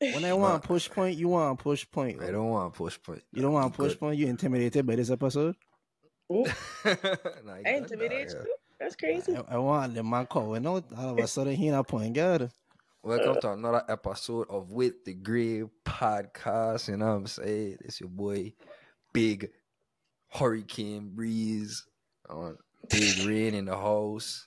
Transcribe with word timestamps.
When 0.00 0.24
I 0.24 0.32
want 0.34 0.62
push 0.62 0.90
point, 0.90 1.16
you 1.18 1.28
want 1.28 1.58
push 1.58 1.86
point. 1.90 2.22
I 2.22 2.30
don't 2.30 2.48
want 2.48 2.72
push 2.74 2.98
point. 3.02 3.22
You 3.32 3.42
don't 3.42 3.52
want 3.52 3.72
You 3.74 3.84
push 3.84 3.92
good. 3.92 4.00
point. 4.00 4.18
You 4.18 4.26
intimidated 4.28 4.86
by 4.86 4.96
this 4.96 5.10
episode. 5.10 5.54
Ooh, 6.32 6.44
Nah, 6.84 6.90
I 7.54 7.62
good, 7.62 7.76
intimidated 7.82 8.30
you. 8.30 8.54
That's 8.78 8.96
crazy. 8.96 9.36
I, 9.36 9.56
I 9.56 9.58
want 9.58 9.94
the 9.94 10.02
man 10.02 10.26
calling 10.26 10.66
out. 10.66 10.84
All 10.96 11.10
of 11.10 11.18
a 11.18 11.26
sudden, 11.26 11.54
he 11.54 11.68
not 11.68 11.86
point 11.86 12.14
guard. 12.14 12.50
Welcome 13.02 13.40
to 13.42 13.52
another 13.52 13.82
episode 13.88 14.46
of 14.48 14.70
With 14.70 15.04
the 15.04 15.14
Grain 15.14 15.70
podcast. 15.84 16.88
You 16.88 16.96
know 16.96 17.06
what 17.06 17.12
I'm 17.12 17.26
saying? 17.26 17.78
It's 17.84 18.00
your 18.00 18.08
boy, 18.10 18.54
Big 19.12 19.50
Hurricane 20.28 21.10
Breeze. 21.14 21.84
On 22.28 22.56
big 22.88 23.18
rain 23.26 23.54
in 23.54 23.64
the 23.66 23.76
house. 23.76 24.46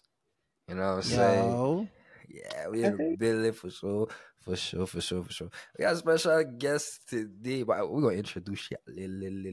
You 0.67 0.75
know 0.75 0.81
what 0.81 0.95
I'm 0.95 1.01
saying? 1.03 1.51
Yo, 1.51 1.87
Yeah, 2.29 2.67
we 2.69 2.83
in 2.83 2.97
the 2.97 3.15
building 3.17 3.51
for 3.53 3.69
sure. 3.69 4.07
For 4.43 4.55
sure, 4.57 4.85
for 4.85 4.99
sure, 4.99 5.23
for 5.23 5.31
sure. 5.31 5.49
We 5.77 5.83
got 5.83 5.93
a 5.93 5.97
special 5.97 6.43
guest 6.43 7.09
today, 7.09 7.63
but 7.63 7.89
we're 7.89 8.01
gonna 8.01 8.17
introduce 8.17 8.71
you 8.71 8.77
later. 8.87 9.29
You 9.29 9.51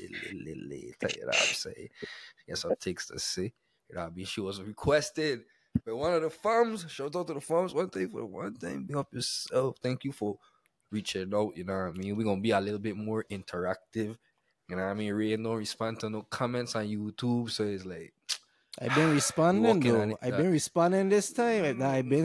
know 0.00 1.26
what 1.26 1.36
I'm 1.36 1.54
saying? 1.54 1.88
Got 2.48 2.58
some 2.58 2.76
things 2.76 3.06
to 3.06 3.18
say. 3.18 3.52
You 3.88 3.96
know 3.96 4.02
what 4.02 4.12
I 4.12 4.14
mean? 4.14 4.26
She 4.26 4.40
was 4.40 4.62
requested 4.62 5.40
by 5.84 5.92
one 5.92 6.14
of 6.14 6.22
the 6.22 6.30
farms. 6.30 6.86
Shout 6.88 7.16
out 7.16 7.26
to 7.26 7.34
the 7.34 7.40
farms. 7.40 7.74
One 7.74 7.90
thing 7.90 8.08
for 8.08 8.24
one 8.24 8.54
thing, 8.54 8.84
be 8.84 8.94
up 8.94 9.12
yourself. 9.12 9.76
Thank 9.82 10.04
you 10.04 10.12
for 10.12 10.38
reaching 10.92 11.34
out. 11.34 11.56
You 11.56 11.64
know 11.64 11.74
what 11.74 11.88
I 11.88 11.92
mean? 11.92 12.16
We're 12.16 12.24
gonna 12.24 12.40
be 12.40 12.52
a 12.52 12.60
little 12.60 12.78
bit 12.78 12.96
more 12.96 13.24
interactive. 13.28 14.16
You 14.68 14.76
know 14.76 14.82
what 14.82 14.90
I 14.90 14.94
mean? 14.94 15.12
Ray 15.14 15.36
don't 15.36 15.56
respond 15.56 16.00
to 16.00 16.10
no 16.10 16.22
comments 16.22 16.76
on 16.76 16.86
YouTube, 16.86 17.50
so 17.50 17.64
it's 17.64 17.84
like 17.84 18.12
I've 18.80 18.94
been 18.94 19.14
responding 19.14 19.80
though. 19.80 20.18
I've 20.20 20.36
been 20.36 20.52
responding 20.52 21.08
this 21.08 21.32
time. 21.32 21.80
I've 21.82 22.08
been 22.08 22.24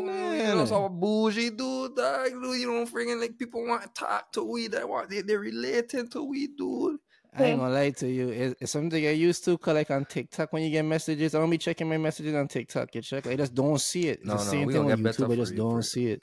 No, 0.00 0.33
responding. 0.62 0.66
you 0.66 0.80
know, 0.80 0.86
so 0.86 0.88
bougie 0.88 1.50
dude, 1.50 1.96
dog. 1.96 2.30
Dude, 2.42 2.60
you 2.60 2.70
know, 2.72 2.84
freaking 2.86 3.20
like 3.20 3.38
people 3.38 3.66
want 3.66 3.82
to 3.82 3.88
talk 3.92 4.32
to 4.32 4.42
we. 4.44 4.68
They 4.68 4.84
want 4.84 5.10
they 5.10 5.22
they 5.22 5.36
relating 5.36 6.08
to 6.10 6.22
we, 6.22 6.48
dude. 6.48 6.98
I 7.36 7.44
ain't 7.46 7.58
gonna 7.58 7.74
lie 7.74 7.90
to 7.90 8.08
you. 8.08 8.28
It's, 8.28 8.54
it's 8.60 8.70
something 8.72 9.04
I 9.04 9.10
used 9.10 9.44
to 9.46 9.58
collect 9.58 9.90
on 9.90 10.04
TikTok 10.04 10.52
when 10.52 10.62
you 10.62 10.70
get 10.70 10.84
messages. 10.84 11.34
I 11.34 11.40
don't 11.40 11.50
be 11.50 11.58
checking 11.58 11.88
my 11.88 11.96
messages 11.98 12.32
on 12.34 12.46
TikTok. 12.46 12.94
You 12.94 13.02
check. 13.02 13.26
I 13.26 13.34
just 13.34 13.54
don't 13.54 13.80
see 13.80 14.08
it. 14.08 14.18
It's 14.20 14.26
No, 14.26 14.34
the 14.34 14.44
no, 14.44 14.50
same 14.50 14.66
we 14.68 14.72
thing 14.72 14.82
gonna 14.82 14.92
on 14.94 15.02
get 15.02 15.04
better 15.04 15.22
YouTube. 15.24 15.32
I 15.32 15.36
just 15.36 15.52
you, 15.52 15.56
for 15.58 15.62
don't 15.64 15.76
you. 15.76 15.82
see 15.82 16.06
it. 16.12 16.22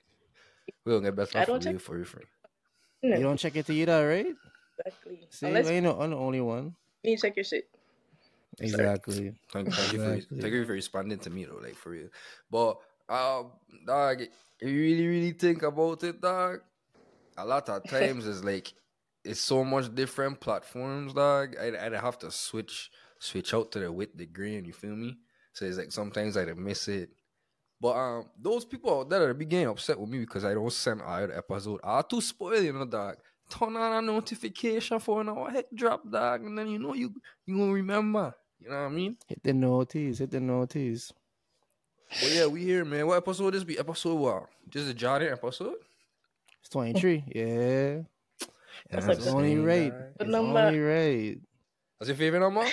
We 0.86 0.92
gonna 0.94 1.04
get 1.08 1.16
better 1.18 1.38
I 1.38 1.42
for 1.44 1.52
don't 1.52 1.66
you, 1.66 1.72
check- 1.74 1.82
for 1.82 1.98
you, 1.98 2.06
for 2.06 2.20
you. 2.22 3.10
No, 3.10 3.18
You 3.18 3.24
don't 3.24 3.38
check 3.38 3.56
it 3.58 3.66
to 3.66 3.74
either, 3.74 4.08
right? 4.08 4.36
exactly. 4.80 5.28
See, 5.32 5.48
Unless 5.48 5.68
I 5.68 5.80
know 5.82 6.00
I'm 6.00 6.12
the 6.12 6.16
only 6.16 6.40
one. 6.40 6.76
you 7.04 7.18
check 7.18 7.36
your 7.36 7.44
shit. 7.44 7.68
Exactly. 8.60 9.34
Thank, 9.52 9.74
thank 9.74 9.94
you 9.94 10.00
for 10.00 10.20
thank 10.40 10.54
you 10.54 10.66
for 10.66 10.74
responding 10.74 11.20
to 11.20 11.30
me 11.30 11.46
though, 11.46 11.60
like 11.62 11.76
for 11.76 11.90
real. 11.92 12.08
But 12.50 12.78
um, 13.12 13.52
dog, 13.86 14.22
if 14.22 14.70
you 14.70 14.82
really 14.82 15.08
really 15.08 15.32
think 15.32 15.64
about 15.64 16.04
it, 16.04 16.22
dog. 16.22 16.60
A 17.38 17.46
lot 17.46 17.70
of 17.70 17.84
times 17.90 18.28
it's 18.28 18.44
like 18.44 18.74
it's 19.24 19.42
so 19.42 19.64
much 19.64 19.94
different 19.94 20.40
platforms, 20.40 21.14
dog. 21.14 21.56
I'd, 21.60 21.76
I'd 21.76 21.94
have 21.94 22.20
to 22.20 22.32
switch 22.32 22.90
switch 23.20 23.54
out 23.54 23.72
to 23.72 23.80
the 23.80 23.92
with 23.92 24.18
the 24.18 24.26
Grain. 24.26 24.66
You 24.66 24.74
feel 24.74 24.96
me? 24.96 25.18
So 25.54 25.66
it's 25.66 25.78
like 25.78 25.92
sometimes 25.92 26.38
I'd 26.38 26.56
miss 26.58 26.88
it. 26.88 27.10
But 27.80 27.96
um, 27.98 28.30
those 28.40 28.64
people 28.64 29.00
out 29.00 29.10
there 29.10 29.34
be 29.34 29.46
getting 29.46 29.68
upset 29.68 30.00
with 30.00 30.10
me 30.10 30.20
because 30.20 30.46
I 30.46 30.54
don't 30.54 30.72
send 30.72 31.02
out 31.02 31.32
episode 31.32 31.80
are 31.84 32.04
too 32.04 32.22
spoiled, 32.22 32.64
you 32.64 32.74
know, 32.74 32.86
dog. 32.86 33.18
Turn 33.50 33.76
on 33.76 34.04
a 34.04 34.06
notification 34.06 35.00
for 35.00 35.22
an 35.22 35.30
hour 35.30 35.50
heck 35.50 35.66
drop, 35.74 36.10
dog, 36.10 36.46
and 36.46 36.58
then 36.58 36.68
you 36.68 36.80
know 36.80 36.94
you 36.94 37.14
you 37.46 37.58
gonna 37.58 37.74
remember. 37.74 38.34
You 38.60 38.70
know 38.70 38.84
what 38.84 38.86
I 38.86 38.90
mean? 38.90 39.18
Hit 39.28 39.44
the 39.44 39.54
notice. 39.54 40.20
Hit 40.20 40.32
the 40.32 40.40
notice. 40.40 41.12
But 42.20 42.32
yeah, 42.34 42.46
we 42.48 42.62
here, 42.64 42.84
man. 42.86 43.08
What 43.08 43.18
episode 43.18 43.52
this 43.54 43.64
be? 43.64 43.80
Episode 43.80 44.16
what? 44.16 44.48
Just 44.70 44.90
a 44.90 44.94
Johnny 44.94 45.28
episode? 45.28 45.76
It's 46.60 46.70
23. 46.70 47.24
Yeah. 47.34 48.02
That's 48.90 49.06
Yeah, 49.06 49.08
like 49.08 49.18
It's 49.18 49.26
the- 49.26 49.32
only 49.32 49.58
right. 49.58 49.92
dog. 49.92 50.02
It's 50.20 50.30
number- 50.30 50.60
only 50.60 50.80
right. 50.80 51.38
That's 52.00 52.10
your 52.10 52.18
favorite 52.18 52.40
number? 52.42 52.66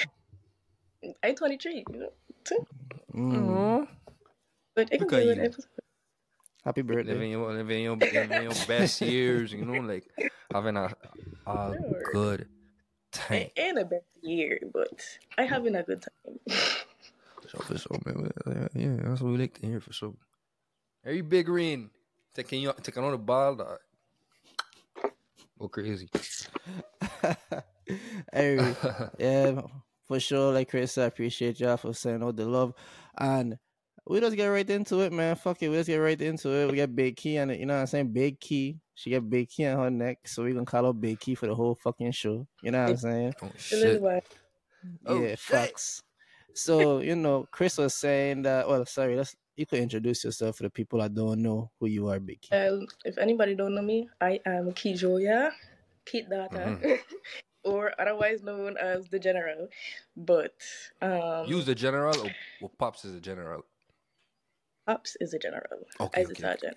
I'm 1.23 1.35
23. 1.35 1.85
You 1.93 1.99
know, 1.99 2.13
too. 2.45 2.67
Mm. 3.15 3.33
Mm-hmm. 3.33 3.85
but 4.75 4.93
it 4.93 4.99
can 4.99 5.09
be 5.09 5.17
at 5.17 5.23
a 5.23 5.25
good 5.27 5.37
you. 5.39 5.43
episode. 5.45 5.67
Happy 6.65 6.83
birthday. 6.83 7.13
Living 7.13 7.31
your, 7.33 7.53
living 7.53 7.83
your, 7.83 7.97
living 7.97 8.43
your 8.43 8.53
best 8.67 9.01
years, 9.15 9.53
you 9.53 9.65
know, 9.65 9.81
like 9.81 10.05
having 10.53 10.77
a, 10.77 10.93
a 11.47 11.73
Sure. 11.75 12.03
good 12.13 12.49
time. 13.13 13.43
It 13.43 13.53
ain't 13.57 13.79
a 13.79 13.85
bad 13.85 14.03
year, 14.23 14.61
but 14.73 14.89
I 15.39 15.45
having 15.45 15.75
a 15.77 15.83
good 15.83 16.03
time. 16.03 16.39
So 17.49 17.59
for 17.61 17.79
sure, 17.79 17.99
man. 18.05 18.31
Yeah, 18.47 18.53
uh, 18.53 18.69
Yeah, 18.75 18.97
that's 19.03 19.23
what 19.23 19.33
we 19.33 19.39
like 19.39 19.55
to 19.61 19.67
hear 19.67 19.81
for 19.81 19.93
sure. 19.93 20.15
Hey, 21.03 21.23
Big 21.23 21.49
Rain, 21.49 21.91
taking 22.35 22.61
you 22.61 22.73
taking 22.83 23.03
on 23.03 23.13
the 23.13 23.19
ball, 23.19 23.55
dog. 23.57 23.79
Go 25.59 25.69
crazy. 25.69 26.09
hey, 28.33 28.75
yeah, 29.19 29.63
for 30.07 30.21
sure. 30.21 30.53
Like 30.53 30.71
Chris, 30.71 30.99
I 30.99 31.05
appreciate 31.05 31.59
y'all 31.59 31.79
for 31.79 31.95
sending 31.95 32.23
all 32.23 32.33
the 32.33 32.45
love. 32.47 32.75
And 33.17 33.57
we 34.07 34.21
just 34.21 34.37
get 34.37 34.47
right 34.47 34.69
into 34.69 35.01
it, 35.01 35.13
man. 35.13 35.35
Fuck 35.37 35.63
it. 35.63 35.69
We 35.71 35.77
just 35.77 35.89
get 35.89 35.97
right 35.97 36.21
into 36.21 36.51
it. 36.51 36.71
We 36.71 36.77
got 36.77 36.95
Big 36.95 37.17
Kei 37.17 37.39
on 37.39 37.51
it. 37.51 37.61
You 37.61 37.67
know 37.67 37.75
what 37.75 37.81
I'm 37.81 37.87
saying? 37.87 38.13
Big 38.13 38.39
Kei. 38.39 38.79
She 38.95 39.11
got 39.11 39.29
Big 39.29 39.49
Key 39.49 39.67
on 39.67 39.79
her 39.79 39.91
neck. 39.91 40.27
So 40.27 40.45
we 40.45 40.53
going 40.53 40.67
to 40.67 40.71
call 40.71 40.85
her 40.85 40.93
Big 40.93 41.19
Kei 41.19 41.35
for 41.35 41.47
the 41.47 41.55
whole 41.55 41.79
fucking 41.83 42.13
show. 42.13 42.47
You 42.63 42.73
know 42.73 42.83
what 42.83 42.91
I'm 42.91 42.95
oh, 42.95 42.97
saying? 42.97 43.35
Oh 43.43 43.51
shit. 43.57 44.01
while. 44.01 44.21
Oh, 45.07 45.21
yeah, 45.21 45.29
shit. 45.31 45.39
facts. 45.39 46.03
So, 46.55 47.01
you 47.01 47.15
know, 47.17 47.47
Chris 47.51 47.79
was 47.79 47.95
saying 47.95 48.43
that, 48.43 48.69
well, 48.69 48.85
sorry, 48.87 49.17
let's, 49.17 49.37
you 49.57 49.67
could 49.67 49.81
introduce 49.81 50.25
yourself 50.25 50.57
for 50.57 50.65
the 50.65 50.71
people 50.71 51.01
that 51.01 51.15
don't 51.15 51.43
know 51.43 51.71
who 51.79 51.87
you 51.87 52.09
are, 52.09 52.19
Big 52.21 52.39
Um, 52.53 52.87
if 53.05 53.19
anybody 53.19 53.55
don't 53.55 53.75
know 53.75 53.83
me, 53.83 54.09
I 54.21 54.41
am 54.47 54.73
Kijoya, 54.73 55.53
Kid 56.05 56.31
Data, 56.31 56.79
Mhm. 56.81 56.99
or 57.65 57.93
otherwise 58.01 58.43
known 58.43 58.77
as 58.77 59.09
the 59.09 59.19
General. 59.19 59.69
But 60.17 60.55
um, 61.03 61.47
Use 61.47 61.67
the 61.67 61.75
general 61.75 62.19
or, 62.21 62.31
or 62.63 62.71
pops 62.79 63.05
is 63.05 63.15
the 63.15 63.21
general. 63.21 63.65
Pops 64.87 65.17
is 65.21 65.35
a 65.35 65.39
general. 65.39 65.85
Okay, 66.01 66.23
as 66.23 66.31
a 66.31 66.35
sergeant. 66.35 66.77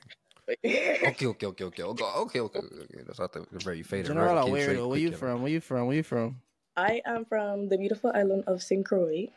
Okay, 0.50 1.08
okay, 1.08 1.26
okay, 1.28 1.46
okay, 1.48 1.64
okay, 1.64 1.84
okay, 1.84 2.04
okay, 2.04 2.40
okay. 2.42 2.60
okay. 2.60 3.04
That's 3.06 3.20
not 3.20 3.32
the 3.32 3.46
very 3.64 3.84
faded. 3.84 4.08
General, 4.08 4.36
right? 4.36 4.44
Came 4.44 4.52
where, 4.52 4.62
straight 4.64 4.76
though? 4.76 4.88
where 4.90 5.00
quick, 5.00 5.12
you 5.12 5.18
from? 5.18 5.42
Where 5.42 5.52
you 5.52 5.62
from? 5.62 5.88
Where 5.88 5.96
you 5.96 6.04
from? 6.04 6.42
I 6.76 7.02
am 7.06 7.26
from 7.26 7.70
the 7.70 7.78
beautiful 7.78 8.12
island 8.14 8.44
of 8.48 8.62
St. 8.62 8.86
Croix. 8.86 9.28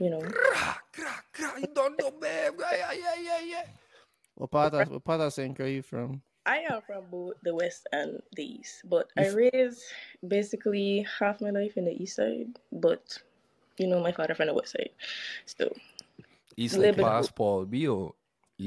You 0.00 0.10
know, 0.10 0.22
You 1.60 1.68
don't 1.74 1.98
know, 1.98 2.10
babe. 2.10 2.54
Yeah, 2.58 2.92
yeah, 2.92 3.14
yeah, 3.22 3.40
yeah. 3.44 3.62
What 4.34 4.50
part 4.50 4.74
of, 4.74 4.90
what 4.90 5.04
part 5.04 5.20
of 5.20 5.32
St. 5.32 5.54
Croix 5.54 5.66
you 5.66 5.82
from? 5.82 6.22
I 6.46 6.64
am 6.70 6.80
from 6.80 7.04
both 7.10 7.34
the 7.42 7.54
west 7.54 7.86
and 7.92 8.22
the 8.34 8.60
east, 8.60 8.82
but 8.88 9.08
I 9.18 9.28
raised 9.28 9.84
basically 10.26 11.06
half 11.18 11.40
my 11.42 11.50
life 11.50 11.76
in 11.76 11.84
the 11.84 11.92
east 11.92 12.16
side. 12.16 12.48
But 12.72 13.18
you 13.76 13.86
know, 13.86 14.00
my 14.00 14.12
father 14.12 14.34
from 14.34 14.46
the 14.46 14.54
west 14.54 14.72
side. 14.72 14.90
So 15.44 15.70
East 16.56 16.78
Little 16.78 17.04
like 17.04 17.22
bit 17.22 17.34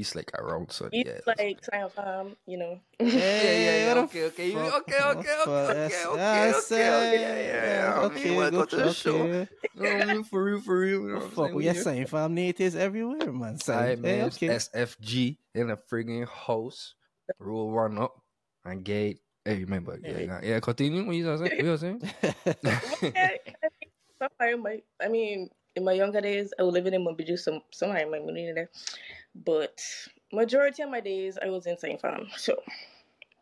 East 0.00 0.16
like 0.16 0.30
around 0.38 0.70
son. 0.72 0.88
it's 0.92 1.26
Yeah. 1.26 1.34
like 1.38 1.60
Sion 1.64 1.90
Farm. 1.90 2.36
You 2.46 2.58
know. 2.58 2.80
yeah, 3.00 3.06
yeah, 3.06 3.94
what 3.94 3.94
the 3.94 4.00
okay, 4.18 4.24
okay, 4.24 4.46
you- 4.50 4.58
fuck? 4.58 4.82
okay, 4.88 4.94
okay, 4.94 5.04
What 5.04 5.16
okay, 5.16 5.22
the 5.22 5.44
fuck? 5.44 5.70
okay, 5.70 5.88
Yes, 5.88 6.06
okay, 6.06 6.18
yes, 6.18 6.72
okay, 6.72 6.88
okay, 6.88 7.20
yeah, 7.20 7.36
yeah, 7.36 8.00
yeah. 8.00 8.00
I 8.00 8.08
mean, 8.08 8.36
welcome 8.36 8.58
good, 8.60 8.68
to 8.70 8.76
the 8.76 8.92
show. 8.92 9.16
okay. 9.16 9.48
You 9.74 9.82
know 9.82 9.92
what 9.98 10.02
I 10.02 10.12
mean? 10.14 10.24
For 10.24 10.44
real, 10.44 10.60
for 10.60 10.78
real. 10.78 11.00
You 11.00 11.08
know 11.08 11.14
what 11.14 11.22
I'm 11.24 11.30
Fuck, 11.30 11.36
saying? 11.46 11.54
we 11.56 11.62
We 11.64 11.68
are 11.68 11.72
here. 11.72 11.82
Sion 11.82 12.06
Farm 12.06 12.34
natives 12.34 12.76
everywhere, 12.76 13.32
man. 13.32 13.58
Say, 13.58 13.74
I 13.74 13.96
man, 13.96 14.26
okay. 14.26 14.48
SFG 14.48 15.38
in 15.54 15.70
a 15.70 15.76
friggin' 15.76 16.28
house. 16.28 16.94
Roll 17.38 17.70
one 17.70 17.98
up 17.98 18.20
and 18.64 18.84
gate. 18.84 19.20
Hey, 19.44 19.60
remember? 19.64 19.98
Yeah, 20.02 20.18
yeah, 20.18 20.40
yeah. 20.42 20.60
Continue. 20.60 21.04
What 21.04 21.16
you 21.16 21.24
saying? 21.24 21.40
What 21.40 21.64
you 21.64 21.76
saying? 21.76 22.00
yeah, 23.14 23.30
sometimes 24.18 24.62
my, 24.62 24.80
I 25.02 25.08
mean, 25.08 25.50
in 25.76 25.84
my 25.84 25.92
younger 25.92 26.20
days, 26.20 26.52
I 26.58 26.62
was 26.62 26.72
living 26.72 26.94
in 26.94 27.02
Mon 27.04 27.14
Bijou, 27.16 27.36
some 27.36 27.60
somewhere 27.72 27.98
in 28.04 28.10
my 28.10 28.18
community 28.18 28.52
there. 28.54 28.70
But 29.34 29.80
majority 30.32 30.82
of 30.82 30.90
my 30.90 31.00
days, 31.00 31.38
I 31.42 31.48
was 31.50 31.66
in 31.66 31.76
Sion 31.78 31.98
Farm. 31.98 32.26
So 32.36 32.56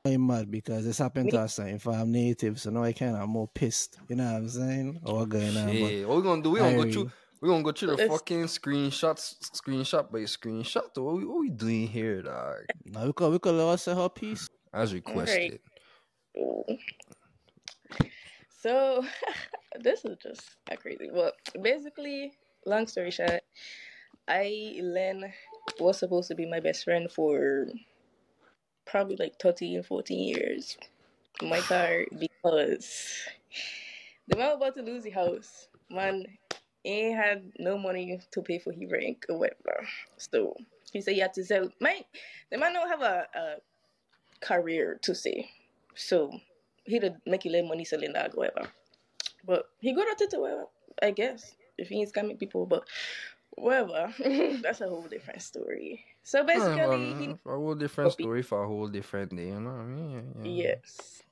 I'm 0.04 0.26
mad 0.26 0.50
because 0.50 0.84
this 0.84 0.98
happened 0.98 1.30
to 1.30 1.40
us 1.40 1.56
Sion 1.56 1.78
Farm 1.78 2.10
natives, 2.12 2.62
so 2.62 2.70
now 2.70 2.82
I 2.82 2.92
kind 2.92 3.16
of 3.16 3.28
more 3.28 3.48
pissed. 3.48 3.98
You 4.08 4.16
know 4.16 4.24
what 4.24 4.36
I'm 4.36 4.48
saying? 4.48 5.00
Or 5.04 5.18
what 5.20 5.28
going 5.28 5.56
on? 5.56 5.66
But 5.66 5.74
Shit. 5.74 6.08
What 6.08 6.16
we 6.16 6.22
gonna 6.22 6.42
do? 6.42 6.50
We 6.50 6.58
gonna 6.60 6.76
go 6.76 6.90
through. 6.90 7.12
We 7.40 7.48
gonna 7.48 7.62
go 7.64 7.72
through 7.72 7.88
the 7.88 7.94
It's- 7.94 8.08
fucking 8.08 8.44
screenshots, 8.44 9.36
screenshot 9.52 10.10
by 10.10 10.20
screenshot. 10.20 10.94
Though. 10.94 11.02
What 11.04 11.16
we, 11.16 11.24
what 11.26 11.40
we 11.40 11.50
doing 11.50 11.88
here, 11.88 12.22
dog? 12.22 12.66
now 12.84 13.04
we 13.06 13.12
could 13.12 13.32
we 13.32 13.38
could 13.38 13.54
let 13.54 13.66
us 13.68 13.82
say 13.82 13.94
her 13.94 14.08
piece. 14.08 14.48
As 14.72 14.94
requested. 14.94 15.60
So 18.60 19.04
this 19.80 20.04
is 20.04 20.16
just 20.22 20.56
uh, 20.70 20.76
crazy. 20.76 21.10
Well, 21.12 21.32
basically, 21.60 22.32
long 22.64 22.86
story 22.86 23.10
short, 23.10 23.42
I 24.28 24.78
Len 24.80 25.32
was 25.78 25.98
supposed 25.98 26.28
to 26.28 26.34
be 26.34 26.46
my 26.46 26.60
best 26.60 26.84
friend 26.84 27.10
for 27.10 27.66
probably 28.86 29.16
like 29.16 29.38
13, 29.40 29.82
14 29.82 30.18
years. 30.18 30.76
My 31.42 31.60
car 31.60 32.04
because 32.18 33.26
the 34.28 34.36
man 34.36 34.56
about 34.56 34.76
to 34.76 34.82
lose 34.82 35.02
the 35.02 35.10
house. 35.10 35.68
Man, 35.90 36.24
he 36.84 37.12
had 37.12 37.52
no 37.58 37.78
money 37.78 38.20
to 38.30 38.42
pay 38.42 38.58
for 38.58 38.72
his 38.72 38.90
rent 38.90 39.24
or 39.28 39.38
whatever. 39.38 39.86
So 40.16 40.56
he 40.92 41.00
said 41.00 41.14
he 41.14 41.20
had 41.20 41.34
to 41.34 41.44
sell. 41.44 41.68
Man, 41.80 42.02
the 42.50 42.58
man 42.58 42.74
don't 42.74 42.88
have 42.88 43.02
a, 43.02 43.26
a 43.34 43.54
career 44.40 44.98
to 45.02 45.14
say. 45.14 45.50
So 45.94 46.32
he 46.84 46.98
did 46.98 47.16
make 47.26 47.46
a 47.46 47.48
little 47.48 47.68
money 47.68 47.84
selling 47.84 48.12
that 48.12 48.36
whatever. 48.36 48.68
But 49.44 49.66
he 49.80 49.92
good 49.92 50.08
at 50.08 50.20
it 50.20 50.38
whatever, 50.38 50.66
I 51.02 51.10
guess. 51.10 51.54
If 51.78 51.88
he 51.88 52.00
ain't 52.00 52.12
scamming 52.12 52.38
people, 52.38 52.66
but 52.66 52.84
whatever. 53.56 54.12
That's 54.62 54.80
a 54.80 54.88
whole 54.88 55.08
different 55.08 55.42
story. 55.42 56.04
So 56.22 56.44
basically 56.44 57.14
Yeah, 57.14 57.14
he 57.14 57.36
man, 57.36 57.38
a 57.46 57.50
whole 57.50 57.74
different 57.74 58.10
puppy. 58.10 58.22
story 58.22 58.42
for 58.42 58.62
a 58.64 58.66
whole 58.68 58.88
different 58.88 59.34
day, 59.36 59.48
you 59.48 59.60
know 59.60 59.70
what 59.70 59.80
I 59.80 59.84
mean? 59.86 60.34
Yeah, 60.42 60.44
yeah. 60.44 60.74
Yes. 60.74 61.22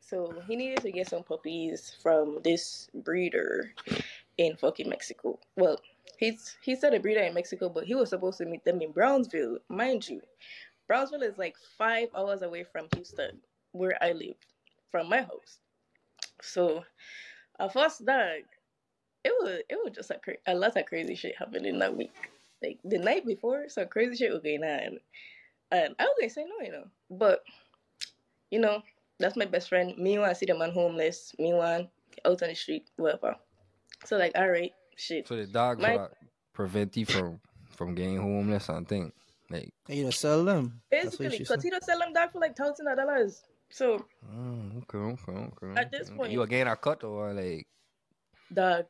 So 0.00 0.40
he 0.46 0.56
needed 0.56 0.82
to 0.82 0.92
get 0.92 1.08
some 1.08 1.22
puppies 1.24 1.94
from 2.02 2.40
this 2.42 2.88
breeder 2.94 3.72
in 4.38 4.56
fucking 4.56 4.88
Mexico. 4.88 5.38
Well, 5.56 5.80
he's 6.18 6.56
he 6.62 6.74
said 6.76 6.94
a 6.94 7.00
breeder 7.00 7.20
in 7.22 7.34
Mexico, 7.34 7.68
but 7.68 7.84
he 7.84 7.94
was 7.94 8.10
supposed 8.10 8.38
to 8.38 8.46
meet 8.46 8.64
them 8.64 8.80
in 8.82 8.92
Brownsville, 8.92 9.58
mind 9.68 10.08
you. 10.08 10.22
Brownsville 10.86 11.22
is 11.22 11.38
like 11.38 11.56
five 11.78 12.08
hours 12.16 12.42
away 12.42 12.64
from 12.64 12.88
Houston, 12.94 13.40
where 13.72 14.02
I 14.02 14.12
live, 14.12 14.36
from 14.90 15.08
my 15.08 15.22
house. 15.22 15.60
So, 16.42 16.84
our 17.58 17.70
first 17.70 18.04
dog, 18.06 18.42
it 19.28 19.34
was 19.42 19.58
it 19.68 19.78
was 19.84 19.92
just 19.94 20.10
a 20.10 20.18
cra- 20.18 20.42
a 20.46 20.54
lot 20.54 20.76
of 20.76 20.86
crazy 20.86 21.14
shit 21.14 21.36
happened 21.38 21.66
in 21.66 21.78
that 21.78 21.96
week. 21.96 22.14
Like 22.62 22.78
the 22.84 22.98
night 22.98 23.24
before, 23.26 23.68
some 23.68 23.86
crazy 23.88 24.16
shit 24.16 24.32
was 24.32 24.42
going 24.42 24.64
on, 24.64 24.98
and 25.70 25.94
I 25.98 26.04
was 26.04 26.14
gonna 26.18 26.30
say 26.30 26.44
no, 26.44 26.64
you 26.64 26.72
know, 26.72 26.86
but 27.10 27.42
you 28.50 28.58
know, 28.58 28.82
that's 29.18 29.36
my 29.36 29.44
best 29.44 29.68
friend. 29.68 29.96
Me 29.98 30.18
want 30.18 30.30
to 30.32 30.34
see 30.34 30.46
the 30.46 30.56
man 30.58 30.72
homeless. 30.72 31.34
Me 31.38 31.52
want 31.52 31.88
out 32.24 32.42
on 32.42 32.48
the 32.48 32.54
street, 32.54 32.90
whatever. 32.96 33.36
So 34.04 34.16
like, 34.16 34.32
all 34.36 34.48
right, 34.48 34.72
shit. 34.96 35.28
So 35.28 35.36
the 35.36 35.46
dog 35.46 35.80
My- 35.80 36.08
prevent 36.52 36.96
you 36.96 37.06
from 37.06 37.40
from 37.76 37.94
getting 37.94 38.16
homeless 38.18 38.68
and 38.68 38.88
thing. 38.88 39.12
Like, 39.50 39.72
You 39.88 40.04
know, 40.04 40.10
sell 40.10 40.44
them. 40.44 40.82
Basically, 40.90 41.30
because 41.38 41.48
said. 41.48 41.62
he 41.62 41.70
don't 41.70 41.84
sell 41.84 41.98
them 42.00 42.12
dog 42.12 42.32
for 42.32 42.40
like 42.40 42.56
thousand 42.56 42.86
dollars. 42.86 43.42
So 43.70 43.98
mm, 44.28 44.82
okay, 44.82 44.98
okay, 44.98 45.38
okay. 45.52 45.80
At 45.80 45.92
this 45.92 46.08
okay. 46.08 46.16
point- 46.16 46.32
you 46.32 46.42
again 46.42 46.66
a 46.66 46.76
cut 46.76 47.04
or 47.04 47.32
like 47.32 47.66
dog, 48.52 48.86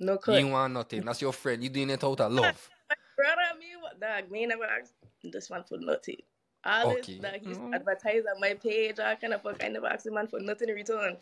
no 0.00 0.18
you 0.28 0.48
want 0.48 0.74
nothing. 0.74 1.04
That's 1.04 1.22
your 1.22 1.32
friend. 1.32 1.62
You 1.62 1.70
doing 1.70 1.90
it 1.90 2.02
out 2.04 2.20
of 2.20 2.32
love. 2.32 2.70
Brother, 3.16 3.58
me 3.58 3.66
what 3.80 4.00
dog? 4.00 4.30
Me 4.30 4.46
never 4.46 4.64
asked 4.64 4.94
this 5.22 5.50
one 5.50 5.64
for 5.64 5.78
nothing. 5.78 6.16
All 6.64 6.90
Okay. 6.90 7.14
this 7.14 7.20
dog 7.20 7.40
he's 7.42 7.58
Mm. 7.58 7.74
advertised 7.74 8.26
on 8.32 8.40
my 8.40 8.54
page. 8.54 8.98
I 8.98 9.14
kind 9.14 9.34
of 9.34 9.42
fuck. 9.42 9.62
I 9.62 9.68
never 9.68 9.86
asked 9.86 10.04
the 10.04 10.10
man 10.12 10.26
for 10.26 10.40
nothing 10.40 10.68
in 10.68 10.74
return. 10.74 11.16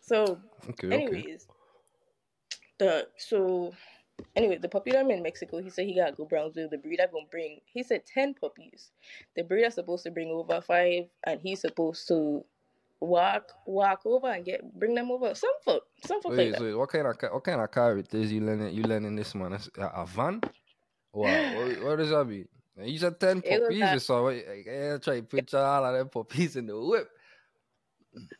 So 0.00 0.38
Okay, 0.68 0.86
okay. 0.88 0.94
Anyways, 0.94 1.48
the 2.78 3.08
so 3.16 3.72
anyway, 4.36 4.58
the 4.58 4.68
puppy 4.68 4.92
that 4.92 5.00
I'm 5.00 5.10
in 5.10 5.22
Mexico, 5.22 5.58
he 5.60 5.70
said 5.70 5.86
he 5.86 5.94
gotta 5.94 6.12
go 6.12 6.24
Brownsville. 6.24 6.68
The 6.68 6.78
breeder 6.78 7.08
gonna 7.10 7.26
bring 7.30 7.60
he 7.64 7.82
said 7.82 8.06
ten 8.06 8.34
puppies. 8.34 8.90
The 9.36 9.42
breeder's 9.42 9.74
supposed 9.74 10.04
to 10.04 10.10
bring 10.10 10.30
over 10.30 10.60
five 10.60 11.06
and 11.24 11.40
he's 11.40 11.60
supposed 11.60 12.06
to 12.08 12.44
walk 13.00 13.50
walk 13.66 14.00
over 14.06 14.28
and 14.28 14.44
get 14.44 14.60
bring 14.78 14.94
them 14.94 15.10
over. 15.10 15.34
Some 15.34 15.50
fuck. 15.64 15.82
Some 16.04 16.22
fuck 16.22 16.32
like 16.32 16.58
Wait, 16.58 16.74
what 16.74 16.88
kind 16.88 17.06
of 17.06 17.16
what 17.32 17.44
kind 17.44 17.60
of 17.60 17.70
car 17.70 17.98
it 17.98 18.12
is 18.14 18.32
you 18.32 18.40
lending 18.40 18.74
you 18.74 18.82
lending 18.84 19.16
this 19.16 19.34
man? 19.34 19.52
A, 19.78 19.82
a 19.86 20.06
van? 20.06 20.40
Wow, 21.12 21.56
what, 21.56 21.82
what 21.84 21.96
does 21.98 22.10
that 22.10 22.24
mean? 22.24 22.48
You 22.82 22.98
said 22.98 23.20
ten 23.20 23.40
puppies 23.42 23.80
a- 23.82 23.94
or 23.96 23.98
so. 24.00 24.28
I, 24.28 24.32
I, 24.32 24.94
I 24.94 24.98
try 24.98 25.16
to 25.20 25.22
picture 25.22 25.58
all 25.64 25.84
of 25.84 25.94
them 25.94 26.08
puppies 26.08 26.56
in 26.56 26.66
the 26.66 26.78
whip. 26.80 27.08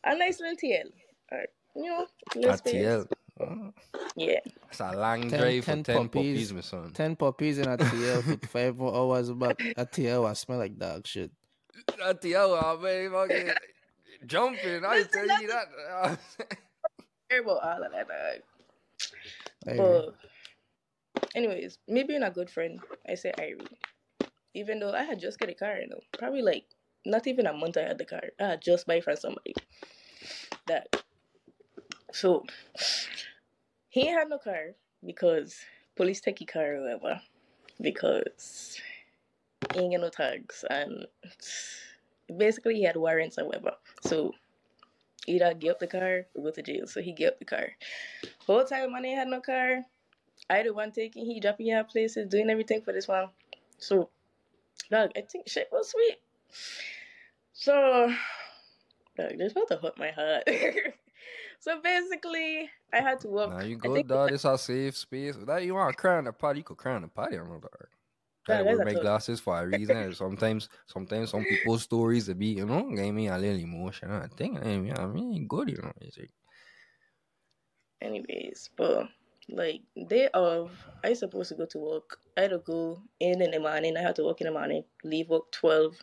A 0.04 0.16
nice 0.16 0.40
little 0.40 0.56
TL. 0.56 0.90
Alright. 1.32 1.48
You 1.76 1.84
know, 1.84 2.06
A 2.34 2.38
little 2.38 2.56
space. 2.56 2.74
TL. 2.74 3.06
Oh, 3.40 3.72
Yeah. 4.16 4.38
It's 4.70 4.78
a 4.80 4.92
long 4.96 5.28
Ten- 5.28 5.40
drive 5.40 5.64
ten 5.64 5.82
for 5.84 5.92
ten 5.92 6.08
puppies, 6.08 6.48
puppies. 6.48 6.52
my 6.52 6.60
son. 6.60 6.90
Ten 6.92 7.16
puppies 7.16 7.58
in 7.58 7.66
a 7.68 7.76
TL 7.76 8.22
for 8.40 8.46
five 8.46 8.76
more 8.76 8.94
hours 8.94 9.30
back. 9.32 9.60
A 9.76 9.84
TL 9.84 10.22
will 10.22 10.34
smell 10.36 10.58
like 10.58 10.78
dog 10.78 11.06
shit. 11.06 11.32
That 11.98 12.22
TL, 12.22 12.60
oh, 12.62 12.78
man, 12.80 13.10
fucking 13.10 13.50
jumping. 14.26 14.84
I 14.84 14.96
Listen, 14.96 15.28
tell 15.28 15.40
you 15.40 15.48
that. 15.48 16.18
Care 17.30 17.40
about 17.42 17.62
all 17.62 17.82
of 17.84 17.92
that 17.92 18.08
dog. 18.08 19.76
But 19.76 20.14
anyways, 21.34 21.78
me 21.88 22.02
being 22.02 22.22
a 22.22 22.30
good 22.30 22.50
friend, 22.50 22.80
I 23.08 23.14
say 23.14 23.32
Irie. 23.38 23.66
Even 24.54 24.78
though 24.78 24.92
I 24.92 25.02
had 25.02 25.18
just 25.18 25.38
got 25.38 25.48
a 25.48 25.54
car, 25.54 25.78
you 25.78 25.88
know, 25.88 26.00
probably 26.16 26.42
like 26.42 26.64
not 27.04 27.26
even 27.26 27.46
a 27.46 27.52
month 27.52 27.76
I 27.76 27.82
had 27.82 27.98
the 27.98 28.04
car. 28.04 28.22
I 28.40 28.44
had 28.50 28.62
just 28.62 28.86
buy 28.86 29.00
from 29.00 29.16
somebody. 29.16 29.54
That 30.66 31.02
so 32.12 32.44
he 33.88 34.06
had 34.06 34.28
no 34.28 34.38
car 34.38 34.74
because 35.04 35.56
police 35.96 36.20
take 36.20 36.38
his 36.38 36.48
car 36.48 36.76
or 36.76 36.82
whatever. 36.82 37.20
Because 37.80 38.80
he 39.72 39.80
ain't 39.80 39.90
get 39.90 40.00
no 40.00 40.08
tags 40.08 40.64
and 40.70 41.06
basically 42.36 42.76
he 42.76 42.84
had 42.84 42.96
warrants 42.96 43.38
or 43.38 43.46
whatever. 43.46 43.72
So 44.02 44.32
either 45.26 45.54
get 45.54 45.72
up 45.72 45.78
the 45.78 45.86
car 45.86 46.26
or 46.34 46.42
go 46.44 46.50
to 46.50 46.62
jail. 46.62 46.86
So 46.86 47.00
he 47.00 47.12
get 47.12 47.34
up 47.34 47.38
the 47.38 47.44
car. 47.44 47.68
Whole 48.46 48.64
time 48.64 48.94
ain't 48.94 49.18
had 49.18 49.28
no 49.28 49.40
car. 49.40 49.82
I 50.50 50.62
the 50.62 50.74
one 50.74 50.92
taking 50.92 51.24
he 51.24 51.40
dropping 51.40 51.72
out 51.72 51.88
places, 51.88 52.28
doing 52.28 52.50
everything 52.50 52.82
for 52.82 52.92
this 52.92 53.08
one. 53.08 53.28
So 53.78 54.10
dog, 54.90 55.10
I 55.16 55.22
think 55.22 55.48
shit 55.48 55.68
was 55.72 55.90
sweet. 55.90 56.18
So 57.52 58.12
dog, 59.16 59.38
this 59.38 59.52
about 59.52 59.68
to 59.68 59.76
hurt 59.76 59.98
my 59.98 60.10
heart. 60.10 60.44
so 61.60 61.80
basically 61.80 62.68
I 62.92 63.00
had 63.00 63.20
to 63.20 63.28
walk 63.28 63.50
Nah, 63.50 63.62
you 63.62 63.78
think- 63.78 64.08
dog. 64.08 64.32
It's 64.32 64.44
a 64.44 64.58
safe 64.58 64.96
space. 64.96 65.36
That 65.46 65.64
you 65.64 65.74
want 65.74 65.96
to 65.96 66.00
cry 66.00 66.18
on 66.18 66.24
the 66.24 66.32
potty, 66.32 66.58
you 66.58 66.64
could 66.64 66.76
cry 66.76 66.94
on 66.94 67.02
the 67.02 67.08
potty. 67.08 67.36
I'm 67.36 67.48
not 67.48 67.62
dog. 67.62 67.70
Nah, 67.70 67.80
I 67.80 67.86
that's 67.86 68.03
wear 68.48 68.80
a 68.80 68.84
my 68.84 68.94
glasses 68.94 69.40
for 69.40 69.58
a 69.60 69.66
reason. 69.66 70.12
sometimes, 70.14 70.68
sometimes 70.86 71.30
some 71.30 71.46
people's 71.46 71.82
stories 71.82 72.26
they 72.26 72.34
be, 72.34 72.46
you 72.48 72.66
know, 72.66 72.90
give 72.94 73.14
me 73.14 73.28
a 73.28 73.38
little 73.38 73.60
emotion. 73.60 74.10
I 74.10 74.28
think, 74.28 74.58
I 74.64 74.78
mean, 74.78 74.94
I 74.96 75.06
mean, 75.06 75.46
good, 75.48 75.70
you 75.70 75.78
know. 75.82 75.92
It's 76.00 76.18
like, 76.18 76.32
Anyways, 78.00 78.70
but 78.76 79.08
like 79.48 79.82
day 80.08 80.28
of, 80.34 80.88
I 81.02 81.12
supposed 81.14 81.48
to 81.50 81.54
go 81.56 81.66
to 81.66 81.78
work. 81.78 82.18
I 82.36 82.42
had 82.42 82.50
to 82.50 82.58
go 82.58 83.02
in 83.20 83.42
in 83.42 83.50
the 83.50 83.60
morning. 83.60 83.96
I 83.96 84.02
had 84.02 84.16
to 84.16 84.24
work 84.24 84.40
in 84.40 84.46
the 84.46 84.52
morning, 84.52 84.84
leave 85.02 85.28
work 85.30 85.50
twelve 85.50 86.02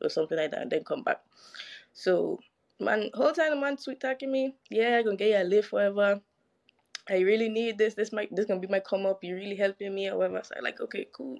or 0.00 0.08
something 0.08 0.36
like 0.38 0.50
that, 0.52 0.62
and 0.62 0.70
then 0.70 0.84
come 0.84 1.02
back. 1.02 1.22
So 1.92 2.40
man, 2.80 3.10
whole 3.14 3.32
time 3.32 3.50
the 3.50 3.56
man 3.56 3.78
sweet 3.78 4.00
talking 4.00 4.32
me. 4.32 4.56
Yeah, 4.70 4.98
I 4.98 5.02
gonna 5.02 5.16
get 5.16 5.30
you 5.30 5.38
a 5.42 5.44
lift, 5.48 5.72
whatever. 5.72 6.22
I 7.10 7.18
really 7.20 7.48
need 7.48 7.78
this. 7.78 7.94
This 7.94 8.12
might 8.12 8.34
this 8.34 8.46
gonna 8.46 8.60
be 8.60 8.68
my 8.68 8.80
come 8.80 9.06
up. 9.06 9.24
You 9.24 9.34
really 9.34 9.56
helping 9.56 9.94
me, 9.94 10.08
or 10.08 10.18
whatever. 10.18 10.42
So 10.44 10.54
I 10.56 10.60
like, 10.60 10.80
okay, 10.80 11.06
cool. 11.12 11.38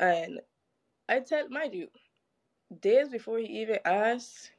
And 0.00 0.40
I 1.08 1.20
tell, 1.20 1.48
mind 1.48 1.74
you, 1.74 1.88
days 2.80 3.08
before 3.08 3.38
he 3.38 3.46
even 3.60 3.78
asked, 3.84 4.52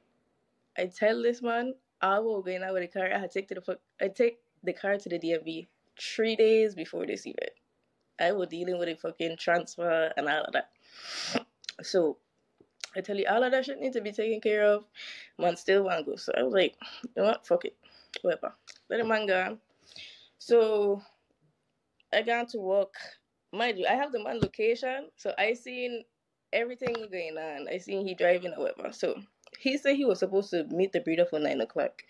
I 0.78 0.86
tell 0.86 1.22
this 1.22 1.42
man 1.42 1.74
I 2.02 2.20
will 2.20 2.42
go 2.42 2.56
out 2.64 2.74
with 2.74 2.84
the 2.84 2.88
car. 3.00 3.10
I 3.12 3.28
take 3.28 3.48
to 3.50 3.56
the 3.56 3.62
fuck. 3.62 3.80
I 4.02 4.08
take 4.10 4.40
the 4.64 4.74
car 4.74 4.98
to 4.98 5.10
the 5.10 5.20
DMV 5.20 5.68
three 6.00 6.36
days 6.36 6.76
before 6.76 7.06
this 7.06 7.26
event. 7.26 7.52
I 8.20 8.32
was 8.32 8.50
dealing 8.50 8.80
with 8.80 8.90
a 8.90 8.96
fucking 8.96 9.38
transfer 9.38 10.12
and 10.16 10.28
all 10.28 10.44
of 10.44 10.54
that. 10.54 10.70
So 11.84 12.18
I 12.96 13.02
tell 13.02 13.16
you, 13.16 13.28
all 13.30 13.44
of 13.44 13.52
that 13.52 13.66
shit 13.66 13.80
need 13.80 13.94
to 13.94 14.02
be 14.02 14.12
taken 14.12 14.42
care 14.42 14.64
of. 14.64 14.86
Man 15.38 15.56
still 15.56 15.84
want 15.84 16.00
to 16.00 16.04
go. 16.04 16.16
So 16.16 16.32
I 16.36 16.42
was 16.42 16.54
like, 16.54 16.76
you 17.04 17.10
know 17.16 17.26
what? 17.26 17.46
Fuck 17.46 17.66
it. 17.66 17.76
Whatever. 18.24 18.56
Let 18.90 18.98
the 18.98 19.06
man 19.06 19.28
go. 19.28 19.60
So 20.40 21.02
I 22.14 22.22
got 22.22 22.50
to 22.50 22.60
work. 22.60 22.94
Mind 23.52 23.78
you, 23.78 23.86
I 23.88 23.94
have 23.94 24.12
the 24.12 24.24
man 24.24 24.40
location, 24.40 25.10
so 25.16 25.34
I 25.38 25.54
seen 25.54 26.04
everything 26.54 26.94
going 27.12 27.38
on. 27.38 27.68
I 27.68 27.78
seen 27.78 28.06
he 28.06 28.14
driving 28.14 28.54
or 28.54 28.64
whatever. 28.64 28.92
So 28.92 29.16
he 29.60 29.78
said 29.78 29.96
he 29.96 30.06
was 30.06 30.20
supposed 30.20 30.50
to 30.52 30.66
meet 30.66 30.92
the 30.92 31.00
breeder 31.00 31.26
for 31.26 31.40
nine 31.40 31.62
o'clock. 31.62 32.04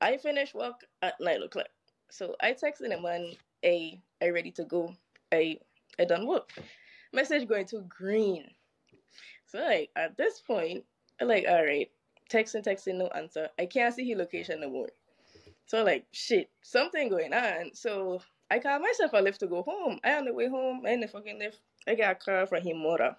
I 0.00 0.16
finished 0.16 0.54
work 0.54 0.80
at 1.02 1.14
nine 1.20 1.42
o'clock. 1.42 1.68
So 2.10 2.34
I 2.40 2.52
texted 2.52 2.90
him 2.90 3.02
man, 3.02 3.32
hey, 3.62 4.00
I 4.22 4.30
ready 4.30 4.50
to 4.52 4.64
go. 4.64 4.94
I 5.32 5.58
I 5.98 6.04
done 6.04 6.26
work. 6.26 6.50
Message 7.12 7.48
going 7.48 7.66
to 7.66 7.82
green. 7.88 8.46
So 9.46 9.58
like 9.58 9.90
at 9.96 10.16
this 10.16 10.40
point, 10.40 10.84
I 11.20 11.24
like 11.24 11.44
alright. 11.48 11.90
Texting, 12.30 12.64
texting, 12.64 12.96
no 12.96 13.08
answer. 13.08 13.48
I 13.58 13.66
can't 13.66 13.92
see 13.92 14.08
his 14.08 14.16
location 14.16 14.60
no 14.60 14.70
more. 14.70 14.88
So 15.70 15.84
like 15.84 16.04
shit, 16.10 16.50
something 16.62 17.08
going 17.08 17.32
on. 17.32 17.70
So 17.74 18.20
I 18.50 18.58
called 18.58 18.82
myself 18.82 19.12
a 19.14 19.22
lift 19.22 19.38
to 19.38 19.46
go 19.46 19.62
home. 19.62 20.00
I 20.02 20.14
on 20.14 20.24
the 20.24 20.34
way 20.34 20.48
home, 20.48 20.82
I 20.84 20.90
in 20.90 20.98
the 20.98 21.06
fucking 21.06 21.38
lift. 21.38 21.60
I 21.86 21.94
got 21.94 22.10
a 22.10 22.14
call 22.16 22.46
from 22.46 22.64
him 22.64 22.82
mother. 22.82 23.14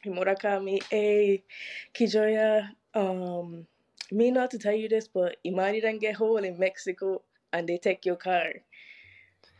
His 0.00 0.14
mother 0.14 0.34
called 0.34 0.64
me, 0.64 0.80
hey, 0.90 1.44
Kijoya, 1.92 2.70
um, 2.94 3.66
me 4.10 4.30
not 4.30 4.50
to 4.52 4.58
tell 4.58 4.72
you 4.72 4.88
this, 4.88 5.08
but 5.08 5.36
Imani 5.44 5.82
didn't 5.82 6.00
get 6.00 6.16
hold 6.16 6.42
in 6.42 6.58
Mexico 6.58 7.20
and 7.52 7.68
they 7.68 7.76
take 7.76 8.06
your 8.06 8.16
car. 8.16 8.54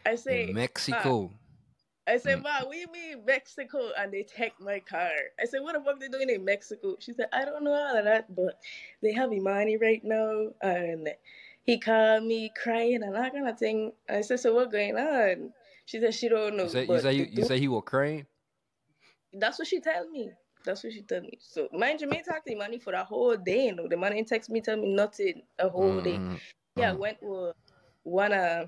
I 0.06 0.14
say, 0.14 0.52
Mexico. 0.54 1.30
I 2.06 2.16
said. 2.16 2.42
Ma, 2.42 2.60
we 2.70 2.86
mean 2.86 3.22
Mexico 3.26 3.90
and 3.98 4.10
they 4.10 4.22
take 4.22 4.58
my 4.58 4.80
car. 4.80 5.10
I 5.38 5.44
said, 5.44 5.60
what 5.60 5.74
the 5.74 5.84
fuck 5.84 6.00
they 6.00 6.08
doing 6.08 6.30
in 6.30 6.42
Mexico? 6.42 6.96
She 7.00 7.12
said, 7.12 7.26
I 7.34 7.44
don't 7.44 7.64
know 7.64 7.74
all 7.74 7.98
of 7.98 8.04
that, 8.06 8.34
but 8.34 8.60
they 9.02 9.12
have 9.12 9.30
Imani 9.30 9.76
right 9.76 10.02
now 10.02 10.52
and 10.62 11.10
he 11.66 11.78
called 11.78 12.24
me 12.24 12.50
crying 12.62 13.02
and 13.02 13.14
that 13.14 13.32
kind 13.32 13.48
of 13.48 13.58
thing. 13.58 13.92
I 14.08 14.20
said, 14.22 14.40
so 14.40 14.54
what 14.54 14.70
going 14.70 14.96
on? 14.96 15.52
She 15.84 16.00
said 16.00 16.14
she 16.14 16.28
don't 16.28 16.56
know. 16.56 16.64
you 16.64 16.68
say, 16.70 16.84
you 16.86 16.98
say, 17.00 17.12
you, 17.14 17.28
you 17.32 17.44
say 17.44 17.58
he 17.58 17.68
was 17.68 17.82
crying? 17.84 18.26
that's 19.34 19.58
what 19.58 19.68
she 19.68 19.80
tell 19.80 20.08
me. 20.08 20.30
That's 20.64 20.82
what 20.82 20.92
she 20.92 21.02
told 21.02 21.22
me. 21.24 21.38
So 21.40 21.68
mind 21.72 22.00
you, 22.00 22.08
me 22.08 22.22
talk 22.26 22.44
to 22.44 22.52
Imani 22.52 22.78
for 22.78 22.92
the 22.92 23.04
whole 23.04 23.36
day. 23.36 23.70
No, 23.70 23.86
Imani 23.90 24.24
text 24.24 24.50
me, 24.50 24.60
tell 24.60 24.76
me 24.76 24.88
nothing 24.94 25.42
a 25.58 25.68
whole 25.68 26.00
day. 26.00 26.18
Mhm. 26.18 26.40
Yeah, 26.76 26.90
I 26.90 26.94
Mhm. 26.94 26.98
went 26.98 27.18
with 27.22 27.54
one 28.02 28.32
uh 28.32 28.66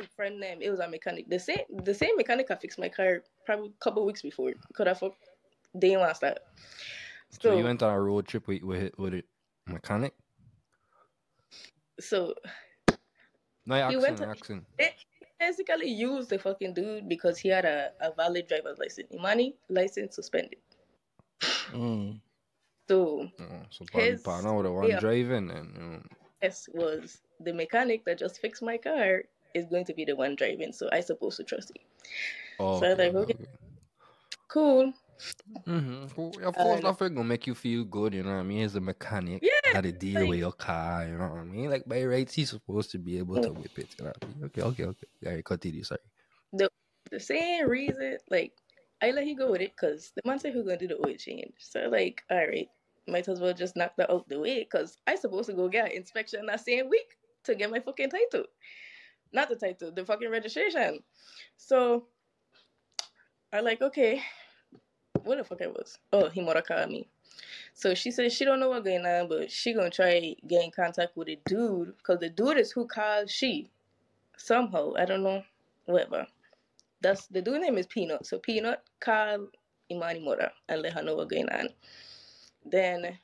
a 0.00 0.06
friend 0.16 0.38
name. 0.38 0.62
It 0.62 0.70
was 0.70 0.80
a 0.80 0.88
mechanic. 0.88 1.28
The 1.28 1.38
same 1.38 1.64
the 1.84 1.94
same 1.94 2.16
mechanic 2.16 2.50
I 2.50 2.56
fixed 2.56 2.78
my 2.78 2.88
car 2.88 3.22
probably 3.44 3.68
a 3.70 3.84
couple 3.84 4.04
weeks 4.06 4.22
before. 4.22 4.52
Could 4.74 4.88
I 4.88 4.94
fuck 4.94 5.14
day 5.78 5.96
one 5.96 6.14
start. 6.14 6.38
So 7.30 7.50
So 7.50 7.58
you 7.58 7.64
went 7.64 7.82
on 7.82 7.92
a 7.92 8.00
road 8.00 8.26
trip 8.28 8.46
with 8.46 8.62
with 8.62 8.92
with 8.98 9.14
a 9.14 9.24
mechanic? 9.66 10.14
So 12.00 12.34
No, 13.66 13.76
you're 13.76 13.90
He 13.90 13.96
went 13.98 14.16
to- 14.18 14.34
you're 14.78 14.88
basically 15.38 15.88
used 15.90 16.30
the 16.30 16.38
fucking 16.38 16.74
dude 16.74 17.08
because 17.08 17.38
he 17.38 17.48
had 17.48 17.64
a, 17.64 17.92
a 18.00 18.12
valid 18.12 18.46
driver's 18.48 18.78
license. 18.78 19.08
Imani 19.12 19.54
license 19.68 20.14
suspended. 20.16 20.58
Mm. 21.72 22.20
So 22.88 23.28
Oh, 23.40 23.44
so 23.70 23.84
probably 23.90 24.10
His- 24.10 24.22
partner 24.22 24.54
with 24.54 24.66
the 24.66 24.72
one 24.72 24.88
yeah. 24.88 24.98
driving 25.00 25.50
and 25.50 25.74
you 25.76 25.82
know. 25.82 26.02
S 26.42 26.68
was 26.72 27.20
the 27.38 27.52
mechanic 27.52 28.04
that 28.06 28.18
just 28.18 28.40
fixed 28.40 28.62
my 28.62 28.78
car 28.78 29.22
is 29.54 29.66
going 29.66 29.84
to 29.84 29.94
be 29.94 30.04
the 30.04 30.16
one 30.16 30.34
driving. 30.36 30.72
So 30.72 30.88
I 30.92 31.00
supposed 31.00 31.36
to 31.36 31.44
trust 31.44 31.70
him. 31.70 31.82
Oh, 32.58 32.80
So 32.80 32.86
I 32.86 32.88
was 32.90 32.98
like, 32.98 33.14
okay. 33.14 33.36
Cool. 34.48 34.92
Mm-hmm. 35.66 36.02
Of 36.04 36.14
course, 36.14 36.36
And- 36.56 36.82
nothing 36.82 37.14
gonna 37.14 37.28
make 37.28 37.46
you 37.46 37.54
feel 37.54 37.84
good, 37.84 38.14
you 38.14 38.22
know 38.22 38.34
what 38.34 38.40
I 38.40 38.42
mean? 38.42 38.62
As 38.64 38.74
a 38.76 38.80
mechanic, 38.80 39.42
Yeah, 39.42 39.72
how 39.72 39.80
to 39.80 39.92
deal 39.92 40.20
like- 40.20 40.28
with 40.30 40.38
your 40.38 40.52
car, 40.52 41.06
you 41.06 41.18
know 41.18 41.28
what 41.28 41.38
I 41.40 41.44
mean? 41.44 41.70
Like 41.70 41.84
by 41.86 42.04
rights, 42.04 42.34
he's 42.34 42.50
supposed 42.50 42.90
to 42.92 42.98
be 42.98 43.18
able 43.18 43.40
to 43.42 43.52
whip 43.52 43.78
it. 43.78 43.94
You 43.98 44.04
know 44.06 44.12
what 44.20 44.24
I 44.24 44.26
mean? 44.26 44.44
Okay, 44.46 44.62
okay, 44.62 44.84
okay. 44.84 45.06
Yeah, 45.20 45.40
continue. 45.42 45.84
Sorry. 45.84 46.00
The 47.10 47.18
same 47.18 47.68
reason, 47.68 48.18
like, 48.30 48.52
I 49.02 49.10
let 49.10 49.26
him 49.26 49.36
go 49.36 49.50
with 49.50 49.62
it 49.62 49.72
because 49.74 50.12
the 50.14 50.22
man 50.24 50.38
said 50.38 50.52
going 50.54 50.66
to 50.66 50.76
do 50.76 50.86
the 50.86 51.04
oil 51.04 51.16
change. 51.16 51.54
So, 51.58 51.88
like, 51.88 52.22
all 52.30 52.36
right, 52.46 52.68
might 53.08 53.26
as 53.26 53.40
well 53.40 53.54
just 53.54 53.74
knock 53.74 53.96
that 53.96 54.10
out 54.10 54.28
the 54.28 54.38
way 54.38 54.60
because 54.60 54.98
I 55.06 55.16
supposed 55.16 55.48
to 55.48 55.56
go 55.56 55.68
get 55.68 55.86
an 55.86 55.96
inspection 55.96 56.46
that 56.46 56.60
same 56.60 56.88
week 56.88 57.16
to 57.44 57.54
get 57.54 57.70
my 57.70 57.80
fucking 57.80 58.10
title. 58.10 58.44
Not 59.32 59.48
the 59.48 59.56
title, 59.56 59.90
the 59.90 60.04
fucking 60.04 60.30
registration. 60.30 61.00
So, 61.56 62.06
I 63.52 63.60
like, 63.60 63.82
okay, 63.82 64.22
what 65.24 65.38
the 65.38 65.44
fuck 65.44 65.62
I 65.62 65.66
was? 65.68 65.98
Oh, 66.12 66.30
mother 66.36 66.62
called 66.62 66.90
me. 66.90 67.08
So 67.74 67.94
she 67.94 68.10
said 68.10 68.32
she 68.32 68.44
don't 68.44 68.60
know 68.60 68.70
what 68.70 68.84
going 68.84 69.06
on, 69.06 69.28
but 69.28 69.50
she 69.50 69.72
gonna 69.72 69.90
try 69.90 70.34
get 70.46 70.74
contact 70.74 71.16
with 71.16 71.28
the 71.28 71.38
dude 71.46 71.96
because 71.96 72.18
the 72.18 72.28
dude 72.28 72.58
is 72.58 72.72
who 72.72 72.86
called 72.86 73.30
she. 73.30 73.70
Somehow, 74.36 74.94
I 74.98 75.04
don't 75.04 75.22
know, 75.22 75.42
whatever. 75.86 76.26
That's 77.00 77.26
the 77.26 77.42
dude 77.42 77.60
name 77.60 77.78
is 77.78 77.86
Peanut. 77.86 78.26
So 78.26 78.38
Peanut 78.38 78.82
called 79.00 79.48
Imani 79.90 80.20
mother 80.20 80.50
and 80.68 80.82
let 80.82 80.92
her 80.94 81.02
know 81.02 81.14
what's 81.14 81.30
going 81.30 81.48
on. 81.48 81.68
Then 82.64 83.18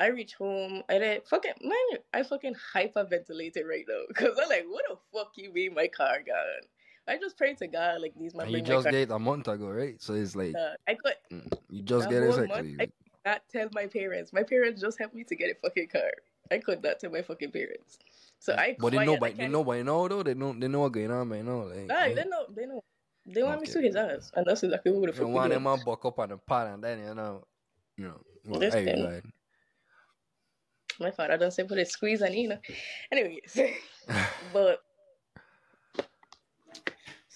I 0.00 0.06
reach 0.08 0.34
home. 0.34 0.82
and 0.88 1.04
I 1.04 1.20
fucking 1.28 1.54
man, 1.62 2.00
I 2.14 2.22
fucking 2.22 2.54
hyperventilated 2.74 3.64
right 3.68 3.84
now 3.88 4.02
because 4.08 4.38
I'm 4.40 4.48
like, 4.48 4.66
what 4.68 4.84
the 4.88 4.96
fuck 5.12 5.32
you 5.36 5.52
mean 5.52 5.74
my 5.74 5.88
car 5.88 6.18
gone? 6.24 6.68
I 7.08 7.18
just 7.18 7.36
prayed 7.36 7.58
to 7.58 7.66
God 7.66 8.00
like 8.02 8.14
these 8.18 8.34
my 8.34 8.44
you 8.44 8.60
just 8.60 8.88
get 8.88 9.10
a 9.10 9.18
month 9.18 9.48
ago, 9.48 9.68
right? 9.68 10.00
So 10.00 10.14
it's 10.14 10.36
like 10.36 10.54
Uh, 10.56 10.74
I 10.86 10.94
could 10.94 11.14
mm, 11.32 11.58
you 11.70 11.82
just 11.82 12.08
get 12.08 12.22
it 12.22 12.28
exactly. 12.28 12.48
month, 12.48 12.90
not 13.24 13.42
tell 13.50 13.68
my 13.72 13.86
parents. 13.86 14.32
My 14.32 14.42
parents 14.42 14.80
just 14.80 14.98
helped 14.98 15.14
me 15.14 15.24
to 15.24 15.36
get 15.36 15.50
a 15.50 15.54
fucking 15.54 15.88
car. 15.88 16.10
I 16.50 16.58
could 16.58 16.82
not 16.82 16.98
tell 17.00 17.10
my 17.10 17.22
fucking 17.22 17.50
parents. 17.52 17.98
So 18.38 18.54
I 18.54 18.76
But 18.78 18.90
they 18.92 18.98
know 19.04 19.16
I 19.16 19.20
by 19.20 19.32
they 19.32 19.48
know 19.48 19.64
by 19.64 19.82
now 19.82 20.08
though. 20.08 20.22
They 20.22 20.34
know 20.34 20.52
they 20.52 20.68
know 20.68 20.80
what's 20.80 20.94
going 20.94 21.10
on 21.10 21.28
by 21.28 21.42
now. 21.42 21.64
Like, 21.64 21.88
Nah, 21.88 21.94
right? 22.00 22.16
they 22.16 22.24
know, 22.24 22.46
they 22.54 22.66
know. 22.66 22.82
They 23.26 23.42
want 23.42 23.60
me 23.60 23.66
to 23.68 23.80
his 23.82 23.96
ass, 23.96 24.30
and 24.34 24.46
that's 24.46 24.62
exactly 24.62 24.92
what 24.92 25.06
the 25.06 25.12
You 25.12 25.18
fuck 25.18 25.28
we 25.28 25.34
want 25.34 25.50
them 25.52 25.66
all 25.66 25.76
buck 25.76 26.04
up 26.04 26.18
on 26.18 26.28
the 26.30 26.38
pot 26.38 26.68
and 26.68 26.82
then 26.82 27.00
you 27.00 27.14
know, 27.14 27.44
you 27.96 28.04
know. 28.08 28.20
Well, 28.46 28.60
This 28.60 28.74
hey, 28.74 28.86
ahead. 28.86 29.24
My 31.00 31.10
father 31.10 31.36
don't 31.36 31.50
say 31.52 31.64
put 31.64 31.78
a 31.78 31.84
squeeze 31.84 32.22
on 32.22 32.32
Nina. 32.32 32.60
Anyways, 33.12 33.58
but 34.52 34.80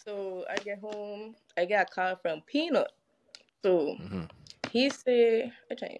so 0.04 0.44
I 0.50 0.56
get 0.56 0.80
home, 0.80 1.36
I 1.56 1.64
get 1.64 1.90
a 1.90 1.94
call 1.94 2.16
from 2.16 2.42
Peanut. 2.42 2.92
So 3.64 3.96
Mhm. 3.96 4.30
he 4.70 4.90
say, 4.90 5.52
I 5.70 5.74
try, 5.74 5.98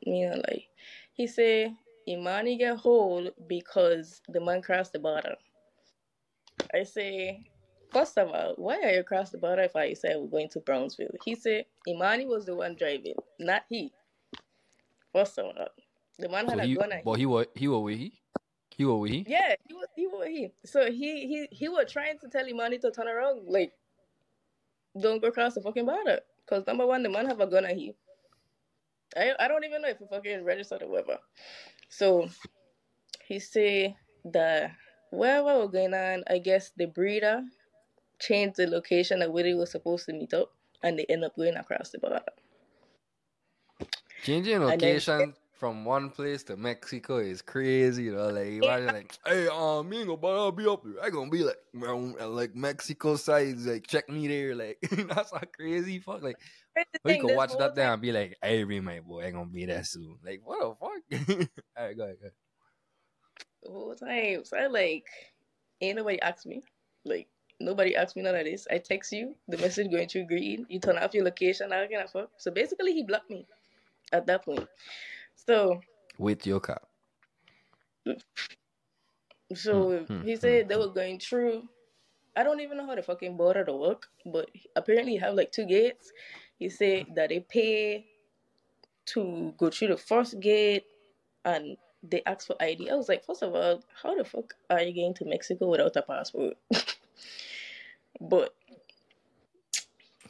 you 0.00 0.28
know, 0.30 0.36
like 0.48 0.68
he 1.12 1.26
say 1.26 1.74
Imani 2.08 2.56
get 2.56 2.76
hold 2.78 3.32
because 3.46 4.22
the 4.28 4.40
man 4.40 4.62
crossed 4.62 4.92
the 4.92 4.98
border. 4.98 5.36
I 6.72 6.84
say, 6.84 7.46
first 7.92 8.16
of 8.18 8.28
all, 8.30 8.54
why 8.56 8.80
are 8.82 8.90
you 8.90 9.00
across 9.00 9.30
the 9.30 9.38
border 9.38 9.62
if 9.62 9.76
I 9.76 9.92
said 9.94 10.16
we're 10.18 10.28
going 10.28 10.48
to 10.50 10.60
Brownsville? 10.60 11.14
He 11.24 11.34
said 11.34 11.66
Imani 11.86 12.26
was 12.26 12.46
the 12.46 12.54
one 12.54 12.76
driving, 12.76 13.16
not 13.38 13.64
he. 13.68 13.92
First 15.12 15.38
of 15.38 15.46
all, 15.46 15.68
the 16.18 16.28
man 16.28 16.46
So 16.48 16.56
had 16.56 16.64
he, 16.64 16.72
a 16.72 16.76
gun. 16.76 16.92
at 16.92 17.04
but 17.04 17.14
he 17.18 17.26
was 17.26 17.46
he 17.54 17.68
was 17.68 17.82
with 17.82 17.98
he, 17.98 18.19
he 18.80 18.86
was 18.86 18.98
with 18.98 19.10
he. 19.10 19.26
yeah, 19.28 19.54
he 19.68 19.74
was 19.74 19.88
he 19.94 20.06
was 20.06 20.26
he. 20.26 20.48
So 20.64 20.90
he 20.90 21.26
he 21.26 21.48
he 21.50 21.68
was 21.68 21.92
trying 21.92 22.18
to 22.20 22.28
tell 22.28 22.48
Imani 22.48 22.78
to 22.78 22.90
turn 22.90 23.08
around, 23.08 23.42
like 23.46 23.72
don't 24.98 25.20
go 25.20 25.28
across 25.28 25.54
the 25.54 25.60
fucking 25.60 25.84
border. 25.84 26.20
Cause 26.48 26.64
number 26.66 26.86
one, 26.86 27.02
the 27.02 27.10
man 27.10 27.26
have 27.26 27.40
a 27.40 27.46
gun 27.46 27.66
at 27.66 27.76
he. 27.76 27.94
I 29.14 29.32
I 29.38 29.48
don't 29.48 29.66
even 29.66 29.82
know 29.82 29.88
if 29.88 29.98
he 29.98 30.06
fucking 30.06 30.44
registered 30.44 30.82
or 30.82 30.88
whatever. 30.88 31.18
So 31.90 32.30
he 33.26 33.38
say 33.38 33.96
that 34.24 34.72
whatever 35.10 35.58
was 35.58 35.70
going 35.72 35.92
on, 35.92 36.24
I 36.30 36.38
guess 36.38 36.70
the 36.74 36.86
breeder 36.86 37.42
changed 38.18 38.56
the 38.56 38.66
location 38.66 39.20
of 39.20 39.30
where 39.30 39.44
they 39.44 39.52
were 39.52 39.66
supposed 39.66 40.06
to 40.06 40.14
meet 40.14 40.32
up, 40.32 40.54
and 40.82 40.98
they 40.98 41.04
end 41.10 41.24
up 41.24 41.36
going 41.36 41.56
across 41.56 41.90
the 41.90 41.98
border. 41.98 42.22
Changing 44.22 44.60
location 44.60 45.34
from 45.60 45.84
one 45.84 46.08
place 46.08 46.42
to 46.44 46.56
Mexico 46.56 47.18
is 47.18 47.42
crazy, 47.42 48.04
you 48.04 48.14
know. 48.14 48.30
Like 48.30 48.46
imagine 48.46 48.86
like, 48.86 49.18
hey, 49.26 49.46
um, 49.48 49.88
me 49.90 49.98
ain't 49.98 50.08
gonna 50.08 50.26
I'll 50.26 50.50
be 50.50 50.66
up 50.66 50.82
there. 50.82 51.04
I 51.04 51.10
gonna 51.10 51.30
be 51.30 51.44
like, 51.44 51.58
uh, 51.86 52.28
like 52.28 52.56
Mexico 52.56 53.16
side, 53.16 53.58
like 53.58 53.86
check 53.86 54.08
me 54.08 54.26
there, 54.26 54.54
like 54.54 54.78
that's 54.90 55.32
a 55.34 55.44
crazy 55.44 55.98
fuck. 55.98 56.22
Like 56.22 56.36
we 57.04 57.12
thing, 57.12 57.26
can 57.26 57.36
watch 57.36 57.52
that 57.58 57.74
there 57.74 57.92
and 57.92 58.00
be 58.00 58.10
like, 58.10 58.38
hey, 58.42 58.64
re 58.64 58.80
my 58.80 59.00
boy, 59.00 59.26
I 59.26 59.30
gonna 59.32 59.50
be 59.50 59.66
there 59.66 59.84
soon. 59.84 60.16
Like 60.24 60.40
what 60.42 60.60
the 60.60 60.74
fuck? 60.80 61.48
All 61.76 61.86
right, 61.86 61.96
go 61.96 62.04
ahead, 62.04 62.16
go 62.18 62.26
ahead. 62.26 62.32
the 63.62 63.70
whole 63.70 63.94
time. 63.94 64.44
So 64.46 64.56
I 64.56 64.66
like, 64.66 65.06
ain't 65.82 65.98
nobody 65.98 66.22
asked 66.22 66.46
me. 66.46 66.62
Like, 67.04 67.28
nobody 67.60 67.94
asked 67.94 68.16
me 68.16 68.22
none 68.22 68.34
of 68.34 68.44
this. 68.46 68.66
I 68.70 68.78
text 68.78 69.12
you, 69.12 69.36
the 69.46 69.58
message 69.58 69.90
going 69.90 70.08
through 70.08 70.24
green. 70.24 70.64
You 70.70 70.80
turn 70.80 70.96
off 70.96 71.12
your 71.12 71.24
location, 71.24 71.70
I 71.70 71.86
can 71.86 72.08
fuck. 72.08 72.30
So 72.38 72.50
basically, 72.50 72.94
he 72.94 73.02
blocked 73.02 73.28
me 73.28 73.46
at 74.10 74.26
that 74.26 74.46
point. 74.46 74.66
So, 75.46 75.80
With 76.18 76.46
your 76.46 76.60
car. 76.60 76.80
so 79.54 80.06
Hmm, 80.08 80.14
hmm, 80.14 80.22
he 80.22 80.36
hmm, 80.42 80.56
said 80.56 80.68
they 80.68 80.76
were 80.76 80.88
going 80.92 81.18
through. 81.18 81.68
I 82.36 82.42
don't 82.44 82.60
even 82.60 82.76
know 82.78 82.86
how 82.86 82.94
the 82.94 83.02
fucking 83.02 83.36
border 83.36 83.64
to 83.64 83.72
work, 83.74 84.08
but 84.26 84.50
apparently, 84.76 85.14
you 85.14 85.20
have 85.20 85.34
like 85.34 85.52
two 85.52 85.66
gates. 85.66 86.12
He 86.58 86.68
said 86.68 87.06
that 87.16 87.30
they 87.30 87.40
pay 87.40 88.06
to 89.06 89.54
go 89.58 89.70
through 89.70 89.88
the 89.88 89.96
first 89.96 90.40
gate 90.40 90.86
and 91.44 91.76
they 92.02 92.22
ask 92.26 92.46
for 92.46 92.56
ID. 92.60 92.90
I 92.90 92.94
was 92.94 93.08
like, 93.08 93.24
first 93.24 93.42
of 93.42 93.54
all, 93.54 93.82
how 94.02 94.14
the 94.16 94.24
fuck 94.24 94.54
are 94.70 94.82
you 94.82 94.94
going 94.94 95.14
to 95.14 95.24
Mexico 95.24 95.68
without 95.68 95.96
a 95.96 96.02
passport? 96.02 96.56
but 98.20 98.54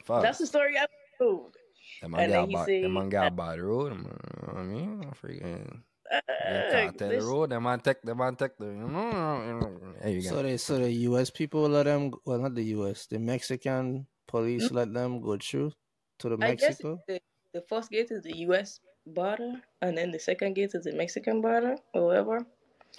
Fuck. 0.05 0.21
that's 0.21 0.39
the 0.39 0.47
story 0.47 0.77
I 0.77 0.85
told. 1.19 1.57
That 2.01 2.09
man 2.09 2.25
and 2.25 2.27
got 2.27 2.49
then 2.49 2.49
he 2.49 2.57
That 2.81 2.89
man 2.89 3.09
got 3.09 3.35
bad 3.35 3.59
road. 3.61 3.93
You 3.93 4.03
know 4.51 4.59
what 4.59 4.63
I 4.63 4.65
mean, 4.65 5.11
freaking. 5.21 5.81
Uh, 6.11 6.19
Yeah, 6.43 6.85
cartel 6.91 7.09
this- 7.09 7.23
road. 7.23 7.49
That 7.51 7.61
man 7.61 7.79
take. 7.79 8.01
That 8.03 8.15
man 8.15 8.35
take 8.35 8.57
the. 8.57 8.65
You 8.65 8.73
know. 8.73 9.43
You 9.47 9.53
know 9.59 9.93
there 10.01 10.09
you 10.11 10.21
go. 10.23 10.29
So 10.29 10.43
they 10.43 10.57
so 10.57 10.77
the 10.79 10.91
U.S. 11.11 11.29
people 11.29 11.67
let 11.69 11.83
them 11.85 12.11
well 12.25 12.39
not 12.39 12.55
the 12.55 12.63
U.S. 12.79 13.05
The 13.07 13.19
Mexican 13.19 14.07
police 14.27 14.71
let 14.71 14.93
them 14.93 15.21
go 15.21 15.37
through 15.37 15.71
to 16.19 16.29
the 16.29 16.35
Mm-hmm. 16.35 16.43
I 16.43 16.55
guess 16.55 16.63
Mexico. 16.83 16.99
the, 17.07 17.21
the 17.53 17.61
first 17.69 17.89
gate 17.91 18.11
is 18.11 18.23
the 18.23 18.35
U.S. 18.49 18.79
border, 19.07 19.61
and 19.81 19.97
then 19.97 20.11
the 20.11 20.19
second 20.19 20.53
gate 20.55 20.71
is 20.73 20.83
the 20.83 20.93
Mexican 20.93 21.41
border, 21.41 21.75
or 21.93 22.05
whatever. 22.07 22.45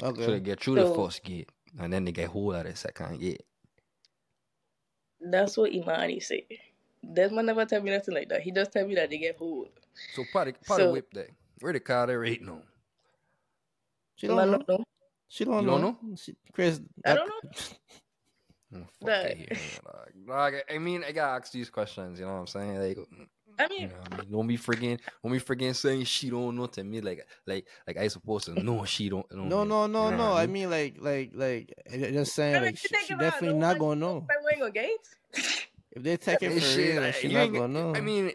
Okay. 0.03 0.25
So 0.25 0.31
they 0.31 0.41
get 0.41 0.61
through 0.61 0.77
the 0.77 0.95
first 0.95 1.23
gate, 1.23 1.51
and 1.79 1.93
then 1.93 2.05
they 2.07 2.13
get 2.13 2.29
hold 2.31 2.55
of 2.55 2.65
the 2.65 2.75
second 2.77 3.21
gate. 3.21 3.43
That's 5.21 5.57
what 5.57 5.73
Imani 5.73 6.21
said. 6.21 6.43
Desmond 7.15 7.47
never 7.47 7.65
tell 7.65 7.83
me 7.83 7.91
nothing 7.91 8.15
like 8.15 8.29
that. 8.29 8.41
He 8.43 8.51
just 8.53 8.73
tell 8.73 8.87
me 8.87 8.95
that 8.95 9.11
they 9.11 9.19
get 9.19 9.37
hold. 9.37 9.69
So 10.15 10.25
part 10.33 10.49
of, 10.49 10.63
part 10.63 10.81
So- 10.81 10.93
whip 10.93 11.09
there. 11.13 11.29
Where 11.63 11.73
the 11.73 11.81
car 11.81 12.07
they're 12.07 12.25
eating 12.25 12.47
now? 12.47 12.63
She 14.17 14.27
don't 14.27 14.37
know. 14.37 14.59
don't 14.59 14.69
know. 14.69 14.85
She 15.29 15.45
don't 15.45 15.63
You 15.63 15.67
know. 15.71 15.79
don't 16.03 16.19
She, 16.19 16.35
Chris, 16.53 16.81
I 17.07 17.15
that- 17.15 17.17
don't 17.17 17.29
know. 17.29 17.51
Oh, 18.75 18.79
fuck 19.01 19.07
That- 19.07 19.37
here, 19.37 19.49
dog. 19.85 20.09
Dog, 20.27 20.55
I 20.75 20.79
mean, 20.79 21.05
I 21.07 21.13
gotta 21.13 21.43
ask 21.43 21.53
these 21.53 21.69
questions. 21.69 22.19
You 22.19 22.25
know 22.25 22.33
what 22.33 22.39
I'm 22.41 22.47
saying? 22.47 22.79
Like, 22.81 22.99
I 23.59 23.65
you 23.65 23.69
mean, 23.69 23.89
know, 23.91 23.95
what 23.97 24.13
I 24.15 24.17
mean, 24.23 24.33
don't 24.33 24.47
be 24.47 24.57
freaking, 24.57 24.99
don't 25.23 25.33
be 25.33 25.39
freaking 25.41 25.77
saying 25.77 26.05
she 26.05 26.31
don't 26.31 26.57
know 26.57 26.65
to 26.67 26.83
me. 26.83 27.03
Like, 27.03 27.27
like, 27.47 27.67
like 27.87 27.99
I 27.99 28.09
supposed 28.09 28.47
to 28.47 28.55
know 28.63 28.87
she 28.87 29.11
don't. 29.11 29.31
know 29.31 29.45
No, 29.45 29.63
me. 29.65 29.69
no, 29.69 29.87
no, 29.87 30.05
You 30.07 30.11
know 30.13 30.17
no. 30.17 30.33
I 30.33 30.47
mean, 30.47 30.71
like, 30.71 30.97
like, 31.01 31.33
like, 31.35 31.75
I- 31.93 31.97
I 32.07 32.11
just 32.13 32.35
saying, 32.35 32.55
I 32.57 32.59
mean, 32.61 32.67
like, 32.69 32.79
she, 32.79 32.89
she 33.07 33.15
definitely 33.15 33.59
not 33.59 33.79
gonna 33.79 34.01
know. 34.01 34.27
I 34.31 34.53
ain't 34.55 34.61
gonna 34.61 34.73
gate. 34.73 34.97
If 35.95 36.03
they 36.03 36.17
take 36.17 36.43
it 36.43 36.53
Hey, 36.53 36.61
for 36.61 36.79
real, 36.79 37.03
like, 37.03 37.15
she 37.17 37.29
you 37.29 37.35
not 37.37 37.53
gonna 37.53 37.69
know. 37.69 37.95
I 37.95 38.01
mean, 38.01 38.33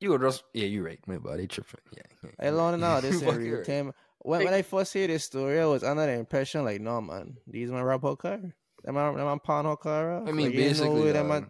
you 0.00 0.06
You 0.06 0.10
were 0.12 0.18
just 0.18 0.44
yeah, 0.54 0.66
you're 0.66 0.84
right. 0.84 0.98
My 1.06 1.18
body 1.18 1.46
tripping. 1.46 1.80
Yeah. 1.96 2.02
yeah. 2.24 2.30
I 2.46 2.50
learned 2.50 2.80
now 2.80 3.00
this 3.00 3.20
in 3.20 3.26
Fuck 3.26 3.36
real 3.38 3.58
you. 3.58 3.64
time. 3.64 3.92
When, 4.22 4.44
when 4.44 4.54
I 4.54 4.62
first 4.62 4.92
hear 4.92 5.06
this 5.06 5.24
story, 5.24 5.60
I 5.60 5.66
was 5.66 5.82
under 5.82 6.04
the 6.06 6.12
impression 6.12 6.64
like, 6.64 6.80
no 6.80 7.00
man, 7.00 7.36
these 7.46 7.70
my 7.70 7.80
rap 7.82 8.02
her 8.02 8.16
car. 8.16 8.38
Them 8.82 8.94
my, 8.94 9.12
them 9.12 9.24
my 9.24 9.38
pawn 9.38 9.64
her 9.66 9.76
car. 9.76 10.22
I 10.26 10.32
mean, 10.32 10.46
Like, 10.46 10.54
ain't 10.54 10.54
no 10.54 10.60
basically, 10.68 11.00
way 11.02 11.12
them 11.12 11.30
uh, 11.30 11.40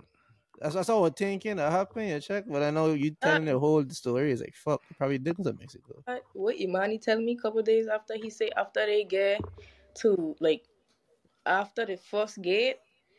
that's, 0.61 0.75
that's 0.75 0.89
what 0.89 0.97
I 0.97 1.01
was 1.01 1.13
thinking. 1.17 1.59
I 1.59 1.71
happened. 1.71 2.11
You 2.11 2.21
check, 2.21 2.45
but 2.47 2.63
I 2.63 2.71
know 2.71 2.93
you 2.93 3.13
telling 3.23 3.47
the 3.47 3.59
whole 3.59 3.83
story 3.89 4.31
is 4.33 4.41
like, 4.41 4.55
fuck, 4.55 4.83
probably 4.99 5.19
did 5.19 5.37
to 5.39 5.53
Mexico. 5.53 6.03
What- 6.05 6.25
What 6.35 6.61
Imani 6.61 6.99
tell 6.99 7.19
me 7.21 7.33
a 7.33 7.41
couple 7.41 7.63
days 7.63 7.87
after 7.89 8.15
he 8.17 8.29
say 8.31 8.51
after 8.57 8.85
they 8.85 9.05
get 9.05 9.41
to 10.03 10.37
like 10.41 10.63
after 11.47 11.87
the 11.87 11.97
first 11.97 12.43
gate, 12.43 12.77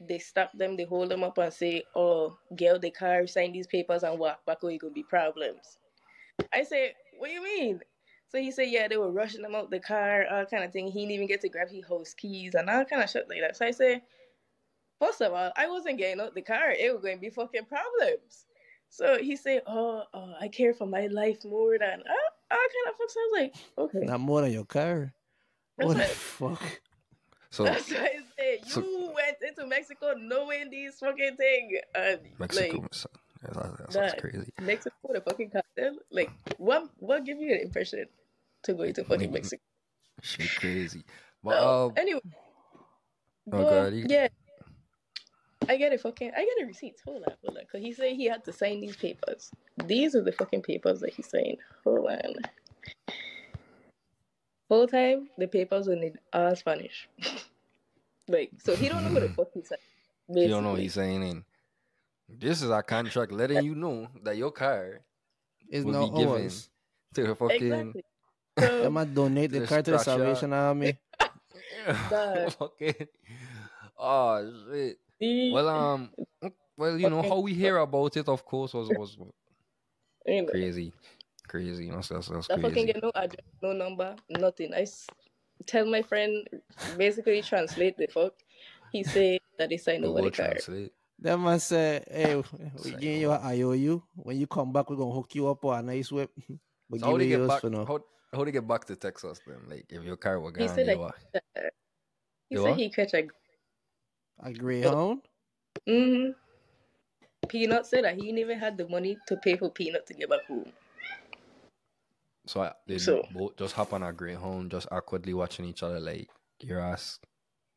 they 0.07 0.19
stop 0.19 0.51
them, 0.53 0.77
they 0.77 0.83
hold 0.83 1.09
them 1.09 1.23
up 1.23 1.37
and 1.37 1.53
say, 1.53 1.83
"Oh, 1.95 2.37
girl, 2.55 2.79
the 2.79 2.91
car 2.91 3.27
sign 3.27 3.51
these 3.51 3.67
papers 3.67 4.03
and 4.03 4.19
walk 4.19 4.45
back, 4.45 4.63
or 4.63 4.71
it 4.71 4.79
could 4.79 4.93
be 4.93 5.03
problems." 5.03 5.77
I 6.53 6.63
say, 6.63 6.93
"What 7.17 7.27
do 7.27 7.33
you 7.33 7.43
mean?" 7.43 7.81
So 8.27 8.39
he 8.39 8.51
said, 8.51 8.69
"Yeah, 8.69 8.87
they 8.87 8.97
were 8.97 9.11
rushing 9.11 9.41
them 9.41 9.55
out 9.55 9.69
the 9.69 9.79
car, 9.79 10.25
all 10.29 10.45
kind 10.45 10.63
of 10.63 10.71
thing. 10.71 10.87
He 10.87 11.01
didn't 11.01 11.11
even 11.11 11.27
get 11.27 11.41
to 11.41 11.49
grab 11.49 11.69
his 11.69 11.85
house 11.85 12.13
keys 12.13 12.55
and 12.55 12.69
all 12.69 12.85
kind 12.85 13.03
of 13.03 13.09
shit 13.09 13.27
like 13.29 13.41
that." 13.41 13.55
So 13.57 13.65
I 13.65 13.71
say, 13.71 14.03
first 14.99 15.21
of 15.21 15.33
all, 15.33 15.51
I 15.55 15.67
wasn't 15.67 15.97
getting 15.97 16.21
out 16.21 16.33
the 16.33 16.41
car. 16.41 16.71
It 16.71 16.93
was 16.93 17.03
going 17.03 17.17
to 17.17 17.21
be 17.21 17.29
fucking 17.29 17.65
problems." 17.65 18.45
So 18.89 19.17
he 19.17 19.35
said, 19.35 19.63
"Oh, 19.67 20.03
uh, 20.13 20.33
I 20.39 20.47
care 20.47 20.73
for 20.73 20.85
my 20.85 21.07
life 21.07 21.45
more 21.45 21.77
than 21.77 22.01
all 22.01 22.57
kind 22.57 22.89
of 22.89 22.95
fuck." 22.97 23.09
So 23.09 23.19
I 23.19 23.29
was 23.31 23.41
like, 23.41 23.55
"Okay." 23.77 24.05
Not 24.05 24.19
more 24.19 24.41
than 24.41 24.51
your 24.51 24.65
car. 24.65 25.13
What 25.75 25.97
the 25.97 26.03
fuck? 26.03 26.81
So 27.51 27.65
That's 27.65 27.89
what 27.91 27.99
I 27.99 28.09
said 28.37 28.59
you 28.65 28.71
so- 28.71 29.13
went 29.13 29.37
into 29.47 29.67
Mexico 29.67 30.13
knowing 30.17 30.69
these 30.69 30.95
fucking 30.99 31.35
thing 31.35 31.79
and 31.93 32.19
Mexico, 32.39 32.77
like 32.79 32.93
son. 32.93 33.11
That's, 33.43 33.57
that's, 33.57 33.77
that's 33.79 33.95
that- 34.13 34.21
crazy. 34.21 34.53
Mexico 34.61 34.95
the 35.13 35.21
fucking 35.21 35.49
cartel. 35.51 35.97
Like 36.11 36.31
what 36.57 36.89
what 36.97 37.25
give 37.25 37.39
you 37.39 37.49
the 37.49 37.61
impression 37.61 38.05
to 38.63 38.73
go 38.73 38.83
into 38.83 39.03
fucking. 39.03 39.31
Mexico? 39.31 39.61
Shit, 40.21 40.49
crazy. 40.57 41.03
But 41.43 41.49
Well, 41.61 41.85
um, 41.87 41.93
anyway. 41.97 42.21
Oh, 42.25 42.81
but, 43.45 43.69
God, 43.69 43.93
you- 43.93 44.05
yeah. 44.07 44.27
I 45.69 45.77
get 45.77 45.93
a 45.93 45.97
fucking 45.97 46.31
I 46.35 46.45
get 46.45 46.63
a 46.63 46.67
receipt. 46.67 46.95
Hold 47.05 47.23
on, 47.27 47.33
hold 47.43 47.57
on. 47.57 47.63
Cause 47.71 47.81
he 47.81 47.93
said 47.93 48.13
he 48.15 48.25
had 48.25 48.43
to 48.45 48.53
sign 48.53 48.81
these 48.81 48.95
papers. 48.95 49.51
These 49.85 50.15
are 50.15 50.23
the 50.23 50.31
fucking 50.31 50.61
papers 50.63 51.01
that 51.01 51.13
he 51.13 51.21
signed. 51.21 51.57
Hold 51.83 52.09
on. 52.09 52.33
Whole 54.71 54.87
time 54.87 55.27
the 55.37 55.47
papers 55.47 55.87
were 55.87 55.95
in 55.95 56.17
all 56.31 56.55
Spanish. 56.55 57.09
like 58.29 58.51
so 58.63 58.73
he 58.73 58.87
don't 58.87 59.03
know 59.03 59.11
what 59.11 59.23
the 59.23 59.27
fuck 59.27 59.49
he 59.53 59.61
said. 59.63 59.79
you 60.29 60.47
don't 60.47 60.63
know 60.63 60.71
what 60.71 60.79
he's 60.79 60.93
saying. 60.93 61.21
In 61.23 61.43
this 62.29 62.61
is 62.61 62.69
our 62.69 62.81
contract 62.81 63.33
letting 63.33 63.65
you 63.65 63.75
know 63.75 64.07
that 64.23 64.37
your 64.37 64.49
car 64.49 65.01
is 65.69 65.83
will 65.83 65.91
not 65.91 66.13
be 66.13 66.19
given 66.19 66.43
ours. 66.43 66.69
to 67.13 67.27
the 67.27 67.35
fucking. 67.35 67.73
Exactly. 67.73 68.05
They 68.55 68.67
So, 68.83 68.89
might 68.89 69.13
donate 69.13 69.51
the 69.51 69.59
The 69.59 69.67
car 69.67 69.81
to 69.81 69.91
the 69.91 69.97
Salvation 69.99 70.53
Army. 70.53 70.97
okay. 71.89 72.47
fucking. 72.57 73.07
Oh 73.99 74.53
shit. 74.71 74.99
Well, 75.51 75.67
um, 75.67 76.11
well, 76.77 76.97
you 76.97 77.09
know 77.09 77.23
how 77.23 77.39
we 77.39 77.53
hear 77.53 77.75
about 77.75 78.15
it, 78.15 78.29
of 78.29 78.45
course, 78.45 78.73
was 78.73 78.87
was 78.87 79.17
crazy, 80.49 80.93
crazy. 81.51 81.85
You 81.85 81.91
know, 81.91 82.01
that's, 82.01 82.27
that's 82.29 82.49
I 82.49 82.59
fucking 82.59 82.85
get 82.87 83.03
no 83.03 83.11
address, 83.13 83.45
no 83.61 83.73
number, 83.73 84.15
nothing. 84.29 84.73
I 84.73 84.81
s- 84.87 85.07
tell 85.67 85.85
my 85.85 86.01
friend, 86.01 86.47
basically 86.97 87.41
translate 87.41 87.97
the 87.97 88.07
fuck. 88.07 88.33
He 88.91 89.03
said 89.03 89.39
that 89.59 89.69
they 89.69 89.77
signed 89.77 90.05
over 90.05 90.15
Google 90.21 90.31
the 90.31 90.37
car. 90.37 90.47
Translate. 90.53 90.93
That 91.19 91.37
man 91.37 91.59
say, 91.59 92.03
hey, 92.09 92.35
we 92.37 92.43
Say 92.91 92.91
giving 92.99 93.21
you 93.21 93.31
an 93.31 93.41
IOU. 93.43 94.01
When 94.15 94.39
you 94.39 94.47
come 94.47 94.71
back, 94.73 94.89
we're 94.89 94.95
going 94.95 95.11
to 95.11 95.15
hook 95.15 95.35
you 95.35 95.47
up 95.49 95.63
on 95.65 95.79
a 95.79 95.83
nice 95.93 96.11
whip. 96.11 96.31
But 96.89 96.99
So 96.99 97.05
how 97.05 97.11
give 97.11 97.19
they 97.19 97.25
you 97.25 97.29
get 97.29 97.37
yours 97.39 97.49
back? 97.51 97.61
for 97.61 97.69
now. 97.69 97.85
How 97.85 97.99
how 98.33 98.43
they 98.43 98.51
get 98.51 98.67
back 98.67 98.83
to 98.85 98.95
Texas 98.97 99.39
then? 99.47 99.59
Like 99.69 99.85
if 99.89 100.03
your 100.03 100.17
car 100.17 100.39
was 100.41 100.53
He 100.57 100.65
gone, 100.65 100.75
said 100.75 100.79
you 100.79 100.85
that- 100.87 100.99
what? 100.99 101.15
He 102.49 102.55
You 102.55 102.57
said 102.63 102.69
what? 102.71 102.79
he 102.79 102.89
catch 102.89 103.13
a. 103.13 103.27
A 104.43 104.51
Greyhound? 104.51 105.21
Mm-hmm. 105.87 106.31
Peanut 107.47 107.85
said 107.85 108.03
that 108.03 108.15
he 108.15 108.21
didn't 108.23 108.39
even 108.39 108.59
had 108.59 108.77
the 108.77 108.87
money 108.89 109.17
to 109.27 109.37
pay 109.37 109.55
for 109.57 109.69
Peanut 109.69 110.05
to 110.07 110.13
get 110.13 110.29
back 110.29 110.45
home. 110.47 110.71
So 112.51 112.63
I, 112.63 112.73
they 112.85 112.97
So- 112.97 113.23
both 113.33 113.55
just 113.55 113.73
hop 113.75 113.93
on 113.93 114.03
a 114.03 114.11
Greyhound, 114.11 114.71
just 114.71 114.87
awkwardly 114.91 115.33
watching 115.33 115.63
each 115.63 115.83
other 115.83 116.01
like 116.01 116.27
your 116.59 116.81
ass. 116.81 117.17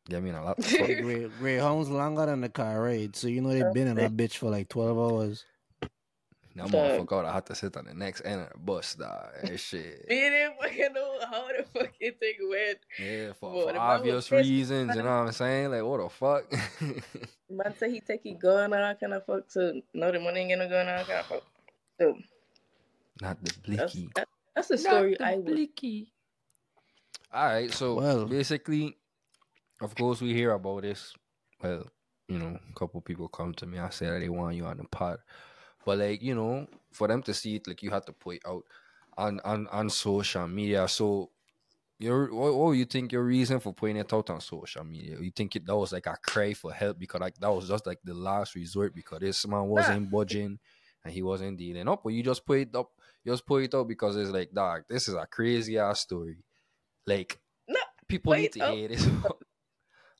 Get 0.08 0.20
me 0.20 0.30
in 0.30 0.34
a 0.34 0.44
lot. 0.44 0.56
The 0.58 1.00
Grey, 1.00 1.28
Greyhound's 1.38 1.88
longer 1.88 2.26
than 2.26 2.40
the 2.40 2.48
car 2.48 2.82
ride. 2.82 3.14
So 3.14 3.28
you 3.28 3.40
know 3.40 3.50
they've 3.50 3.72
been 3.72 3.86
in 3.86 3.96
that 3.96 4.16
bitch 4.16 4.36
for 4.36 4.50
like 4.50 4.68
12 4.68 4.98
hours. 4.98 5.44
That 6.56 6.70
Dog. 6.70 6.72
motherfucker 6.72 7.16
would 7.16 7.24
have 7.24 7.34
had 7.34 7.46
to 7.46 7.54
sit 7.54 7.76
on 7.76 7.84
the 7.86 7.94
next 7.94 8.22
end 8.24 8.40
of 8.42 8.48
the 8.50 8.58
bus, 8.58 8.96
dog. 8.96 9.28
And 9.44 9.58
shit. 9.68 10.06
He 10.08 10.14
didn't 10.14 10.54
fucking 10.60 10.92
know 10.92 11.18
how 11.30 11.46
the 11.48 11.64
fucking 11.72 12.12
thing 12.20 12.34
went. 12.50 12.78
Yeah, 12.98 13.32
for, 13.32 13.52
Well, 13.52 13.66
for 13.68 13.72
the 13.72 13.78
man 13.78 13.88
was 13.88 14.00
obvious 14.00 14.30
reasons, 14.32 14.96
you 14.96 15.02
know 15.02 15.18
what 15.18 15.26
I'm 15.28 15.32
saying? 15.32 15.70
Like, 15.70 15.82
what 15.84 16.00
the 16.02 16.08
fuck? 16.10 16.52
Man 17.50 17.74
said 17.78 17.90
he 17.92 18.00
take 18.00 18.22
his 18.24 18.36
gun 18.40 18.72
and 18.72 18.82
all 18.82 18.94
kind 18.96 19.14
of 19.14 19.24
fuck. 19.24 19.44
So 19.48 19.80
no, 19.94 20.12
Imani 20.12 20.40
ain't 20.40 20.50
gonna 20.50 20.68
go 20.68 20.80
and 20.80 20.88
all 20.90 21.04
kind 21.04 21.20
of 21.20 21.26
fuck. 21.26 21.42
So 22.00 22.16
Not 23.20 23.38
the 23.44 23.52
that's 23.68 23.94
blicky. 23.94 24.08
that, 24.14 24.14
that's 24.14 24.30
the 24.68 24.78
story 24.78 25.18
I 25.20 25.36
would. 25.36 25.44
blicky. 25.44 26.12
All 27.32 27.46
right, 27.46 27.70
so 27.72 27.94
Well. 27.94 28.26
basically, 28.26 28.96
of 29.80 29.94
course, 29.94 30.20
we 30.20 30.32
hear 30.32 30.52
about 30.52 30.82
this. 30.82 31.12
Well, 31.62 31.86
you 32.28 32.38
know, 32.38 32.58
a 32.70 32.78
couple 32.78 33.00
people 33.00 33.28
come 33.28 33.52
to 33.54 33.66
me. 33.66 33.78
I 33.78 33.90
say 33.90 34.06
that 34.06 34.20
they 34.20 34.28
want 34.28 34.56
you 34.56 34.64
on 34.66 34.76
the 34.76 34.84
pod, 34.84 35.18
but 35.84 35.98
like, 35.98 36.22
you 36.22 36.34
know, 36.34 36.66
for 36.92 37.08
them 37.08 37.22
to 37.24 37.34
see 37.34 37.56
it, 37.56 37.66
like 37.66 37.82
you 37.82 37.90
have 37.90 38.04
to 38.06 38.12
put 38.12 38.36
it 38.36 38.42
out 38.46 38.64
on 39.16 39.40
on 39.44 39.66
on 39.68 39.90
social 39.90 40.46
media. 40.46 40.86
So, 40.88 41.30
your 41.98 42.32
what, 42.32 42.54
what 42.54 42.72
do 42.72 42.78
you 42.78 42.84
think 42.84 43.12
your 43.12 43.24
reason 43.24 43.60
for 43.60 43.72
putting 43.74 43.96
it 43.96 44.12
out 44.12 44.30
on 44.30 44.40
social 44.40 44.84
media? 44.84 45.18
You 45.20 45.30
think 45.30 45.56
it, 45.56 45.66
that 45.66 45.76
was 45.76 45.92
like 45.92 46.06
a 46.06 46.16
cry 46.22 46.54
for 46.54 46.72
help 46.72 46.98
because 46.98 47.20
like 47.20 47.36
that 47.38 47.52
was 47.52 47.68
just 47.68 47.86
like 47.86 47.98
the 48.04 48.14
last 48.14 48.54
resort 48.54 48.94
because 48.94 49.20
this 49.20 49.46
man 49.46 49.64
wasn't 49.66 50.10
budging 50.10 50.58
and 51.04 51.12
he 51.12 51.22
wasn't 51.22 51.58
dealing 51.58 51.88
up, 51.88 52.04
or 52.04 52.10
you 52.10 52.22
just 52.22 52.46
put 52.46 52.60
it 52.60 52.74
up, 52.74 52.90
you 52.96 53.03
just 53.26 53.46
put 53.46 53.62
it 53.64 53.74
out 53.74 53.88
because 53.88 54.16
it's 54.16 54.30
like, 54.30 54.52
dog, 54.52 54.82
this 54.88 55.08
is 55.08 55.14
a 55.14 55.26
crazy 55.26 55.78
ass 55.78 56.00
story. 56.00 56.36
Like, 57.06 57.38
No, 57.68 57.80
people 58.08 58.34
need 58.34 58.52
to 58.52 58.60
out. 58.60 58.74
hear 58.74 58.88
this. 58.88 59.06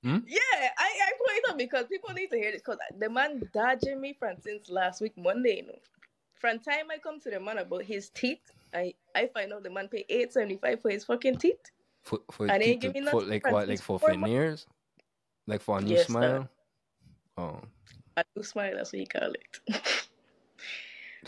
Hmm? 0.02 0.18
Yeah, 0.26 0.38
I, 0.78 0.84
I 1.02 1.12
put 1.16 1.34
it 1.34 1.44
up 1.50 1.56
because 1.56 1.86
people 1.86 2.12
need 2.12 2.30
to 2.30 2.36
hear 2.36 2.52
this 2.52 2.60
because 2.60 2.76
the 2.98 3.08
man 3.08 3.40
dodging 3.54 3.98
me 4.02 4.12
from 4.12 4.36
since 4.38 4.68
last 4.68 5.00
week 5.00 5.14
Monday, 5.16 5.56
you 5.62 5.66
know. 5.68 5.78
From 6.34 6.58
time 6.58 6.90
I 6.92 6.98
come 6.98 7.18
to 7.20 7.30
the 7.30 7.40
man 7.40 7.56
about 7.56 7.84
his 7.84 8.10
teeth, 8.10 8.42
I, 8.74 8.92
I 9.14 9.28
find 9.28 9.50
out 9.54 9.62
the 9.62 9.70
man 9.70 9.88
pay 9.88 10.04
eight 10.10 10.30
seventy 10.34 10.58
five 10.58 10.82
for 10.82 10.90
his 10.90 11.04
fucking 11.06 11.38
teeth. 11.38 11.70
for, 12.02 12.18
for, 12.30 12.48
And 12.50 12.62
teeth 12.62 12.70
ain't 12.72 12.80
give 12.82 12.94
me 12.94 13.00
for 13.00 13.06
nothing 13.22 13.28
like 13.30 13.42
for 13.44 13.52
what, 13.52 13.68
like 13.68 13.80
for 13.80 13.98
veneers, 13.98 14.66
like 15.46 15.62
for 15.62 15.78
a 15.78 15.80
new 15.80 15.96
Yes, 15.96 16.06
sir. 16.06 16.06
smile. 16.06 16.48
Oh, 17.38 17.60
I 18.18 18.24
do 18.36 18.42
smile, 18.42 18.74
that's 18.76 18.92
what 18.92 19.00
you 19.00 19.06
call 19.06 19.32
it. 19.32 19.80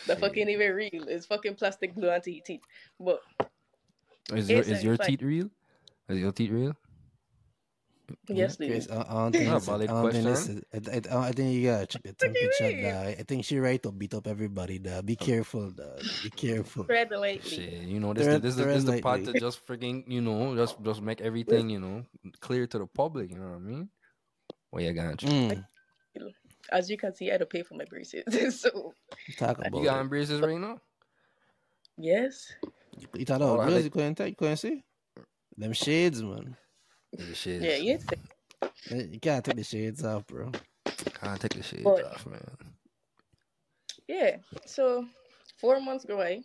the 0.07 0.15
shit. 0.15 0.19
fucking 0.21 0.49
even 0.49 0.73
real. 0.75 1.09
It's 1.09 1.27
fucking 1.27 1.55
plastic 1.57 1.95
glue 1.95 2.11
onto 2.11 2.31
your 2.31 2.45
teeth. 2.45 2.63
But 3.01 3.21
is 4.33 4.49
your 4.51 4.61
is 4.61 4.83
your 4.85 4.95
875. 4.95 5.07
teeth 5.07 5.23
real? 5.23 5.51
Is 6.09 6.19
your 6.21 6.33
teeth 6.33 6.51
real? 6.51 6.77
yes, 8.29 8.57
dude. 8.57 8.71
Chris, 8.71 8.89
I, 8.89 9.01
I 9.01 9.03
don't 9.03 9.33
think, 9.33 9.49
Not 9.49 9.57
it's- 9.63 9.69
I, 9.69 9.87
don't 9.87 10.13
think 10.13 10.25
this 10.25 10.49
is, 10.49 10.63
I, 10.73 11.17
I, 11.17 11.29
I 11.29 11.33
think 11.33 11.55
you 11.55 11.67
gotta 11.71 11.87
check 11.87 12.03
the 12.05 12.13
temperature, 12.13 12.77
mean? 12.77 12.85
dog. 12.85 13.07
I 13.19 13.25
think 13.27 13.45
she 13.45 13.59
right 13.59 13.83
to 13.83 13.91
beat 13.91 14.15
up 14.15 14.27
everybody, 14.29 14.79
dog. 14.79 15.07
Be 15.07 15.17
careful, 15.17 15.71
dog. 15.73 16.01
Be 16.23 16.31
careful. 16.31 16.85
Tread 16.85 17.11
lightly. 17.11 17.51
Shit, 17.51 17.73
you 17.83 17.99
know 17.99 18.15
this 18.15 18.25
Thread- 18.27 18.43
this, 18.43 18.55
this, 18.55 18.65
thread 18.65 18.77
this 18.77 18.85
the 18.85 19.01
part 19.01 19.21
lightly. 19.21 19.33
to 19.35 19.41
just 19.41 19.67
freaking 19.67 20.05
you 20.07 20.21
know 20.21 20.55
just 20.55 20.81
just 20.85 21.03
make 21.03 21.21
everything 21.21 21.69
you 21.69 21.81
know 21.81 22.05
clear 22.41 22.67
to 22.69 22.79
the 22.79 22.87
public. 22.87 23.31
You 23.31 23.39
know 23.39 23.49
what 23.49 23.57
I 23.57 23.59
mean? 23.59 23.89
What 24.71 24.83
you 24.85 24.93
got? 24.93 25.17
Mm, 25.19 25.65
As 26.73 26.91
you 26.91 26.97
can 26.97 27.15
see, 27.15 27.29
I 27.29 27.33
had 27.33 27.41
to 27.41 27.47
pay 27.47 27.63
for 27.63 27.75
my 27.75 27.85
braces. 27.85 28.25
so 28.61 28.93
talk 29.37 29.59
about 29.59 29.75
You 29.75 29.85
got 29.85 30.05
it. 30.05 30.09
braces 30.09 30.41
right 30.41 30.59
now? 30.59 30.81
yes. 31.97 32.53
You 33.15 33.25
thought 33.25 33.43
Oh, 33.43 33.55
about 33.55 33.61
I 33.61 33.65
grills? 33.65 33.75
like- 33.75 33.85
You 33.85 33.91
couldn't 33.91 34.15
take, 34.17 34.29
you 34.31 34.37
couldn't 34.37 34.57
see? 34.57 34.83
Them 35.57 35.73
shades, 35.73 36.23
man. 36.23 36.57
The 37.13 37.35
shit. 37.35 37.63
Yeah, 37.63 37.77
you 37.77 37.93
need 37.95 38.01
to 38.09 39.07
You 39.13 39.21
can't 39.21 39.45
take 39.45 39.57
the 39.57 39.65
shades 39.65 40.05
off, 40.05 40.27
bro. 40.27 40.51
Can't 41.21 41.41
take 41.41 41.55
the 41.55 41.63
shades 41.63 41.83
But- 41.85 42.05
off, 42.05 42.27
man. 42.27 42.43
Yeah. 44.09 44.37
So 44.67 45.07
four 45.59 45.81
months 45.81 46.05
ago, 46.05 46.17
by. 46.19 46.41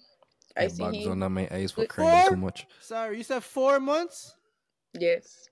I 0.58 0.64
My 0.64 0.68
see 0.68 0.84
bags 0.84 0.98
him. 0.98 1.12
under 1.14 1.30
my 1.30 1.48
eyes 1.52 1.72
for 1.72 1.82
Wait, 1.82 1.90
crying 1.90 2.30
too 2.30 2.36
much. 2.36 2.68
Sorry, 2.82 3.18
you 3.18 3.24
said 3.24 3.44
four 3.44 3.80
months? 3.80 4.36
Yes. 4.94 5.48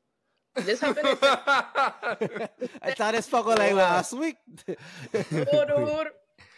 This 0.66 0.80
happened. 0.80 1.08
in 1.10 1.18
I 2.82 2.92
thought 2.92 3.14
this 3.14 3.28
fucker 3.30 3.58
like 3.58 3.74
last 3.74 4.14
week. 4.14 4.38
Hold 4.68 5.72
on, 5.72 5.78
hold 5.86 6.00
on. 6.00 6.06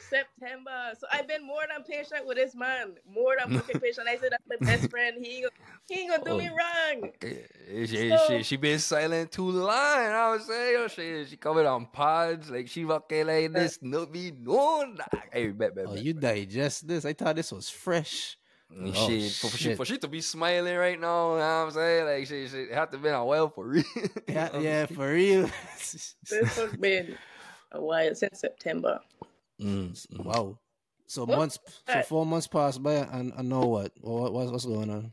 September. 0.10 0.92
So 1.00 1.08
I've 1.10 1.26
been 1.26 1.46
more 1.48 1.62
than 1.74 1.86
patient 1.86 2.26
with 2.28 2.36
this 2.36 2.54
man. 2.54 2.96
More 3.10 3.36
than 3.40 3.58
fucking 3.58 3.80
patient. 3.80 4.10
I 4.10 4.18
said 4.18 4.32
that's 4.34 4.44
my 4.50 4.58
best 4.68 4.90
friend. 4.92 5.16
He 5.24 5.38
ain't, 5.38 5.44
gonna- 5.46 5.72
he 5.88 6.00
ain't 6.02 6.10
gonna 6.12 6.24
do 6.26 6.38
me 6.38 6.50
Oh. 6.52 7.00
wrong. 7.02 7.12
Eh, 7.22 7.86
She, 7.86 8.10
So- 8.10 8.26
she, 8.28 8.44
she 8.44 8.58
been 8.58 8.80
silent 8.80 9.32
too 9.32 9.50
long. 9.50 9.70
I 9.72 10.32
was 10.32 10.46
saying, 10.48 10.74
yo, 10.74 10.88
she, 10.90 11.26
she 11.30 11.38
coming 11.38 11.66
on 11.66 11.86
pods 11.86 12.50
like 12.50 12.68
she 12.68 12.84
fucking 12.84 13.26
like 13.26 13.54
this. 13.54 13.80
No 13.82 14.06
be 14.06 14.32
known. 14.32 14.98
Hey, 15.32 15.48
bet, 15.52 15.76
bet, 15.76 15.86
Oh, 15.88 15.94
bet. 15.96 16.04
you 16.04 16.14
digest 16.14 16.86
this? 16.90 17.06
I 17.06 17.14
thought 17.14 17.38
this 17.38 17.54
was 17.54 17.70
fresh. 17.70 18.38
Mm, 18.74 18.94
Oh, 18.96 19.08
shit, 19.08 19.32
for, 19.34 19.48
for 19.50 19.58
she, 19.58 19.64
shit. 19.66 19.78
for 19.78 19.86
she 19.86 19.98
to 19.98 20.08
be 20.08 20.22
smiling 20.22 20.76
right 20.76 21.00
now, 21.00 21.34
you 21.34 21.40
know 21.40 21.44
what 21.60 21.68
I'm 21.68 21.72
saying? 21.72 22.06
Like, 22.06 22.28
she, 22.28 22.48
she 22.48 22.74
have 22.74 22.90
to 22.92 22.98
be 22.98 23.10
on 23.10 23.28
well 23.28 23.50
for 23.50 23.68
real. 23.68 23.84
Yeah, 24.28 24.60
yeah, 24.60 24.86
for 24.86 25.12
real. 25.12 25.50
This 25.78 26.16
has 26.30 26.74
been 26.80 27.18
a 27.74 27.82
while 27.82 28.16
since 28.16 28.40
September. 28.40 29.00
Mm, 29.60 29.92
mm. 30.14 30.24
wow. 30.24 30.58
So 31.08 31.26
What? 31.26 31.38
months, 31.38 31.60
so 31.88 31.96
Right. 31.96 32.06
four 32.06 32.26
months 32.26 32.48
passed 32.48 32.82
by, 32.82 32.94
and, 32.94 33.34
and 33.36 33.50
now 33.50 33.66
what? 33.66 33.92
What 34.00 34.32
what's, 34.32 34.52
what's 34.52 34.66
going 34.66 34.90
on? 34.90 35.12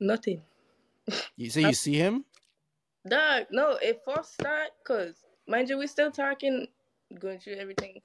Nothing. 0.00 0.40
You 1.36 1.50
say 1.50 1.62
you 1.62 1.74
see 1.74 1.94
him? 1.94 2.24
Dog, 3.06 3.46
no, 3.50 3.72
it 3.82 4.00
first 4.06 4.32
start 4.32 4.70
cause 4.84 5.14
mind 5.46 5.68
you, 5.68 5.76
we 5.76 5.86
still 5.86 6.10
talking, 6.10 6.66
going 7.20 7.38
through 7.38 7.56
everything. 7.56 8.00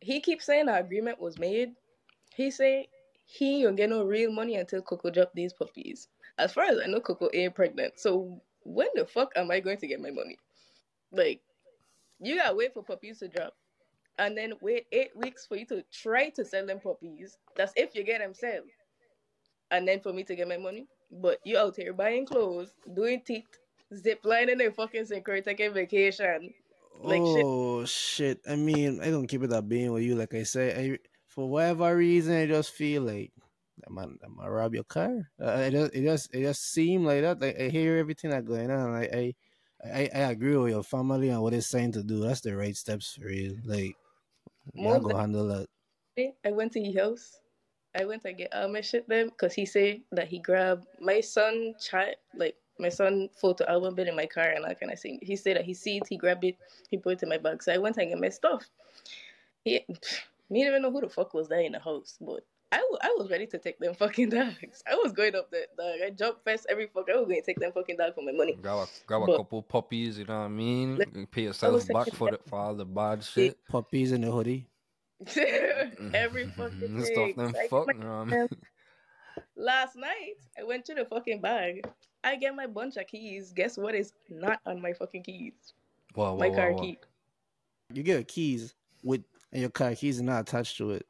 He 0.00 0.20
keeps 0.20 0.44
saying 0.44 0.68
our 0.68 0.78
agreement 0.80 1.20
was 1.20 1.38
made. 1.38 1.70
He 2.34 2.50
say 2.50 2.88
he 3.26 3.56
ain't 3.56 3.64
gonna 3.64 3.76
get 3.76 3.90
no 3.90 4.04
real 4.04 4.32
money 4.32 4.54
until 4.54 4.80
Coco 4.80 5.10
drop 5.10 5.32
these 5.34 5.52
puppies. 5.52 6.08
As 6.38 6.52
far 6.52 6.64
as 6.64 6.78
I 6.82 6.86
know, 6.86 7.00
Coco 7.00 7.28
ain't 7.34 7.54
pregnant. 7.54 7.98
So 7.98 8.40
when 8.62 8.88
the 8.94 9.04
fuck 9.04 9.32
am 9.36 9.50
I 9.50 9.60
going 9.60 9.78
to 9.78 9.86
get 9.86 10.00
my 10.00 10.10
money? 10.10 10.38
Like, 11.12 11.40
you 12.20 12.36
gotta 12.36 12.54
wait 12.54 12.72
for 12.72 12.82
puppies 12.82 13.18
to 13.18 13.28
drop, 13.28 13.54
and 14.18 14.36
then 14.36 14.54
wait 14.60 14.86
eight 14.92 15.10
weeks 15.16 15.46
for 15.46 15.56
you 15.56 15.66
to 15.66 15.82
try 15.92 16.30
to 16.30 16.44
sell 16.44 16.66
them 16.66 16.80
puppies. 16.80 17.36
That's 17.56 17.72
if 17.76 17.94
you 17.94 18.04
get 18.04 18.20
them 18.20 18.32
sell, 18.32 18.62
and 19.70 19.86
then 19.86 20.00
for 20.00 20.12
me 20.12 20.22
to 20.24 20.36
get 20.36 20.48
my 20.48 20.56
money. 20.56 20.86
But 21.10 21.40
you 21.44 21.58
out 21.58 21.76
here 21.76 21.92
buying 21.92 22.26
clothes, 22.26 22.72
doing 22.94 23.22
teeth, 23.26 23.46
zip 23.94 24.20
lining 24.24 24.60
and 24.60 24.74
fucking 24.74 25.04
synchro, 25.04 25.42
taking 25.44 25.72
vacation. 25.74 26.54
Like 27.02 27.22
shit. 27.22 27.44
oh 27.44 27.84
shit. 27.84 28.40
I 28.48 28.56
mean, 28.56 29.00
I 29.00 29.10
don't 29.10 29.26
keep 29.26 29.42
it 29.42 29.52
up 29.52 29.68
being 29.68 29.92
with 29.92 30.02
you. 30.02 30.14
Like 30.14 30.34
I 30.34 30.44
say, 30.44 30.94
I 30.94 30.98
for 31.36 31.48
whatever 31.48 31.94
reason, 31.94 32.34
I 32.34 32.46
just 32.46 32.72
feel 32.72 33.02
like 33.02 33.30
that 33.82 33.92
man, 33.92 34.18
that 34.22 34.30
man 34.34 34.48
rob 34.48 34.74
your 34.74 34.84
car. 34.84 35.30
Uh, 35.40 35.68
it 35.68 35.70
just, 35.70 35.94
it 35.94 36.02
just, 36.02 36.34
it 36.34 36.42
just 36.42 36.72
seem 36.72 37.04
like 37.04 37.20
that. 37.20 37.40
Like 37.40 37.60
I 37.60 37.68
hear 37.68 37.98
everything 37.98 38.30
that 38.30 38.46
going 38.46 38.70
on. 38.70 38.94
I, 38.94 39.02
I, 39.04 39.34
I, 39.84 40.10
I 40.14 40.18
agree 40.30 40.56
with 40.56 40.72
your 40.72 40.82
family 40.82 41.28
and 41.28 41.42
what 41.42 41.52
it's 41.52 41.66
saying 41.66 41.92
to 41.92 42.02
do. 42.02 42.20
That's 42.20 42.40
the 42.40 42.56
right 42.56 42.74
steps 42.74 43.18
for 43.20 43.28
you. 43.28 43.58
Like, 43.66 43.94
Most 44.74 45.02
go 45.02 45.14
handle 45.14 45.46
that. 45.48 46.34
I 46.44 46.50
went 46.50 46.72
to 46.72 46.82
his 46.82 46.96
house. 46.96 47.38
I 47.94 48.06
went 48.06 48.22
to 48.22 48.32
get 48.32 48.54
all 48.54 48.68
my 48.68 48.80
shit 48.80 49.06
then 49.06 49.28
because 49.28 49.52
he 49.52 49.66
said 49.66 50.00
that 50.12 50.28
he 50.28 50.38
grabbed 50.38 50.86
my 51.00 51.20
son 51.20 51.74
child 51.80 52.16
like 52.34 52.54
my 52.78 52.90
son 52.90 53.28
photo 53.40 53.64
album 53.66 53.94
been 53.94 54.08
in 54.08 54.16
my 54.16 54.26
car 54.26 54.48
and 54.48 54.64
I 54.64 54.74
kind 54.74 54.92
of 54.92 55.00
thing. 55.00 55.18
He 55.22 55.36
said 55.36 55.56
that 55.56 55.64
he 55.64 55.74
see 55.74 55.98
it, 55.98 56.06
he 56.08 56.16
grabbed 56.16 56.44
it, 56.44 56.56
he 56.90 56.96
put 56.96 57.14
it 57.14 57.22
in 57.22 57.28
my 57.28 57.38
bag. 57.38 57.62
So 57.62 57.72
I 57.72 57.78
went 57.78 57.96
and 57.98 58.08
get 58.08 58.18
my 58.18 58.28
stuff. 58.30 58.64
He, 59.64 59.84
me 60.50 60.60
didn't 60.60 60.72
even 60.72 60.82
know 60.82 60.90
who 60.90 61.00
the 61.00 61.08
fuck 61.08 61.34
was 61.34 61.48
there 61.48 61.60
in 61.60 61.72
the 61.72 61.78
house, 61.80 62.16
but 62.20 62.40
I 62.72 62.78
I 63.02 63.14
was 63.16 63.30
ready 63.30 63.46
to 63.46 63.58
take 63.58 63.78
them 63.78 63.94
fucking 63.94 64.28
dogs. 64.38 64.82
I 64.90 64.94
was 64.96 65.12
going 65.12 65.34
up 65.34 65.50
that 65.52 65.76
dog. 65.76 66.00
I 66.04 66.10
jumped 66.10 66.44
fast 66.44 66.66
every 66.68 66.86
fuck. 66.88 67.06
I 67.12 67.16
was 67.16 67.26
going 67.26 67.40
to 67.40 67.46
take 67.46 67.60
them 67.60 67.72
fucking 67.72 67.96
dog 67.96 68.14
for 68.14 68.22
my 68.24 68.32
money. 68.32 68.54
Grab 68.60 68.78
a, 68.78 68.86
grab 69.06 69.22
a 69.22 69.36
couple 69.36 69.62
puppies, 69.62 70.18
you 70.18 70.24
know 70.24 70.38
what 70.40 70.44
I 70.46 70.48
mean? 70.48 70.96
Let- 70.96 71.30
Pay 71.30 71.42
yourself 71.42 71.86
back 71.88 72.12
for 72.12 72.30
the, 72.30 72.38
for 72.48 72.58
all 72.58 72.74
the 72.74 72.84
bad 72.84 73.22
shit. 73.24 73.56
Puppies 73.68 74.12
in 74.12 74.22
the 74.22 74.30
hoodie. 74.30 74.66
every 76.14 76.46
fucking 76.56 76.78
Mm-hmm. 76.78 77.02
Stuff 77.02 77.14
thing. 77.14 77.36
them 77.36 77.52
So 77.54 77.58
I 77.58 77.62
get 77.62 77.70
fuck, 77.70 77.86
my 77.86 77.92
you 77.94 77.98
know 78.00 78.18
what 78.24 78.32
I 78.32 78.36
mean? 78.38 78.48
Last 79.56 79.96
night, 79.96 80.34
I 80.58 80.62
went 80.64 80.84
to 80.86 80.94
the 80.94 81.04
fucking 81.04 81.40
bag. 81.40 81.86
I 82.24 82.36
get 82.36 82.54
my 82.54 82.66
bunch 82.66 82.96
of 82.96 83.06
keys. 83.06 83.52
Guess 83.52 83.78
what 83.78 83.94
is 83.94 84.12
not 84.28 84.60
on 84.66 84.80
my 84.82 84.92
fucking 84.92 85.22
keys? 85.22 85.52
Whoa, 86.14 86.32
whoa, 86.32 86.38
My 86.38 86.48
whoa, 86.48 86.54
car 86.56 86.72
whoa. 86.72 86.80
key. 86.80 86.98
You 87.92 88.02
get 88.02 88.26
keys 88.28 88.74
with 89.04 89.22
and 89.56 89.62
your 89.62 89.70
car 89.70 89.94
keys 89.96 90.20
are 90.20 90.24
not 90.24 90.42
attached 90.42 90.76
to 90.76 90.90
it. 90.90 91.06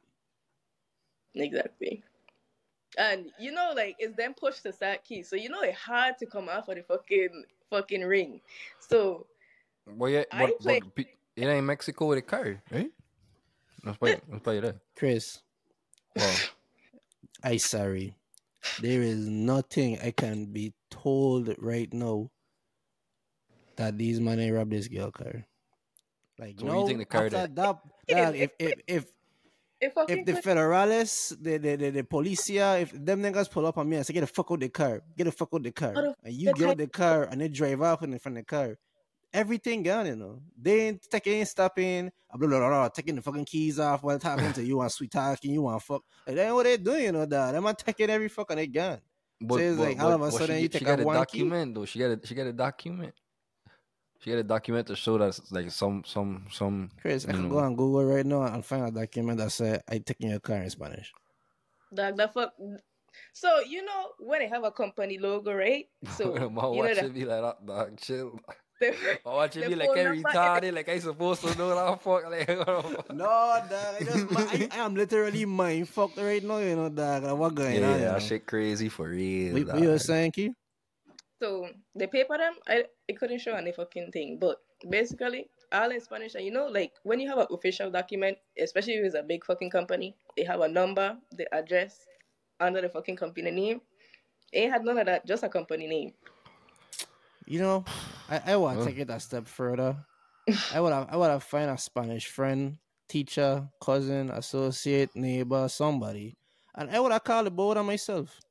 Exactly. 1.35 2.03
And 2.97 3.31
you 3.39 3.51
know, 3.51 3.73
like 3.75 3.97
it's 3.99 4.15
then 4.15 4.33
pushed 4.33 4.63
the 4.63 4.71
start 4.71 5.03
key, 5.03 5.21
so 5.21 5.35
you 5.35 5.49
know 5.49 5.61
it 5.61 5.75
hard 5.75 6.17
to 6.19 6.25
come 6.25 6.49
out 6.49 6.65
for 6.65 6.75
the 6.75 6.81
fucking 6.83 7.43
fucking 7.69 8.03
ring. 8.05 8.41
So 8.79 9.27
Well, 9.85 10.09
yeah, 10.09 10.23
I 10.31 10.47
but, 10.47 10.59
play- 10.59 10.79
but 10.79 10.95
pe- 10.95 11.05
it 11.35 11.45
ain't 11.47 11.65
Mexico 11.65 12.07
with 12.07 12.19
a 12.19 12.21
car, 12.21 12.63
right? 12.71 12.85
Eh? 12.85 12.89
Let's 13.83 13.97
play, 13.97 14.21
let's 14.29 14.43
play 14.43 14.59
that. 14.61 14.77
Chris, 14.95 15.41
Wow. 16.15 16.47
I 17.43 17.57
sorry. 17.57 18.15
There 18.79 19.01
is 19.01 19.27
nothing 19.27 19.99
I 19.99 20.11
can 20.11 20.45
be 20.53 20.73
told 20.89 21.53
right 21.59 21.91
now 21.93 22.31
that 23.77 23.97
these 23.97 24.19
men 24.19 24.39
ain't 24.39 24.55
rob 24.55 24.69
this 24.69 24.87
girl 24.87 25.11
car. 25.11 25.45
Like 26.39 26.57
So 26.59 26.67
what 26.67 26.73
do 26.73 26.77
no, 26.77 26.79
you 26.79 26.85
think 26.85 26.99
the 26.99 27.05
car 27.05 27.29
after 27.29 27.29
did? 27.29 27.49
that, 27.55 27.79
dog, 28.07 28.35
if 28.43 28.51
if 28.59 28.73
if 28.87 29.05
it 29.79 29.93
fucking 29.93 30.19
if 30.19 30.25
the 30.25 30.33
federales, 30.33 31.35
the 31.41 31.57
the 31.57 31.75
the, 31.75 31.89
the 31.91 32.03
policia, 32.03 32.81
if 32.81 32.91
them 32.93 33.21
niggas 33.21 33.49
pull 33.51 33.65
up 33.65 33.77
on 33.77 33.87
me 33.87 33.97
and 33.97 34.05
say 34.05 34.13
get 34.13 34.21
the 34.21 34.27
fuck 34.27 34.51
out 34.51 34.59
the 34.59 34.69
car, 34.69 35.01
get 35.17 35.25
the 35.25 35.31
fuck 35.31 35.49
out 35.53 35.63
the 35.63 35.71
car, 35.71 35.93
How 35.93 36.15
and 36.23 36.33
you 36.33 36.47
the 36.47 36.53
get 36.53 36.69
out 36.69 36.77
the 36.77 36.87
car 36.87 37.23
and 37.23 37.41
they 37.41 37.47
drive 37.49 37.81
off 37.81 38.01
in 38.03 38.17
front 38.17 38.37
of 38.37 38.41
the 38.43 38.45
car, 38.45 38.77
everything 39.33 39.83
gone, 39.83 40.07
you 40.07 40.15
know. 40.15 40.41
They 40.59 40.87
ain't 40.87 41.01
taking, 41.09 41.45
stopping, 41.45 42.11
ah, 42.31 42.37
blah, 42.37 42.47
blah, 42.47 42.59
blah, 42.59 42.69
blah, 42.69 42.89
taking 42.89 43.15
the 43.15 43.21
fucking 43.21 43.45
keys 43.45 43.77
off 43.79 44.01
while 44.01 44.17
talking 44.17 44.51
to 44.53 44.63
you 44.63 44.81
and 44.81 44.91
sweet 44.91 45.11
talking, 45.11 45.51
you 45.51 45.61
want 45.61 45.83
fuck. 45.83 46.03
Like, 46.25 46.37
that 46.37 46.45
ain't 46.47 46.55
what 46.55 46.63
they 46.63 46.77
doing, 46.77 47.03
you 47.03 47.11
know, 47.11 47.25
dog. 47.27 47.53
Them 47.53 47.67
are 47.67 47.73
taking 47.73 48.09
every 48.09 48.29
fuck 48.29 48.49
and 48.49 48.59
they 48.59 48.67
gone. 48.67 48.99
But, 49.39 49.61
it's 49.61 49.77
like 49.77 49.99
all 50.01 50.11
of 50.13 50.21
a 50.21 50.23
what 50.23 50.33
sudden 50.33 50.55
she, 50.55 50.61
you 50.63 50.69
get- 50.69 50.79
she 50.79 50.79
take 50.79 50.87
got 50.87 50.93
out 50.93 50.99
a 51.01 51.05
one 51.05 51.15
key. 51.27 51.39
document 51.39 51.75
though. 51.75 51.85
She 51.85 51.99
got 51.99 52.09
a 52.09 52.19
she 52.25 52.33
got 52.33 52.47
a 52.47 52.53
document. 52.53 53.13
She 54.19 54.31
had 54.31 54.39
a 54.39 54.43
document 54.43 54.87
to 54.87 54.95
show 54.95 55.17
that 55.19 55.39
like 55.51 55.71
some 55.71 56.03
some 56.05 56.45
some. 56.51 56.89
Chris, 57.01 57.25
I 57.27 57.31
can 57.31 57.43
know. 57.43 57.49
go 57.55 57.59
on 57.59 57.75
Google 57.75 58.03
right 58.05 58.25
now 58.25 58.43
and 58.43 58.65
find 58.65 58.85
a 58.87 58.91
document 58.91 59.37
that 59.39 59.51
said 59.51 59.83
I 59.89 59.99
taking 59.99 60.29
your 60.31 60.39
car 60.39 60.57
in 60.57 60.69
Spanish. 60.69 61.13
dog, 61.93 62.17
the 62.17 62.27
fuck. 62.27 62.53
So 63.33 63.59
you 63.61 63.85
know 63.85 64.11
when 64.19 64.39
they 64.39 64.47
have 64.47 64.63
a 64.63 64.71
company 64.71 65.17
logo, 65.17 65.53
right? 65.53 65.85
So 66.17 66.33
My 66.33 66.39
you 66.39 66.49
know 66.49 66.69
watch 66.71 66.95
that 66.95 67.05
it 67.05 67.13
be 67.13 67.25
like 67.25 67.41
that, 67.41 67.65
dog. 67.65 67.97
Chill. 68.01 68.39
the, 68.81 68.93
My 69.25 69.31
watch 69.33 69.55
it 69.57 69.61
The 69.63 69.69
be 69.69 69.75
like 69.75 69.87
phone 69.89 69.97
every 69.97 70.17
number- 70.21 70.29
retarded, 70.29 70.73
like 70.73 70.89
I 70.89 70.99
supposed 70.99 71.41
to 71.41 71.57
know 71.57 71.69
that 71.73 72.01
fuck. 72.01 72.29
Like, 72.29 72.47
No, 73.13 73.25
dog. 73.25 73.71
I, 73.71 74.03
just, 74.03 74.25
I, 74.37 74.67
I 74.71 74.85
am 74.85 74.95
literally 74.95 75.45
mind 75.45 75.89
fucked 75.89 76.17
right 76.17 76.43
now, 76.43 76.57
you 76.57 76.75
know, 76.75 76.89
dog. 76.89 77.23
Like, 77.23 77.37
what 77.37 77.55
going 77.55 77.81
yeah, 77.81 77.87
on? 77.93 77.99
you 77.99 78.05
that 78.05 78.21
shit 78.21 78.45
crazy 78.45 78.89
for 78.89 79.09
real. 79.09 79.53
What, 79.53 79.73
what 79.73 79.81
you 79.81 79.89
were 79.89 79.99
saying, 79.99 80.31
Kei? 80.31 80.51
So 81.41 81.69
the 81.95 82.07
paper 82.07 82.37
them, 82.37 82.55
I 82.67 82.85
it 83.07 83.19
couldn't 83.19 83.39
show 83.39 83.53
any 83.53 83.71
fucking 83.71 84.11
thing. 84.11 84.37
But 84.39 84.57
basically, 84.89 85.49
all 85.71 85.91
in 85.91 86.01
Spanish. 86.01 86.35
And 86.35 86.45
you 86.45 86.51
know, 86.51 86.67
like 86.67 86.93
when 87.03 87.19
you 87.19 87.29
have 87.29 87.37
an 87.39 87.47
official 87.51 87.91
document, 87.91 88.37
especially 88.59 88.93
if 88.95 89.05
it's 89.05 89.15
a 89.15 89.23
big 89.23 89.45
fucking 89.45 89.69
company, 89.69 90.15
they 90.35 90.43
have 90.43 90.61
a 90.61 90.67
number, 90.67 91.17
the 91.31 91.51
address, 91.53 92.07
under 92.59 92.81
the 92.81 92.89
fucking 92.89 93.15
company 93.17 93.51
name. 93.51 93.81
Ain't 94.53 94.71
had 94.73 94.85
none 94.85 94.97
of 94.97 95.05
that, 95.07 95.25
just 95.27 95.43
a 95.43 95.49
company 95.49 95.87
name. 95.87 96.13
You 97.45 97.59
know, 97.59 97.85
I, 98.29 98.53
I 98.53 98.55
want 98.57 98.81
to 98.81 98.83
Huh? 98.83 98.89
take 98.89 98.99
it 98.99 99.09
a 99.09 99.19
step 99.19 99.47
further. 99.47 100.05
I 100.69 100.81
would 100.81 100.93
have, 100.93 101.07
I 101.09 101.17
would 101.17 101.29
have 101.29 101.43
find 101.43 101.69
a 101.69 101.77
Spanish 101.77 102.27
friend, 102.27 102.77
teacher, 103.07 103.69
cousin, 103.81 104.29
associate, 104.31 105.15
neighbor, 105.15 105.67
somebody, 105.69 106.37
and 106.75 106.89
I 106.91 106.99
would 106.99 107.11
have 107.11 107.23
called 107.23 107.47
the 107.47 107.51
board 107.51 107.77
on 107.77 107.85
myself. 107.85 108.41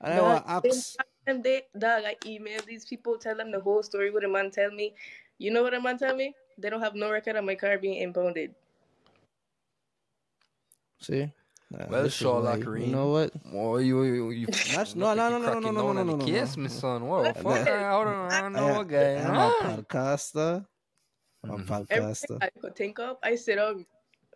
And 0.00 0.12
I 0.14 0.20
would 0.20 0.32
Dog, 0.32 0.34
have 0.34 0.44
asked, 0.46 0.98
And 1.26 1.42
they, 1.42 1.62
dog, 1.78 2.04
I 2.04 2.16
email 2.26 2.60
these 2.66 2.84
people, 2.84 3.16
tell 3.18 3.36
them 3.36 3.50
the 3.50 3.60
whole 3.60 3.82
story. 3.82 4.10
What 4.10 4.22
the 4.22 4.28
man 4.28 4.50
tell 4.50 4.70
me? 4.70 4.94
You 5.38 5.50
know 5.52 5.62
what 5.62 5.72
the 5.72 5.80
man 5.80 5.98
tell 5.98 6.14
me? 6.14 6.34
They 6.58 6.70
don't 6.70 6.80
have 6.82 6.94
no 6.94 7.10
record 7.10 7.36
of 7.36 7.44
my 7.44 7.54
car 7.54 7.78
being 7.78 8.00
impounded. 8.02 8.54
see, 11.00 11.30
Nah, 11.70 11.86
Well, 11.88 12.02
this 12.04 12.12
is 12.12 12.18
Sherlock 12.18 12.58
why- 12.58 12.60
Green. 12.60 12.90
You 12.90 12.94
know 12.94 13.08
what? 13.10 13.32
Well, 13.52 13.80
you 13.80 14.02
you 14.04 14.30
you. 14.30 14.46
That's- 14.46 14.94
look 14.94 14.96
no, 14.96 15.06
like 15.06 15.16
no, 15.16 15.24
you 15.28 15.30
no, 15.32 15.38
no, 15.38 15.44
cracking 15.44 15.62
no, 15.62 15.70
no, 15.70 15.80
down 15.82 15.94
no, 15.96 16.00
on 16.00 16.06
no, 16.06 16.16
the 16.16 16.18
no, 16.18 16.24
Kiss, 16.26 16.56
no. 16.56 16.62
me 16.62 16.68
son. 16.68 17.06
Whoa, 17.08 17.22
Look, 17.22 17.36
fuck. 17.38 17.64
that- 17.64 17.90
Hold 17.92 18.06
on, 18.08 18.32
I 18.32 18.48
know 18.48 18.66
I, 18.66 18.80
a 18.80 18.84
guy. 18.84 19.14
I'm 19.16 19.34
huh? 19.34 19.52
a 19.78 19.82
podcaster. 19.82 20.66
I'm 21.42 21.50
a 21.50 21.56
Mhm. 21.56 21.60
Everything 21.90 21.98
podcaster. 22.04 22.38
I 22.42 22.50
could 22.60 22.76
think 22.76 22.98
of, 23.00 23.16
I 23.22 23.34
sit 23.34 23.58
on 23.58 23.84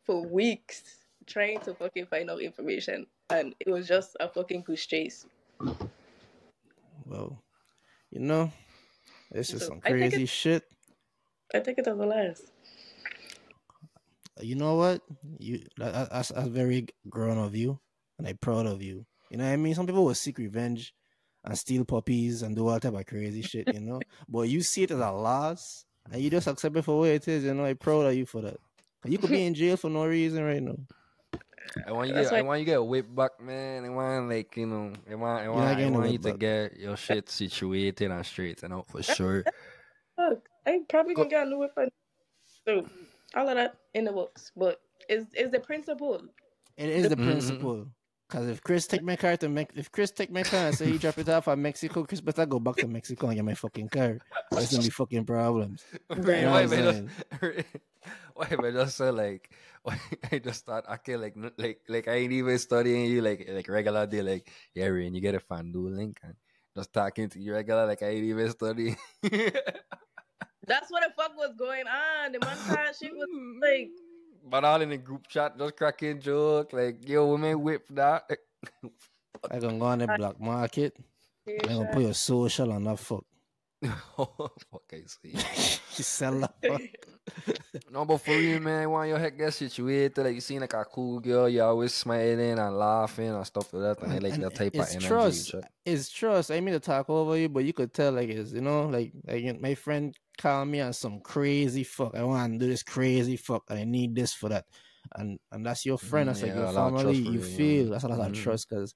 for 0.05 0.23
weeks 0.27 0.83
trying 1.27 1.61
to 1.61 1.75
fucking 1.75 2.07
find 2.07 2.29
out 2.31 2.41
information, 2.43 3.07
and 3.31 3.55
it 3.61 3.69
was 3.71 3.87
just 3.87 4.17
a 4.21 4.29
fucking 4.29 4.63
goose 4.63 4.85
chase. 4.87 5.27
Well, 7.09 7.43
you 8.11 8.21
know, 8.21 8.53
is 9.33 9.49
So, 9.49 9.59
some 9.59 9.81
I 9.85 9.91
crazy 9.91 10.27
shit. 10.27 10.65
I 11.55 11.61
think 11.61 11.79
it 11.79 11.87
as 11.89 11.99
a 11.99 12.05
last. 12.05 12.43
you 14.41 14.55
know 14.55 14.77
what? 14.77 15.03
You 15.39 15.65
that- 15.79 16.11
that's, 16.11 16.29
that's 16.29 16.49
very 16.49 16.87
grown 17.09 17.39
of 17.39 17.57
you, 17.57 17.81
and 18.19 18.29
I'm 18.29 18.37
proud 18.37 18.67
of 18.67 18.83
you. 18.83 19.07
You 19.31 19.39
know 19.39 19.45
what 19.45 19.53
I 19.53 19.57
mean? 19.57 19.75
Some 19.75 19.87
people 19.87 20.05
will 20.05 20.15
seek 20.15 20.39
revenge 20.39 20.95
and 21.45 21.57
steal 21.59 21.85
puppies 21.85 22.43
and 22.43 22.55
do 22.55 22.69
all 22.69 22.79
type 22.79 22.95
of 22.95 23.07
crazy 23.07 23.43
shit, 23.43 23.73
you 23.73 23.81
know. 23.81 24.01
But 24.29 24.49
you 24.49 24.61
see 24.61 24.83
it 24.83 24.91
as 24.91 25.01
a 25.01 25.11
loss, 25.11 25.87
and 26.13 26.21
you 26.23 26.29
just 26.31 26.47
accept 26.47 26.77
it 26.77 26.83
for 26.85 26.99
what 26.99 27.09
it 27.09 27.27
is. 27.27 27.45
You 27.45 27.55
know, 27.55 27.65
I'm 27.65 27.77
proud 27.77 28.07
of 28.07 28.15
you 28.15 28.27
for 28.27 28.43
that. 28.43 28.59
You 29.07 29.17
could 29.19 29.31
be 29.31 29.47
in 29.47 29.55
jail 29.55 29.77
for 29.77 29.89
no 29.89 30.05
reason 30.05 30.45
right 30.45 30.63
now. 30.63 30.77
I 31.87 31.93
want 31.93 32.09
you 32.09 32.15
That's 32.15 32.31
get, 32.31 32.39
I 32.39 32.43
want 32.43 32.61
you 32.61 32.67
get 32.67 32.85
whipped 32.85 33.15
back, 33.15 33.41
man. 33.41 33.85
I 33.85 33.89
want 33.89 34.29
like 34.29 34.57
you 34.57 34.67
know, 34.67 34.93
I 35.11 35.15
want, 35.15 35.45
I 35.45 35.49
want, 35.49 35.61
not 35.65 35.73
I 35.73 35.75
getting 35.77 35.93
want 35.95 36.07
you 36.07 36.13
whipped 36.13 36.25
to 36.25 36.31
back. 36.33 36.39
get 36.41 36.77
your 36.79 36.97
shit 36.97 37.29
situated 37.31 38.11
and 38.11 38.25
straightened 38.27 38.73
out 38.75 38.89
for 38.89 39.03
sure. 39.15 39.45
Look, 40.19 40.49
I 40.67 40.81
probably 40.89 41.15
Go- 41.15 41.23
gonna 41.25 41.31
get 41.31 41.47
a 41.47 41.51
new 41.51 41.59
weapon. 41.59 41.89
So 42.67 42.87
all 43.35 43.49
of 43.49 43.57
that 43.57 43.77
in 43.95 44.05
the 44.05 44.13
books, 44.13 44.53
but 44.57 44.81
is 45.09 45.27
is 45.35 45.51
the 45.51 45.61
principle? 45.61 46.21
It 46.77 46.89
is 46.91 47.09
the 47.09 47.17
Mhm. 47.17 47.25
principle. 47.25 47.87
Cause 48.29 48.47
if 48.47 48.63
Chris 48.63 48.87
take 48.87 49.03
my 49.03 49.17
car 49.17 49.39
to 49.39 49.49
Mex, 49.49 49.75
if 49.75 49.91
Chris 49.91 50.11
take 50.11 50.31
my 50.31 50.43
car 50.43 50.67
and 50.67 50.77
say 50.77 50.91
he 50.91 50.99
drop 50.99 51.17
it 51.17 51.31
off 51.31 51.49
at 51.49 51.59
Mexico, 51.59 52.05
Chris 52.05 52.21
better 52.21 52.45
go 52.45 52.61
back 52.61 52.77
to 52.77 52.87
Mexico 52.87 53.29
and 53.29 53.37
get 53.37 53.45
my 53.45 53.55
fucking 53.55 53.89
car. 53.89 54.19
There's 54.51 54.71
gonna 54.71 54.83
be 54.83 54.91
fucking 54.91 55.25
problems. 55.25 55.83
Right. 56.11 56.41
You 56.41 56.45
know 56.45 56.51
why 56.51 56.63
I'm 56.65 56.73
I 56.73 56.77
just, 56.77 57.03
why 58.35 58.47
if 58.51 58.61
I 58.61 58.71
just 58.71 58.97
say 58.99 59.11
like, 59.11 59.51
why 59.83 59.99
I 60.31 60.39
just 60.41 60.61
start 60.61 60.85
acting 60.91 61.23
like, 61.23 61.37
like, 61.57 61.81
like 61.89 62.07
I 62.09 62.17
ain't 62.17 62.33
even 62.33 62.59
studying 62.59 63.07
you 63.07 63.23
like, 63.23 63.49
like 63.49 63.69
regular 63.69 64.07
day, 64.07 64.21
like, 64.21 64.51
yeah, 64.75 64.87
Rain, 64.87 65.15
you 65.15 65.23
get 65.23 65.35
a 65.35 65.41
FanDuel 65.41 65.97
link 65.97 66.21
and 66.23 66.35
just 66.77 66.93
talking 66.93 67.31
to 67.31 67.41
you 67.41 67.55
regular, 67.55 67.87
like 67.87 68.03
I 68.03 68.09
ain't 68.09 68.25
even 68.25 68.51
studying. 68.51 68.97
That's 70.69 70.91
what 70.91 71.03
the 71.03 71.11
fuck 71.17 71.35
was 71.35 71.55
going 71.59 71.87
on. 71.87 72.33
The 72.33 72.41
montage 72.41 72.99
shit 73.01 73.13
was 73.15 73.29
like, 73.63 73.89
but 74.51 74.65
all 74.65 74.81
in 74.83 74.91
the 74.91 74.97
group 74.99 75.27
chat, 75.29 75.59
just 75.59 75.77
cracking 75.77 76.21
joke, 76.21 76.73
like, 76.73 77.09
yo, 77.09 77.27
women 77.27 77.61
whip 77.63 77.87
that. 77.91 78.25
I 79.51 79.59
gonna 79.59 79.79
go 79.79 79.87
on 79.87 79.99
the 80.01 80.07
black 80.07 80.41
market. 80.41 80.97
I 81.49 81.67
gonna 81.67 81.91
put 81.93 82.03
your 82.03 82.15
social 82.15 82.73
on 82.73 82.85
that 82.85 82.99
fuck. 82.99 83.25
oh, 84.19 84.51
fuck, 84.71 84.93
I 84.93 85.03
see. 85.07 85.35
You 85.99 86.05
sell 86.05 86.39
that 86.41 86.55
fuck. 86.65 86.81
No, 87.91 88.05
but 88.05 88.19
for 88.19 88.31
real, 88.31 88.61
man, 88.61 88.83
I 88.83 88.87
want 88.87 89.09
your 89.09 89.19
head 89.19 89.37
get 89.37 89.53
situated. 89.53 90.17
Like 90.23 90.35
you 90.35 90.41
seem 90.41 90.61
like 90.61 90.73
a 90.75 90.85
cool 90.85 91.19
girl, 91.19 91.49
you 91.49 91.61
always 91.63 91.93
smiling 91.93 92.57
and 92.59 92.77
laughing 92.79 93.31
and 93.31 93.45
stuff 93.45 93.73
like 93.73 93.99
that. 93.99 94.05
And 94.05 94.13
I 94.13 94.19
like 94.19 94.35
And 94.35 94.45
that 94.45 94.55
type 94.55 94.75
of 94.75 94.81
it's 94.81 94.93
energy. 94.93 95.09
trust. 95.09 95.51
Trust. 95.51 95.67
It's 95.85 96.09
trust. 96.09 96.51
I 96.53 96.61
mean 96.61 96.75
to 96.75 96.81
talk 96.81 97.11
over 97.11 97.37
you, 97.37 97.49
but 97.49 97.65
you 97.65 97.73
could 97.73 97.93
tell 97.93 98.13
like 98.13 98.29
it's 98.29 98.53
you 98.53 98.61
know 98.61 98.87
like 98.87 99.13
like 99.27 99.61
my 99.61 99.75
friend 99.75 100.15
called 100.39 100.69
me 100.69 100.81
on 100.81 100.93
some 100.93 101.21
crazy 101.21 101.85
fuck. 101.85 102.15
I 102.15 102.23
want 102.25 102.53
to 102.55 102.59
do 102.59 102.67
this 102.71 102.83
crazy 102.83 103.37
fuck. 103.37 103.65
I 103.69 103.85
need 103.85 104.15
this 104.15 104.33
for 104.33 104.49
that, 104.49 104.67
and 105.17 105.39
and 105.53 105.67
that's 105.67 105.85
your 105.85 105.99
friend. 105.99 106.29
Mhm, 106.29 106.33
That's 106.33 106.43
like 106.43 106.55
your 106.55 106.65
a 106.65 106.73
lot 106.73 106.95
of 106.95 107.01
family. 107.01 107.03
trust 107.03 107.27
for 107.27 107.33
You 107.33 107.41
you, 107.41 107.47
yeah. 107.47 107.57
feel 107.57 107.91
that's 107.91 108.05
a 108.05 108.09
lot 108.09 108.21
of 108.31 108.33
Mhm. 108.37 108.43
trust 108.43 108.69
because 108.69 108.95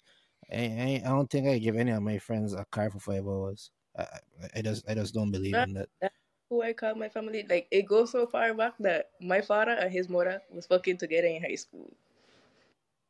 I, 0.52 0.57
I 0.57 1.02
I 1.05 1.09
don't 1.09 1.28
think 1.31 1.48
I 1.48 1.59
give 1.59 1.76
any 1.76 1.90
of 1.90 2.02
my 2.02 2.18
friends 2.18 2.55
a 2.55 2.64
car 2.66 2.90
for 2.90 2.98
five 3.00 3.26
hours. 3.26 3.70
I 3.98 4.02
I, 4.02 4.18
I 4.57 4.62
just 4.62 4.88
I 4.88 4.94
just 4.94 5.12
don't 5.14 5.31
believe 5.31 5.52
That- 5.52 5.68
in 5.68 5.74
that. 5.74 6.12
who 6.48 6.62
I 6.62 6.72
call 6.74 6.94
my 6.94 7.09
family. 7.09 7.46
Like 7.48 7.66
it 7.70 7.87
goes 7.87 8.12
so 8.12 8.26
far 8.26 8.52
back 8.55 8.74
that 8.81 9.11
my 9.20 9.40
father 9.40 9.72
and 9.72 9.90
his 9.92 10.09
mother 10.09 10.40
was 10.50 10.66
fucking 10.66 10.98
together 10.98 11.26
in 11.28 11.42
high 11.42 11.55
school. 11.57 11.92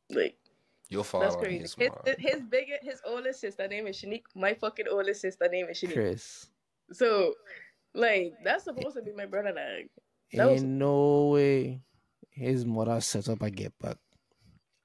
Like 0.09 0.37
Your 0.89 1.03
father. 1.03 1.25
that's 1.25 1.35
crazy. 1.35 1.59
His 1.59 1.75
His 1.75 2.15
his 2.19 2.41
big 2.49 2.67
his 2.81 3.01
oldest 3.05 3.41
sister 3.41 3.67
name 3.67 3.87
is 3.87 3.97
Shanique. 3.97 4.23
My 4.35 4.53
fucking 4.53 4.87
oldest 4.89 5.21
sister 5.21 5.47
name 5.49 5.67
is 5.69 5.79
Shanique. 5.81 5.93
Chris, 5.93 6.47
So 6.91 7.33
like 7.93 8.33
that's 8.43 8.63
supposed 8.65 8.95
to 8.95 9.01
be 9.01 9.13
my 9.13 9.25
brother. 9.25 9.53
Like 9.53 9.89
That 10.33 10.43
ain't 10.43 10.51
was- 10.53 10.63
no 10.63 11.27
way 11.29 11.81
his 12.31 12.65
mother 12.65 12.99
set 13.01 13.29
up 13.29 13.41
a 13.41 13.49
get 13.51 13.77
back. 13.79 13.97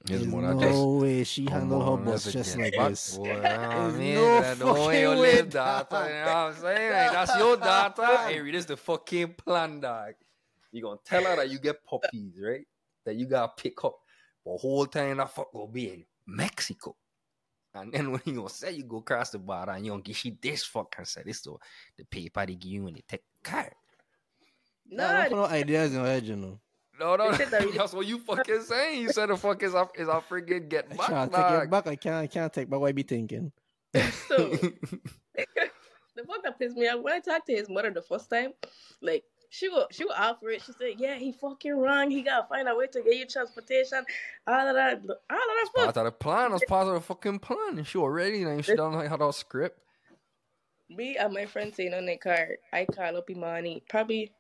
His 0.08 0.20
There's 0.20 0.32
mother 0.32 0.54
no 0.54 0.60
just. 0.60 1.02
way 1.02 1.24
she 1.24 1.44
handled 1.50 1.82
her 1.84 2.04
boss 2.04 2.32
just 2.32 2.56
like 2.56 2.74
back, 2.76 2.90
this. 2.90 3.16
boy. 3.16 3.26
You 3.26 3.32
know 3.34 3.40
what 3.40 3.50
I 3.50 3.78
There's 3.78 3.94
mean? 3.98 4.14
no 4.14 4.40
That 4.40 4.58
the 4.58 4.66
way 4.66 4.72
fucking 4.74 5.00
you 5.00 5.08
way, 5.10 5.16
live, 5.16 5.50
daughter. 5.50 5.86
dog. 5.90 6.08
You 6.08 6.14
know 6.14 6.24
what 6.24 6.36
I'm 6.36 6.54
saying? 6.54 6.92
Like, 6.92 7.12
that's 7.12 7.36
your 7.38 7.56
daughter. 7.68 8.16
Hey, 8.28 8.50
this 8.50 8.60
is 8.60 8.66
the 8.66 8.76
fucking 8.76 9.34
plan, 9.34 9.80
dog. 9.80 10.12
You 10.72 10.82
gonna 10.82 10.98
tell 11.04 11.24
her 11.24 11.36
that 11.36 11.50
you 11.50 11.58
get 11.58 11.84
puppies, 11.84 12.34
right? 12.42 12.66
That 13.04 13.16
you 13.16 13.26
gotta 13.26 13.52
pick 13.56 13.84
up. 13.84 13.96
The 14.46 14.56
whole 14.56 14.86
time 14.86 15.16
that 15.16 15.30
fuck 15.30 15.52
will 15.52 15.66
be 15.66 15.90
in 15.90 16.04
Mexico. 16.26 16.94
And 17.80 17.92
then 17.92 18.10
when 18.12 18.20
you 18.24 18.34
gonna 18.34 18.48
say 18.48 18.72
you 18.72 18.84
go 18.84 18.98
across 18.98 19.30
the 19.30 19.38
border 19.38 19.72
and 19.72 19.84
you 19.84 19.92
don't 19.92 20.04
give 20.04 20.16
she 20.16 20.36
this 20.40 20.64
fuck 20.64 20.94
and 20.98 21.06
say 21.06 21.22
this 21.24 21.40
to 21.42 21.58
the 21.96 22.04
paper 22.04 22.44
they 22.46 22.54
give 22.54 22.70
you 22.72 22.84
when 22.84 22.94
they 22.94 23.04
take 23.08 23.22
the 23.42 23.50
car. 23.50 23.72
Nah, 24.90 25.12
nah, 25.12 25.18
don't 25.20 25.28
put 25.30 25.36
no 25.36 25.44
ideas 25.46 25.92
in 25.92 25.98
your 25.98 26.06
head, 26.06 26.24
you 26.24 26.36
know. 26.36 26.58
No, 26.98 27.14
no, 27.16 27.30
They 27.30 27.38
said 27.38 27.50
that 27.50 27.64
we- 27.64 27.72
that's 27.78 27.92
what 27.92 28.06
you 28.06 28.18
fucking 28.18 28.62
saying. 28.64 29.02
You 29.02 29.12
said 29.12 29.28
the 29.28 29.36
fuck 29.36 29.62
is 29.62 29.74
a 29.74 29.88
is 29.94 30.08
a 30.08 30.20
friggin' 30.28 30.68
get 30.68 30.86
I 30.90 30.96
back, 30.96 31.08
can't 31.08 31.32
take 31.32 31.44
it 31.64 31.70
back. 31.70 31.86
I 31.86 31.96
can't. 31.96 32.14
I 32.16 32.26
can't 32.26 32.52
take 32.52 32.68
back 32.70 32.80
what 32.80 32.88
I 32.88 32.92
be 32.92 33.02
thinking. 33.02 33.52
so 34.28 34.48
the 34.48 36.24
fuck 36.26 36.42
that 36.42 36.58
pissed 36.58 36.76
me 36.76 36.88
off 36.88 37.00
when 37.02 37.14
I 37.14 37.20
talked 37.20 37.46
to 37.46 37.54
his 37.54 37.68
mother 37.68 37.90
the 37.90 38.02
first 38.02 38.28
time, 38.28 38.52
like 39.00 39.24
she 39.50 39.68
will 39.68 39.86
she 39.90 40.04
will 40.04 40.12
offer 40.16 40.50
it. 40.50 40.62
She 40.62 40.72
said, 40.72 40.94
"Yeah, 40.98 41.14
he 41.14 41.32
fucking 41.32 41.76
wrong. 41.76 42.10
He 42.10 42.22
gotta 42.22 42.46
find 42.48 42.68
a 42.68 42.74
way 42.76 42.86
to 42.88 43.02
get 43.02 43.16
you 43.16 43.26
transportation. 43.26 44.04
All 44.46 44.68
of 44.68 44.74
that, 44.74 44.98
all 44.98 45.00
of 45.00 45.08
that 45.30 45.68
part 45.74 45.86
fuck." 45.86 45.96
of 45.96 46.04
the 46.04 46.12
plan. 46.12 46.50
That's 46.50 46.64
part 46.64 46.88
of 46.88 46.94
the 46.94 47.00
fucking 47.00 47.38
plan. 47.40 47.78
And 47.78 47.86
She 47.86 47.98
already, 47.98 48.44
like, 48.44 48.64
she 48.64 48.74
don't 48.74 48.92
like 48.94 49.08
how 49.08 49.16
that 49.16 49.34
script. 49.34 49.80
Me 50.90 51.16
and 51.16 51.34
my 51.34 51.46
friend 51.46 51.74
saying 51.74 51.92
on 51.94 52.06
the 52.06 52.16
car, 52.16 52.56
I 52.72 52.86
call 52.86 53.16
up 53.16 53.28
Imani 53.28 53.82
probably 53.88 54.32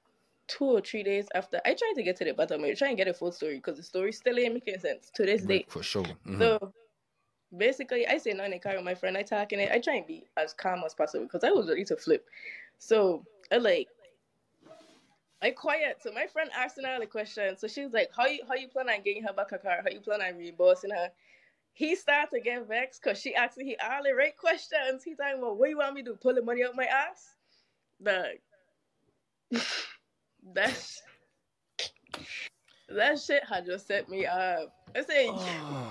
two 0.46 0.64
or 0.64 0.80
three 0.80 1.02
days 1.02 1.26
after. 1.34 1.60
I 1.64 1.74
tried 1.74 1.92
to 1.96 2.02
get 2.02 2.16
to 2.16 2.24
the 2.24 2.32
bottom. 2.32 2.64
I 2.64 2.72
try 2.72 2.88
and 2.88 2.96
get 2.96 3.06
a 3.08 3.12
full 3.14 3.32
story 3.32 3.56
because 3.56 3.76
the 3.76 3.82
story 3.82 4.12
still 4.12 4.38
ain't 4.38 4.54
making 4.54 4.78
sense 4.78 5.10
to 5.14 5.26
this 5.26 5.42
day. 5.42 5.66
for 5.68 5.82
sure. 5.82 6.04
Mhm. 6.26 6.38
So 6.38 6.72
basically, 7.56 8.06
I 8.06 8.16
say 8.18 8.32
no 8.32 8.44
in 8.44 8.52
the 8.52 8.58
car 8.58 8.74
with 8.74 8.84
my 8.84 8.94
friend. 8.94 9.16
I 9.16 9.22
talking 9.22 9.60
it. 9.60 9.70
I 9.70 9.78
try 9.78 9.96
and 9.96 10.06
be 10.06 10.26
as 10.38 10.54
calm 10.54 10.82
as 10.84 10.94
possible 10.94 11.24
because 11.26 11.44
I 11.44 11.50
was 11.50 11.68
ready 11.68 11.84
to 11.84 11.96
flip. 11.96 12.26
So 12.78 13.26
I 13.52 13.58
like, 13.58 13.88
I 15.40 15.50
quiet. 15.50 15.98
So 16.02 16.10
my 16.12 16.26
friend 16.26 16.50
asked 16.56 16.80
her 16.82 16.88
all 16.88 17.00
the 17.00 17.06
questions. 17.06 17.60
So 17.60 17.68
she 17.68 17.82
was 17.82 17.92
like, 17.92 18.10
"How 18.16 18.26
you 18.26 18.40
how 18.48 18.54
you 18.54 18.68
plan 18.68 18.88
on 18.90 19.02
getting 19.02 19.22
her 19.22 19.32
back 19.32 19.52
a 19.52 19.58
car? 19.58 19.80
How 19.82 19.90
you 19.90 20.00
plan 20.00 20.20
on 20.20 20.36
reimbursing 20.36 20.90
her?" 20.90 21.10
He 21.72 21.94
started 21.94 22.30
to 22.34 22.40
get 22.40 22.66
vexed 22.66 23.02
because 23.02 23.20
she 23.20 23.36
asked 23.36 23.60
he 23.60 23.76
all 23.76 24.02
the 24.02 24.12
right 24.12 24.36
questions. 24.36 25.04
He 25.04 25.14
talking 25.14 25.38
about 25.38 25.58
what 25.58 25.70
you 25.70 25.78
want 25.78 25.94
me 25.94 26.02
to 26.02 26.10
do? 26.10 26.16
Pull 26.20 26.34
the 26.34 26.42
money 26.42 26.64
out 26.64 26.74
my 26.74 26.86
ass? 26.86 27.36
Dog. 28.02 28.38
that 30.54 30.74
sh- 30.74 32.18
that 32.88 33.20
shit 33.20 33.44
had 33.48 33.64
just 33.66 33.86
set 33.86 34.08
me 34.08 34.26
up. 34.26 34.74
I 34.94 35.02
say. 35.02 35.30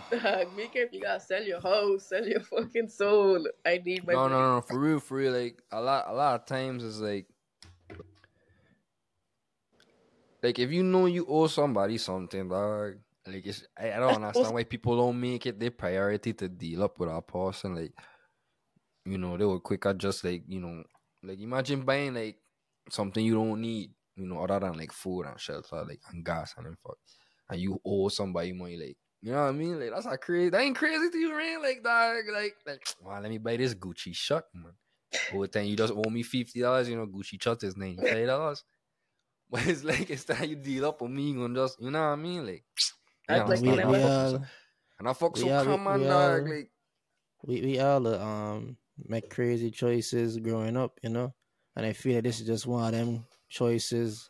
Oh, 0.10 0.20
Dog, 0.24 0.56
make 0.56 0.76
if 0.76 0.94
you 0.94 1.02
gotta 1.02 1.20
sell 1.20 1.44
your 1.44 1.60
house, 1.60 2.08
sell 2.08 2.26
your 2.26 2.40
fucking 2.40 2.88
soul. 2.88 3.46
I 3.66 3.82
need 3.84 4.08
my 4.08 4.14
no, 4.14 4.20
money. 4.20 4.34
no, 4.36 4.56
no, 4.56 4.62
for 4.62 4.80
real, 4.80 5.00
for 5.00 5.18
real. 5.18 5.34
Like 5.34 5.62
a 5.72 5.82
lot, 5.82 6.06
a 6.08 6.14
lot 6.14 6.40
of 6.40 6.46
times 6.46 6.84
it's 6.84 7.00
like, 7.00 7.26
like 10.48 10.60
if 10.60 10.72
you 10.72 10.82
know 10.82 11.08
you 11.08 11.26
owe 11.28 11.48
somebody 11.48 11.98
something, 11.98 12.48
dog. 12.48 12.94
Like 13.28 13.46
it's, 13.46 13.66
I, 13.78 13.92
I 13.92 13.98
don't 13.98 14.16
understand 14.24 14.54
why 14.54 14.64
people 14.64 14.96
don't 14.96 15.20
make 15.20 15.46
it 15.46 15.60
their 15.60 15.72
priority 15.72 16.32
to 16.34 16.48
deal 16.48 16.84
up 16.84 16.98
with 16.98 17.10
our 17.10 17.22
person. 17.22 17.76
Like, 17.76 17.92
you 19.06 19.18
know, 19.18 19.36
they 19.36 19.44
were 19.44 19.60
quicker 19.60 19.94
just 19.94 20.24
like 20.24 20.44
you 20.48 20.62
know, 20.62 20.84
like 21.22 21.40
imagine 21.40 21.82
buying 21.82 22.14
like 22.14 22.38
something 22.90 23.26
you 23.26 23.34
don't 23.34 23.60
need, 23.60 23.92
you 24.16 24.26
know, 24.26 24.42
other 24.42 24.62
than 24.62 24.78
like 24.78 24.94
food 24.94 25.24
and 25.24 25.38
shelter, 25.38 25.84
like 25.84 26.00
and 26.14 26.24
gas 26.24 26.54
and 26.56 26.66
then 26.66 26.78
fuck, 26.82 26.98
and 27.50 27.60
you 27.60 27.80
owe 27.86 28.08
somebody 28.08 28.54
money, 28.54 28.78
like. 28.78 28.98
You 29.20 29.32
know 29.32 29.42
what 29.42 29.50
I 29.50 29.52
mean? 29.52 29.80
Like 29.80 29.90
that's 29.90 30.06
not 30.06 30.22
crazy. 30.22 30.52
That 30.52 30.62
ain't 30.62 30.76
crazy 30.76 31.10
to 31.10 31.18
you, 31.18 31.36
man. 31.36 31.62
Like 31.62 31.84
dog, 31.84 32.24
like 32.32 32.56
like. 32.68 32.82
Wow, 33.04 33.20
let 33.20 33.32
me 33.32 33.40
buy 33.40 33.58
this 33.58 33.74
Gucci 33.74 34.16
shirt, 34.16 34.46
man. 34.54 34.74
Whole 35.32 35.48
thing 35.48 35.68
you 35.68 35.76
just 35.76 35.92
owe 35.92 36.10
me 36.10 36.22
fifty 36.22 36.62
dollars. 36.62 36.88
You 36.88 36.98
know, 36.98 37.08
Gucci 37.08 37.42
shirt 37.42 37.64
is 37.64 37.76
ninety 37.76 38.08
five 38.08 38.28
dollars. 38.28 38.64
But 39.50 39.66
it's 39.68 39.84
like 39.92 40.10
it's 40.10 40.26
that 40.26 40.48
you 40.48 40.56
deal 40.58 40.86
up 40.88 41.02
with 41.02 41.12
me 41.12 41.32
and 41.32 41.56
just 41.56 41.80
you 41.82 41.90
know 41.92 42.00
what 42.02 42.06
I 42.08 42.16
mean, 42.18 42.46
like. 42.46 42.64
Yeah, 43.30 43.44
like 43.44 43.62
we, 43.62 43.70
we 43.70 43.76
never- 43.76 43.98
all 43.98 44.46
and 45.00 45.08
I 45.10 45.14
fuck 45.14 45.38
so 45.38 45.50
all- 45.50 45.66
common, 45.66 46.02
we 46.02 46.08
dog. 46.08 46.42
all- 46.42 46.56
Like 46.56 46.70
we, 47.46 47.62
we 47.62 47.80
all 47.80 48.08
uh, 48.08 48.20
um 48.20 48.78
make 49.06 49.30
crazy 49.30 49.70
choices 49.72 50.38
growing 50.40 50.76
up, 50.78 51.00
you 51.04 51.10
know. 51.10 51.34
And 51.76 51.86
I 51.86 51.94
feel 51.94 52.16
like 52.16 52.24
this 52.24 52.40
is 52.42 52.48
just 52.48 52.66
one 52.66 52.86
of 52.86 52.92
them 52.94 53.26
choices 53.50 54.30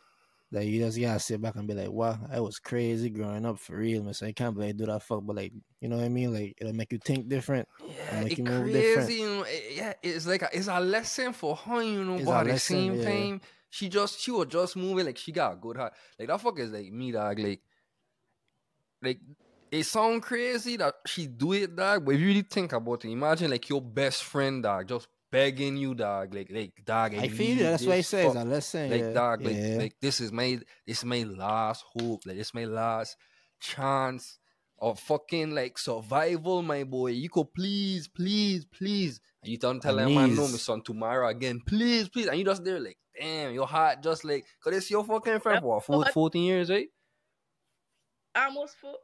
that 0.50 0.64
you 0.66 0.80
just 0.80 0.98
gotta 1.00 1.20
sit 1.20 1.40
back 1.40 1.54
and 1.56 1.66
be 1.68 1.74
like, 1.74 1.90
"Wow, 1.90 2.18
I 2.30 2.40
was 2.40 2.58
crazy 2.58 3.08
growing 3.10 3.44
up 3.46 3.58
for 3.58 3.76
real, 3.76 4.02
man. 4.02 4.14
So 4.14 4.26
I 4.26 4.32
can't 4.32 4.54
believe 4.54 4.70
I 4.70 4.72
do 4.72 4.86
that 4.86 5.02
fuck." 5.02 5.22
But 5.24 5.36
like, 5.36 5.52
you 5.80 5.88
know 5.88 5.96
what 5.96 6.04
I 6.04 6.08
mean? 6.08 6.32
Like 6.32 6.54
it'll 6.60 6.74
make 6.74 6.92
you 6.92 6.98
think 7.04 7.28
different. 7.28 7.68
yeah, 7.86 8.22
make 8.22 8.36
you 8.38 8.44
move 8.44 8.70
different. 8.72 9.10
You 9.10 9.26
know, 9.26 9.42
it- 9.42 9.72
yeah, 9.76 9.92
it's 10.02 10.26
like 10.26 10.42
a, 10.42 10.48
it's 10.52 10.68
a 10.68 10.80
lesson 10.80 11.32
for 11.32 11.54
her, 11.56 11.82
you 11.82 12.04
know. 12.04 12.16
It's 12.16 12.24
but 12.24 12.46
at 12.46 12.52
the 12.54 12.58
same 12.58 12.94
yeah. 12.94 13.04
time, 13.10 13.40
she 13.70 13.88
just 13.88 14.20
she 14.20 14.30
was 14.30 14.46
just 14.48 14.76
moving 14.76 15.06
like 15.06 15.18
she 15.18 15.32
got 15.32 15.52
a 15.52 15.56
good 15.56 15.76
heart. 15.76 15.92
Like 16.18 16.28
that 16.28 16.40
fuck 16.40 16.58
is 16.58 16.70
like 16.70 16.92
me, 16.92 17.12
dog. 17.12 17.38
Like, 17.38 17.60
like 19.02 19.20
it 19.70 19.84
sound 19.84 20.22
crazy 20.22 20.76
that 20.76 20.94
she 21.06 21.26
do 21.26 21.52
it, 21.52 21.76
dog. 21.76 22.04
But 22.04 22.14
if 22.14 22.20
you 22.20 22.26
really 22.26 22.42
think 22.42 22.72
about 22.72 23.04
it, 23.04 23.10
imagine 23.10 23.50
like 23.50 23.68
your 23.68 23.82
best 23.82 24.24
friend, 24.24 24.62
dog, 24.62 24.88
just 24.88 25.08
begging 25.30 25.76
you, 25.76 25.94
dog. 25.94 26.34
Like, 26.34 26.50
like, 26.50 26.72
dog. 26.84 27.14
I 27.14 27.28
feel 27.28 27.56
you. 27.56 27.62
That's 27.62 27.84
why 27.84 27.94
I 27.94 28.00
say 28.00 28.26
fuck 28.26 28.36
a 28.36 28.44
lesson. 28.44 28.90
like 28.90 29.00
yeah. 29.00 29.12
dog, 29.12 29.42
like 29.42 29.56
yeah. 29.56 29.76
like 29.78 29.94
this 30.00 30.20
is 30.20 30.32
my 30.32 30.58
this 30.86 30.98
is 30.98 31.04
my 31.04 31.22
last 31.24 31.84
hope, 31.92 32.22
like 32.26 32.36
this 32.36 32.48
is 32.48 32.54
my 32.54 32.64
last 32.64 33.16
chance 33.60 34.38
of 34.80 34.98
fucking 35.00 35.54
like 35.54 35.78
survival, 35.78 36.62
my 36.62 36.84
boy. 36.84 37.08
You 37.08 37.28
could 37.28 37.52
please, 37.54 38.08
please, 38.08 38.64
please. 38.64 39.20
And 39.42 39.52
you 39.52 39.58
don't 39.58 39.80
tell 39.80 39.96
them 39.96 40.14
man 40.14 40.34
no, 40.34 40.42
Please. 40.42 40.52
my 40.52 40.58
son 40.58 40.82
tomorrow 40.82 41.28
again, 41.28 41.60
please, 41.66 42.08
please. 42.08 42.26
And 42.26 42.38
you 42.38 42.44
just 42.44 42.64
there 42.64 42.80
like, 42.80 42.98
damn, 43.18 43.52
your 43.52 43.66
heart 43.66 44.02
just 44.02 44.24
like, 44.24 44.46
cause 44.62 44.74
it's 44.74 44.90
your 44.90 45.04
fucking 45.04 45.40
friend 45.40 45.60
for 45.60 45.80
what, 45.86 46.12
14 46.12 46.42
years, 46.42 46.70
right? 46.70 46.88
almost 48.38 48.76
for, 48.78 48.94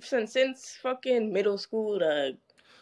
since 0.00 0.32
since 0.32 0.76
fucking 0.82 1.32
middle 1.32 1.58
school. 1.58 1.98
Dog. 1.98 2.34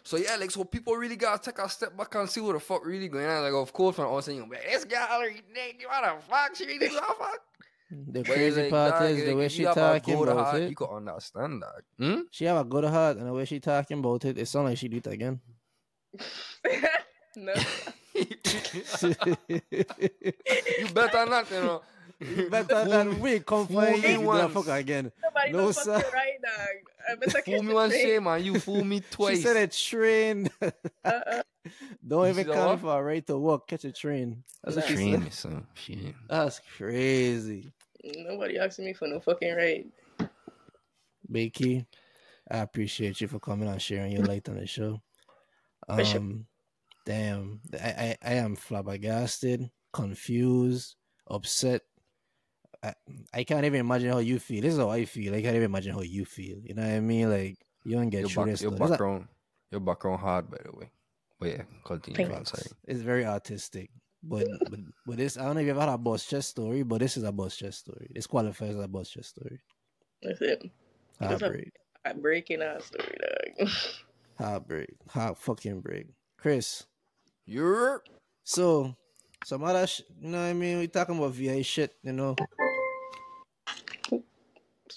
So 0.03 0.17
yeah, 0.17 0.37
like 0.37 0.51
so 0.51 0.65
people 0.65 0.97
really 0.97 1.17
gotta 1.17 1.43
take 1.43 1.59
a 1.59 1.69
step 1.69 1.97
back 1.97 2.15
and 2.15 2.29
see 2.29 2.41
what 2.41 2.55
the 2.55 2.61
fuck 2.61 2.85
really 2.85 3.09
going 3.09 3.27
on. 3.27 3.43
Like 3.43 3.53
of 3.53 3.73
course, 3.73 3.97
from 3.97 4.07
all 4.07 4.23
saying, 4.23 4.49
"Man, 4.49 4.61
this 4.67 4.85
girl, 4.85 5.23
you 5.25 5.89
what 5.89 6.03
the 6.03 6.23
fuck? 6.29 6.57
She 6.57 6.67
really 6.67 6.89
do 6.89 6.95
the 6.95 7.01
fuck." 7.01 7.41
The 7.93 8.23
But 8.23 8.25
crazy 8.25 8.63
like, 8.63 8.71
part 8.71 8.95
dog, 9.01 9.11
is 9.11 9.25
the 9.27 9.37
way 9.37 9.49
she 9.49 9.63
you 9.63 9.75
talking 9.75 10.23
about 10.23 10.47
heart, 10.47 10.63
it. 10.63 10.71
You 10.71 10.77
could 10.77 10.89
understand 10.97 11.63
that. 11.63 11.83
Hmm? 12.03 12.21
She 12.31 12.47
have 12.47 12.57
a 12.57 12.65
good 12.65 12.85
heart, 12.85 13.19
and 13.19 13.27
the 13.27 13.33
way 13.35 13.45
she 13.45 13.61
talking 13.61 13.99
about 13.99 14.25
it, 14.25 14.39
it 14.39 14.47
sound 14.49 14.69
like 14.69 14.79
she 14.79 14.89
do 14.89 14.97
it 14.97 15.07
again. 15.09 15.41
no, 17.37 17.53
you 18.15 18.25
better 20.95 21.27
not, 21.27 21.51
you 21.51 21.61
know. 21.61 21.83
Better 22.51 22.85
than 22.85 23.09
me- 23.15 23.21
we 23.21 23.41
come 23.41 23.67
fool 23.67 23.81
find 23.83 24.01
me 24.01 24.13
you, 24.13 24.21
once. 24.21 24.55
motherfucker 24.55 24.79
again. 24.79 25.11
nobody 25.21 25.51
No, 25.53 25.59
no, 25.59 25.73
sir. 25.73 25.95
right, 25.95 26.41
dog. 26.41 27.11
I 27.11 27.15
better 27.17 27.33
catch 27.41 27.45
Fool 27.47 27.63
me 27.65 27.75
one 27.75 27.91
train. 27.91 28.01
shame, 28.03 28.25
man. 28.25 28.45
You 28.45 28.61
fool 28.61 28.85
me 28.85 29.03
twice. 29.11 29.39
She 29.39 29.43
said 29.43 29.57
a 29.57 29.67
train. 29.67 30.49
Uh-uh. 31.05 31.43
Don't 32.07 32.25
You 32.27 32.31
even 32.31 32.45
come 32.45 32.55
that 32.55 32.61
call 32.61 32.69
one? 32.69 32.79
for 32.79 33.01
a 33.01 33.03
right 33.03 33.27
to 33.27 33.37
walk. 33.39 33.67
Catch 33.67 33.85
a 33.87 33.93
train. 33.93 34.45
That's 34.63 34.77
what 34.77 34.87
she 34.87 34.95
Train 34.95 35.23
said. 35.25 35.33
son. 35.33 35.67
Shit. 35.75 36.15
That's 36.29 36.61
crazy. 36.77 37.73
Nobody 38.05 38.59
asking 38.59 38.87
me 38.87 38.93
for 38.93 39.07
no 39.09 39.21
fucking 39.21 39.55
right. 39.55 39.87
Big 41.31 41.55
Kei, 41.55 41.87
I 42.51 42.59
appreciate 42.59 43.21
you 43.21 43.29
for 43.29 43.39
coming 43.39 43.69
and 43.69 43.81
sharing 43.81 44.13
your 44.13 44.25
light 44.25 44.49
on 44.49 44.57
the 44.57 44.67
show. 44.67 45.01
For 45.97 46.05
sure. 46.05 46.21
Um, 46.21 46.47
damn, 47.05 47.61
I, 47.75 47.89
I, 47.89 48.17
I 48.23 48.33
am 48.35 48.55
flabbergasted, 48.55 49.69
confused, 49.93 50.95
upset. 51.29 51.83
I, 52.85 52.95
I 53.35 53.43
can't 53.45 53.65
even 53.65 53.81
imagine 53.81 54.13
how 54.13 54.19
you 54.19 54.39
feel. 54.39 54.63
This 54.63 54.75
is 54.75 54.79
how 54.79 54.91
I 54.91 55.05
feel. 55.05 55.35
I 55.35 55.43
can't 55.43 55.57
even 55.57 55.65
imagine 55.67 55.93
how 55.93 56.03
you 56.03 56.25
feel. 56.25 56.59
You 56.63 56.75
know 56.75 56.83
what 56.83 56.93
I 56.93 57.01
mean? 57.01 57.31
Like 57.31 57.59
you 57.85 57.97
don't 57.97 58.11
get 58.11 58.21
Your, 58.21 58.29
through 58.29 58.45
back, 58.45 58.51
this. 58.53 58.63
your 58.63 58.71
stuff. 58.71 58.81
It's, 58.81 58.81
like- 58.81 58.91
background, 58.91 59.29
your 59.73 59.81
background 59.81 60.21
hard, 60.21 60.51
by 60.51 60.59
the 60.65 60.77
way. 60.77 60.91
But 61.41 61.49
yeah, 61.49 61.63
continue. 61.85 62.33
I'm 62.33 62.45
sorry. 62.45 62.63
it's 62.87 63.01
very 63.01 63.27
artistic. 63.27 63.91
But, 64.23 64.47
but 64.71 64.79
but 65.07 65.17
this 65.17 65.37
I 65.37 65.45
don't 65.45 65.55
know 65.55 65.61
if 65.63 65.67
you've 65.67 65.77
ever 65.77 65.87
had 65.91 65.95
a 65.95 65.99
boss 65.99 66.25
chest 66.27 66.51
story, 66.51 66.85
but 66.85 67.01
this 67.01 67.17
is 67.17 67.25
a 67.25 67.33
boss 67.33 67.57
chest 67.57 67.81
story. 67.81 68.09
This 68.15 68.27
qualifies 68.29 68.71
as 68.77 68.85
a 68.85 68.89
boss 68.89 69.11
chest 69.11 69.31
story. 69.31 69.61
That's 70.23 70.41
it. 70.41 70.63
That's 71.19 71.43
a- 71.43 71.47
Heartbreak. 71.47 71.73
I 72.05 72.13
breaking 72.15 72.63
our 72.63 72.81
story, 72.81 73.17
dog. 73.59 73.69
Heartbreak. 74.39 74.91
Heart 75.09 75.39
fucking 75.39 75.81
break. 75.81 76.07
Chris. 76.39 76.85
You're 77.47 78.03
So, 78.45 78.95
some 79.45 79.65
other, 79.65 79.87
sh- 79.87 80.03
you 80.21 80.29
know 80.31 80.39
what 80.39 80.51
I 80.51 80.53
mean? 80.53 80.79
We 80.79 80.87
talking 80.89 81.17
about 81.19 81.33
VA 81.33 81.63
shit, 81.65 81.93
you 82.03 82.13
know? 82.13 82.37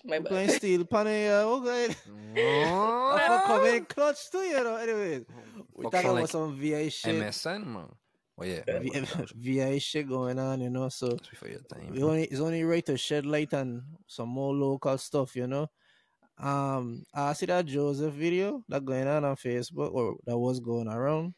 My 0.04 0.20
We 0.20 0.26
playing 0.26 0.48
bad. 0.48 0.56
steel 0.58 0.86
panel, 0.86 1.58
uh, 1.58 1.58
okay. 1.62 1.96
I 2.38 3.24
fuck 3.28 3.46
come 3.46 3.66
in 3.68 3.86
clutch 3.86 4.30
too, 4.32 4.40
you 4.40 4.64
know? 4.64 4.76
Anyways, 4.76 5.24
we 5.74 5.84
Fuck 5.84 5.94
talking 5.94 6.08
sound 6.08 6.18
about 6.20 6.30
some 6.30 6.56
VA 6.60 6.90
shit. 6.90 7.16
MSN, 7.16 7.66
man. 7.66 7.88
Oh 8.38 8.44
yeah, 8.44 8.64
V- 8.68 8.92
VA 9.36 9.80
shit 9.80 10.08
going 10.10 10.38
on, 10.40 10.60
you 10.62 10.70
know? 10.70 10.90
So, 10.90 11.10
That's 11.10 11.30
before 11.30 11.50
your 11.50 11.62
time. 11.62 11.92
we 11.92 12.04
only, 12.04 12.24
it's 12.26 12.42
only 12.42 12.64
right 12.64 12.86
to 12.86 12.98
shed 12.98 13.26
light 13.26 13.54
on 13.54 13.84
some 14.08 14.28
more 14.30 14.54
local 14.54 14.98
stuff, 14.98 15.36
you 15.36 15.48
know? 15.48 15.70
Um, 16.38 17.06
I 17.14 17.32
see 17.34 17.46
that 17.46 17.66
Joseph 17.66 18.14
video 18.14 18.62
that 18.68 18.84
going 18.84 19.08
on 19.08 19.24
on 19.24 19.36
Facebook, 19.38 19.94
or 19.94 20.18
that 20.26 20.38
was 20.38 20.60
going 20.60 20.90
around. 20.90 21.34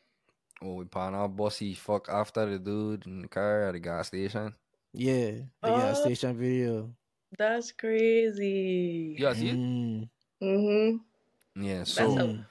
Oh, 0.60 0.74
we 0.74 0.86
pan 0.86 1.14
our 1.14 1.30
bossy 1.30 1.76
fuck 1.76 2.10
after 2.10 2.50
the 2.50 2.58
dude 2.58 3.06
in 3.06 3.22
the 3.22 3.28
car 3.28 3.68
at 3.68 3.74
the 3.74 3.80
gas 3.80 4.08
station. 4.08 4.56
Yeah, 4.92 5.32
the 5.62 5.70
gas 5.70 6.00
Oh. 6.00 6.06
station 6.06 6.36
video. 6.36 6.96
That's 7.38 7.72
crazy. 7.74 9.14
You 9.20 9.26
guys 9.26 9.38
see 9.38 9.50
it? 9.50 9.56
Mm, 9.56 10.10
Mm-hmm. 10.42 11.64
Yeah, 11.64 11.84
so 11.84 12.06
a- 12.06 12.24
mm. 12.24 12.46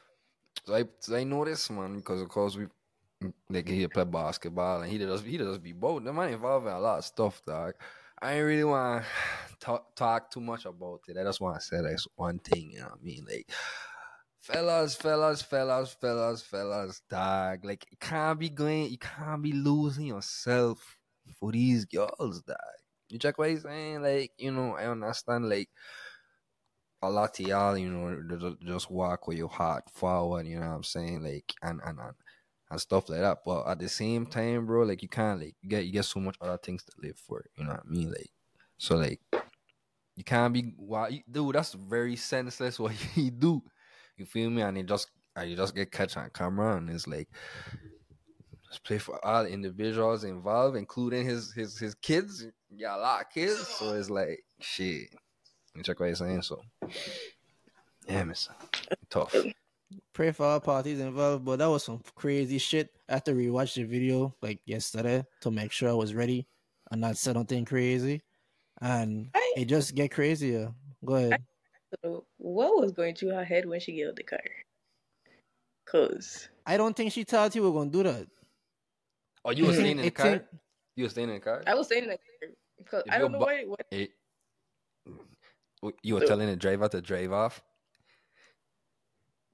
So 0.65 0.75
I, 0.75 0.85
so 1.01 1.17
I 1.17 1.25
know 1.25 1.45
this 1.45 1.69
man 1.71 1.97
because 1.97 2.21
of 2.21 2.29
course 2.29 2.57
we 2.57 2.67
like 3.49 3.69
he 3.69 3.87
play 3.89 4.05
basketball 4.05 4.83
and 4.83 4.91
he 4.91 4.99
does 4.99 5.23
he 5.23 5.37
does 5.37 5.59
be 5.59 5.73
both. 5.73 6.05
The 6.05 6.13
man 6.13 6.33
involved 6.33 6.67
in 6.67 6.73
a 6.73 6.81
lot 6.81 6.99
of 6.99 7.05
stuff, 7.05 7.43
dog. 7.47 7.75
I 8.21 8.35
ain't 8.35 8.47
really 8.47 8.65
want 8.65 9.05
to 9.05 9.57
talk, 9.61 9.95
talk 9.95 10.31
too 10.31 10.41
much 10.41 10.65
about 10.65 11.01
it. 11.09 11.17
I 11.19 11.25
just 11.25 11.41
want 11.41 11.61
to 11.61 11.67
say 11.67 11.81
that's 11.83 12.07
one 12.17 12.39
thing. 12.39 12.71
You 12.73 12.81
know 12.81 12.87
what 12.87 12.99
I 13.01 13.05
mean? 13.05 13.27
Like, 13.29 13.51
fellas, 14.41 14.95
fellas, 14.95 15.43
fellas, 15.43 15.93
fellas, 15.93 16.43
fellas, 16.43 17.03
dog. 17.11 17.65
Like, 17.65 17.87
you 17.91 17.97
can't 18.01 18.39
be 18.39 18.49
going. 18.49 18.91
You 18.91 18.99
can't 18.99 19.43
be 19.43 19.53
losing 19.53 20.07
yourself 20.07 20.99
for 21.39 21.53
these 21.53 21.85
girls, 21.85 22.43
dog. 22.43 22.57
You 23.09 23.19
check 23.19 23.39
what 23.39 23.51
he's 23.51 23.63
saying? 23.63 24.03
Like, 24.03 24.33
you 24.39 24.51
know, 24.51 24.77
I 24.77 24.87
understand. 24.87 25.49
Like, 25.49 25.69
a 27.03 27.11
lot 27.11 27.39
of 27.39 27.47
y'all, 27.47 27.77
you 27.77 27.91
know, 27.91 28.57
just 28.65 28.91
walk 28.91 29.29
with 29.29 29.39
your 29.39 29.49
heart 29.49 29.85
forward, 29.91 30.47
you 30.47 30.59
know 30.59 30.69
what 30.69 30.77
I'm 30.77 30.83
saying? 30.83 31.23
Like 31.23 31.53
and 31.63 31.81
and 31.85 31.99
and, 31.99 32.15
and 32.71 32.81
stuff 32.81 33.09
like 33.09 33.21
that. 33.21 33.39
But 33.45 33.67
at 33.67 33.79
the 33.79 33.89
same 33.89 34.27
time, 34.27 34.67
bro, 34.67 34.85
like 34.85 35.03
you 35.03 35.09
can't 35.09 35.41
like 35.41 35.55
you 35.63 35.69
get 35.69 35.85
you 35.85 35.93
get 35.93 36.05
so 36.05 36.21
much 36.21 36.37
other 36.41 36.59
things 36.59 36.85
to 36.85 36.93
live 37.03 37.17
for, 37.17 37.45
you 37.57 37.65
know 37.65 37.73
what 37.73 37.83
I 37.87 37.89
mean? 37.89 38.11
Like 38.11 38.31
so 38.79 38.97
like 38.97 39.21
you 40.17 40.25
can't 40.25 40.53
be 40.53 40.73
why 40.77 41.09
you, 41.09 41.21
dude, 41.31 41.55
that's 41.55 41.75
very 41.75 42.17
senseless 42.17 42.79
what 42.79 42.93
you 43.17 43.31
do. 43.31 43.63
You 44.17 44.25
feel 44.25 44.51
me? 44.51 44.63
And 44.63 44.79
it 44.79 44.87
just 44.87 45.09
and 45.35 45.51
you 45.51 45.57
just 45.57 45.75
get 45.75 45.93
catch 45.93 46.17
on 46.17 46.31
camera 46.33 46.77
and 46.77 46.89
it's 46.91 47.07
like 47.07 47.29
just 48.69 48.83
play 48.83 48.99
for 48.99 49.25
all 49.25 49.47
individuals 49.47 50.25
involved, 50.25 50.77
including 50.77 51.25
his 51.25 51.53
his 51.53 51.79
his 51.79 51.95
kids. 51.95 52.47
Yeah, 52.75 52.97
a 52.97 52.99
lot 52.99 53.23
of 53.23 53.31
kids. 53.31 53.69
So 53.69 53.95
it's 53.95 54.11
like 54.11 54.45
shit. 54.61 55.15
You 55.75 55.83
check 55.83 56.01
what 56.01 56.09
he's 56.09 56.19
saying? 56.19 56.43
So 56.43 56.61
yeah, 58.09 58.25
miss. 58.25 58.49
Tough. 59.11 59.35
Pray 60.13 60.33
for 60.33 60.47
all 60.47 60.61
parties 60.61 61.01
involved, 61.01 61.45
but 61.45 61.59
that 61.59 61.67
was 61.71 61.85
some 61.85 62.01
crazy 62.15 62.59
shit. 62.59 62.91
I 63.09 63.15
had 63.15 63.25
to 63.27 63.33
rewatch 63.33 63.75
the 63.75 63.85
video 63.85 64.35
like 64.43 64.61
yesterday 64.67 65.25
to 65.43 65.51
make 65.51 65.73
sure 65.73 65.89
I 65.89 65.93
was 65.93 66.15
ready 66.15 66.47
and 66.91 67.01
not 67.01 67.17
say 67.17 67.33
nothing 67.33 67.65
crazy. 67.65 68.23
And 68.81 69.31
I- 69.35 69.55
it 69.57 69.65
just 69.67 69.95
get 69.95 70.11
crazier. 70.11 70.73
Go 71.05 71.15
ahead. 71.15 71.43
So 72.05 72.27
what 72.39 72.77
was 72.81 72.93
going 72.93 73.15
through 73.15 73.31
her 73.31 73.45
head 73.45 73.67
when 73.67 73.81
she 73.81 74.01
got 74.03 74.09
out 74.11 74.17
the 74.17 74.25
car? 74.25 74.41
Cause 75.87 76.49
I 76.67 76.77
don't 76.77 76.97
think 76.97 77.13
she 77.13 77.23
thought 77.25 77.55
you 77.55 77.63
were 77.63 77.73
gonna 77.73 77.91
do 77.91 78.03
that. 78.03 78.27
Oh, 79.45 79.53
you 79.53 79.67
were 79.67 79.73
staying 79.73 79.99
in 79.99 80.05
the 80.05 80.11
car? 80.11 80.27
think- 80.31 80.43
You 80.97 81.05
were 81.05 81.11
staying 81.11 81.29
in 81.29 81.35
the 81.37 81.41
car? 81.41 81.63
I 81.67 81.75
was 81.75 81.87
saying 81.89 82.03
in 82.05 82.09
the 82.11 82.17
car 82.19 82.51
because 82.79 83.03
If 83.07 83.13
I 83.13 83.19
don't 83.19 83.31
know 83.33 83.39
bu- 83.39 83.45
what, 83.45 83.69
what 83.69 83.87
Eh, 83.93 84.07
You 86.03 86.15
were 86.15 86.21
So- 86.23 86.27
telling 86.27 86.49
the 86.49 86.57
driver 86.57 86.89
to 86.89 87.01
drive 87.01 87.33
off? 87.33 87.63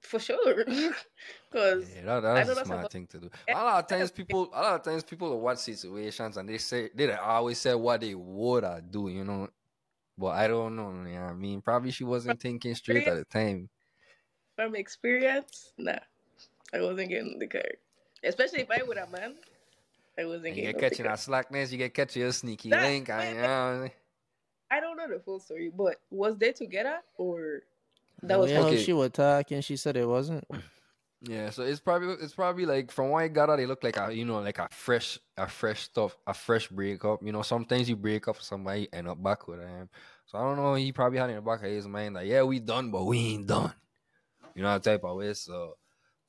For 0.02 0.18
sure. 0.18 0.64
Cause 1.52 1.96
Yeah, 1.96 2.20
that, 2.20 2.24
I 2.34 2.44
that's 2.44 2.48
know 2.48 2.52
a 2.52 2.56
smart 2.56 2.90
thing 2.90 3.06
to 3.08 3.18
do. 3.20 3.30
A 3.50 3.62
lot 3.64 3.78
of 3.82 3.86
times 3.88 4.10
people 4.10 4.50
a 4.52 4.60
lot 4.60 4.74
of 4.76 4.82
times 4.82 5.04
people 5.04 5.40
watch 5.40 5.58
situations 5.58 6.36
and 6.36 6.48
they 6.48 6.58
say 6.58 6.90
they 6.94 7.10
always 7.14 7.58
say 7.58 7.74
what 7.74 8.00
they 8.00 8.14
would 8.14 8.64
uh, 8.64 8.80
do, 8.80 9.08
you 9.08 9.24
know. 9.24 9.48
But 10.18 10.28
I 10.36 10.48
don't 10.48 10.76
know, 10.76 10.90
you 11.08 11.18
know 11.18 11.26
I 11.26 11.34
mean? 11.34 11.62
Probably 11.62 11.90
she 11.92 12.04
wasn't 12.04 12.40
thinking 12.40 12.74
straight 12.74 13.06
at 13.08 13.16
the 13.16 13.24
time. 13.24 13.70
from 14.56 14.74
experience, 14.74 15.72
nah, 15.78 15.98
I 16.72 16.80
wasn't 16.80 17.08
getting 17.10 17.32
in 17.34 17.38
the 17.38 17.46
car. 17.48 17.62
Especially 18.24 18.60
if 18.60 18.70
I 18.70 18.82
with 18.82 18.98
a 18.98 19.06
man, 19.06 19.36
I 20.18 20.24
wasn't 20.26 20.46
And 20.48 20.56
you 20.56 20.62
get 20.62 20.78
catching 20.78 21.04
that 21.06 21.18
slackness, 21.20 21.72
you 21.72 21.78
get 21.78 21.94
catching 21.94 22.22
a 22.22 22.32
sneaky 22.32 22.74
link. 22.74 23.10
I, 23.10 23.28
you 23.30 23.34
know, 23.36 23.90
I 24.70 24.80
don't 24.80 24.96
know 24.96 25.08
the 25.08 25.20
full 25.20 25.38
story, 25.40 25.70
but 25.70 26.00
was 26.10 26.36
they 26.38 26.52
together 26.52 27.00
or 27.16 27.62
that 28.22 28.38
was 28.38 28.50
way 28.50 28.56
how 28.56 28.66
Okay. 28.66 28.82
she 28.82 28.92
was 28.92 29.10
talking, 29.10 29.60
she 29.60 29.76
said 29.76 29.96
it 29.96 30.06
wasn't. 30.08 30.44
Yeah, 31.24 31.50
so 31.50 31.62
it's 31.62 31.78
probably 31.78 32.14
it's 32.14 32.34
probably 32.34 32.66
like 32.66 32.90
from 32.90 33.10
what 33.10 33.22
I 33.22 33.28
got 33.28 33.48
out, 33.48 33.58
they 33.58 33.66
look 33.66 33.84
like 33.84 33.96
a 33.96 34.12
you 34.12 34.24
know 34.24 34.40
like 34.40 34.58
a 34.58 34.66
fresh 34.72 35.20
a 35.36 35.46
fresh 35.46 35.82
stuff 35.82 36.16
a 36.26 36.34
fresh 36.34 36.66
breakup. 36.66 37.20
You 37.22 37.30
know, 37.30 37.42
sometimes 37.42 37.88
you 37.88 37.94
break 37.94 38.26
up 38.26 38.34
with 38.34 38.44
somebody 38.44 38.88
end 38.92 39.06
up 39.06 39.22
back 39.22 39.46
with 39.46 39.60
them. 39.60 39.88
So 40.26 40.38
I 40.38 40.40
don't 40.42 40.56
know. 40.56 40.74
He 40.74 40.90
probably 40.90 41.20
had 41.20 41.30
in 41.30 41.36
the 41.36 41.42
back 41.42 41.60
of 41.62 41.70
his 41.70 41.86
mind 41.86 42.16
like, 42.16 42.26
yeah, 42.26 42.42
we 42.42 42.58
done, 42.58 42.90
but 42.90 43.04
we 43.04 43.18
ain't 43.20 43.46
done. 43.46 43.72
You 44.56 44.62
know 44.62 44.72
that 44.72 44.82
type 44.82 45.04
of 45.04 45.16
way. 45.16 45.32
So 45.34 45.76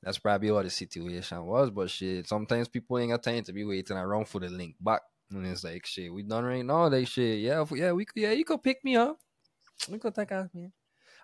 that's 0.00 0.18
probably 0.20 0.52
what 0.52 0.62
the 0.62 0.70
situation 0.70 1.44
was. 1.44 1.70
But 1.70 1.90
shit, 1.90 2.28
sometimes 2.28 2.68
people 2.68 2.96
ain't 2.96 3.10
got 3.10 3.24
time 3.24 3.42
to 3.42 3.52
be 3.52 3.64
waiting 3.64 3.96
around 3.96 4.28
for 4.28 4.38
the 4.40 4.48
link 4.48 4.76
back. 4.80 5.02
And 5.32 5.44
it's 5.44 5.64
like 5.64 5.86
shit, 5.86 6.14
we 6.14 6.22
done 6.22 6.44
right 6.44 6.64
now. 6.64 6.86
Like 6.86 7.08
shit, 7.08 7.40
yeah, 7.40 7.64
yeah, 7.72 7.90
we 7.90 8.04
could, 8.04 8.22
yeah, 8.22 8.30
you 8.30 8.44
could 8.44 8.62
pick 8.62 8.84
me 8.84 8.94
up. 8.94 9.18
We 9.90 9.98
could 9.98 10.14
take 10.14 10.30
off, 10.30 10.50
man. 10.54 10.72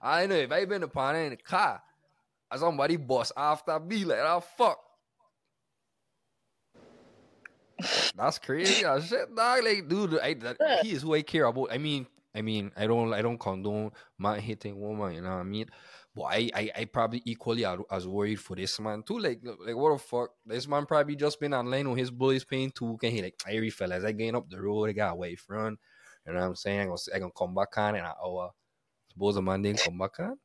I 0.02 0.26
know 0.26 0.36
if 0.36 0.50
I 0.50 0.64
been 0.64 0.82
upon 0.82 1.16
it 1.16 1.24
in 1.24 1.30
the 1.30 1.36
car, 1.36 1.82
somebody 2.56 2.96
bust 2.96 3.32
after 3.36 3.78
me 3.80 4.04
like 4.04 4.18
that, 4.18 4.44
fuck. 4.56 4.78
That's 8.16 8.38
crazy 8.38 8.84
as 8.84 9.06
shit, 9.06 9.34
dog. 9.34 9.64
Like, 9.64 9.88
dude, 9.88 10.18
I, 10.18 10.34
that, 10.34 10.80
he 10.82 10.92
is 10.92 11.02
who 11.02 11.14
I 11.14 11.22
care 11.22 11.46
about. 11.46 11.72
I 11.72 11.78
mean, 11.78 12.06
I 12.34 12.42
mean, 12.42 12.70
I 12.76 12.86
don't, 12.86 13.12
I 13.12 13.22
don't 13.22 13.38
condone 13.38 13.90
man 14.18 14.40
hitting 14.40 14.78
woman. 14.78 15.14
You 15.14 15.22
know 15.22 15.30
what 15.30 15.40
I 15.40 15.44
mean? 15.44 15.66
But 16.14 16.24
I, 16.24 16.50
I, 16.54 16.70
I 16.76 16.84
probably 16.86 17.22
equally 17.24 17.64
as, 17.64 18.06
worried 18.06 18.40
for 18.40 18.56
this 18.56 18.78
man 18.80 19.02
too. 19.02 19.18
Like, 19.18 19.40
like 19.64 19.76
what 19.76 19.92
the 19.92 19.98
fuck? 19.98 20.30
This 20.44 20.66
man 20.68 20.86
probably 20.86 21.16
just 21.16 21.40
been 21.40 21.54
online 21.54 21.86
on 21.86 21.96
his 21.96 22.10
bullies 22.10 22.44
paying 22.44 22.70
too. 22.70 22.98
Can 23.00 23.12
he 23.12 23.22
like, 23.22 23.40
every 23.48 23.70
fellas, 23.70 24.04
I 24.04 24.12
getting 24.12 24.34
up 24.36 24.50
the 24.50 24.60
road, 24.60 24.90
I 24.90 24.92
got 24.92 25.12
away 25.12 25.36
from. 25.36 25.78
You 26.26 26.32
know 26.32 26.40
what 26.40 26.46
I'm 26.46 26.56
saying? 26.56 26.80
I 26.80 26.84
gonna, 26.84 26.98
I 27.14 27.18
gonna 27.18 27.32
come 27.36 27.54
back 27.54 27.78
on 27.78 27.94
in 27.94 28.04
an 28.04 28.12
hour. 28.22 28.50
Suppose 29.20 29.36
a 29.36 29.42
man 29.42 29.60
didn't 29.60 29.80
come 29.80 29.98
back 29.98 30.18
on. 30.18 30.38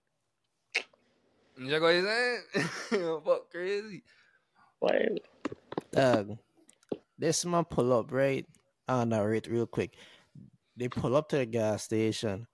You 1.57 1.67
know 1.67 1.79
what 1.79 1.95
I'm 1.95 2.05
saying? 2.05 3.21
Fuck 3.25 3.49
crazy. 3.49 4.03
Wild. 4.81 5.19
Dog, 5.93 6.37
this 7.17 7.45
man 7.45 7.63
pull 7.63 7.93
up, 7.93 8.11
right? 8.11 8.45
I'll 8.89 9.05
narrate 9.05 9.47
real 9.47 9.65
quick. 9.65 9.95
They 10.75 10.89
pull 10.89 11.15
up 11.15 11.29
to 11.29 11.37
the 11.37 11.45
gas 11.45 11.83
station. 11.83 12.47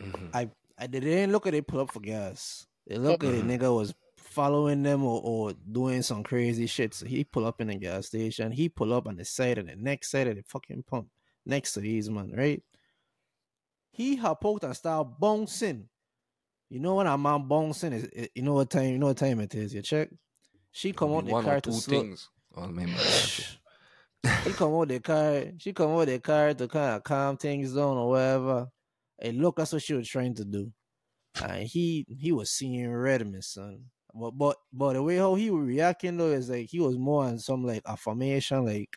Mhm. 0.00 0.30
I, 0.32 0.50
I 0.78 0.86
they 0.86 1.00
didn't 1.00 1.32
look 1.32 1.46
at 1.46 1.52
they 1.52 1.60
pull 1.60 1.80
up 1.80 1.92
for 1.92 2.00
gas. 2.00 2.66
They 2.86 2.96
look 2.96 3.22
at 3.22 3.32
the 3.32 3.42
nigga 3.42 3.74
was 3.74 3.94
following 4.16 4.82
them 4.82 5.04
or, 5.04 5.20
or 5.22 5.52
doing 5.70 6.00
some 6.00 6.22
crazy 6.22 6.66
shit. 6.66 6.94
So 6.94 7.04
he 7.04 7.24
pull 7.24 7.44
up 7.44 7.60
in 7.60 7.66
the 7.66 7.74
gas 7.74 8.06
station. 8.06 8.52
He 8.52 8.70
pull 8.70 8.94
up 8.94 9.06
on 9.06 9.16
the 9.16 9.26
side 9.26 9.58
of 9.58 9.66
the 9.66 9.76
next 9.76 10.10
side 10.10 10.28
of 10.28 10.36
the 10.36 10.44
fucking 10.44 10.84
pump 10.84 11.08
next 11.44 11.74
to 11.74 11.80
these 11.80 12.08
man, 12.08 12.32
right? 12.34 12.62
He 13.98 14.16
hop 14.16 14.40
poked 14.40 14.64
and 14.64 14.76
start 14.76 15.18
bouncing. 15.18 15.88
You 16.70 16.80
know 16.80 16.94
when 16.96 17.06
a 17.06 17.18
man 17.18 17.48
bouncing 17.48 17.92
is 17.94 18.04
it- 18.04 18.30
you 18.34 18.42
know 18.42 18.54
what 18.54 18.70
time 18.70 18.90
you 18.92 18.98
know 18.98 19.06
what 19.08 19.16
time 19.18 19.40
it 19.40 19.54
is, 19.54 19.74
you 19.74 19.82
check? 19.82 20.08
She 20.70 20.92
come 20.92 21.12
out 21.14 21.24
the 21.26 21.32
car 21.44 21.60
to 21.62 21.70
slow, 21.80 22.00
things. 22.02 22.28
Man, 22.94 22.96
she 24.44 24.52
come 24.52 24.74
out 24.74 24.88
the 24.88 25.00
car. 25.00 25.44
She 25.58 25.72
come 25.72 25.90
out 25.92 26.06
the 26.06 26.20
car 26.20 26.54
to 26.54 26.68
kind 26.68 26.96
of 26.96 27.04
calm 27.04 27.36
things 27.36 27.74
down 27.74 27.96
or 27.96 28.10
whatever. 28.10 28.68
And 29.18 29.38
look, 29.38 29.56
that's 29.56 29.72
what 29.72 29.82
she 29.82 29.94
was 29.94 30.08
trying 30.08 30.34
to 30.36 30.44
do. 30.44 30.72
And 31.42 31.66
he 31.66 32.04
he 32.08 32.32
was 32.32 32.50
seeing 32.50 32.90
red, 32.92 33.26
my 33.30 33.40
son. 33.40 33.86
But 34.14 34.32
but 34.32 34.56
but 34.72 34.92
the 34.94 35.02
way 35.02 35.16
how 35.16 35.34
he 35.34 35.50
was 35.50 35.66
reacting 35.66 36.16
though 36.16 36.32
is 36.32 36.48
like 36.50 36.68
he 36.70 36.80
was 36.80 36.96
more 36.98 37.24
on 37.24 37.38
some 37.38 37.64
like 37.64 37.82
affirmation, 37.86 38.64
like 38.64 38.96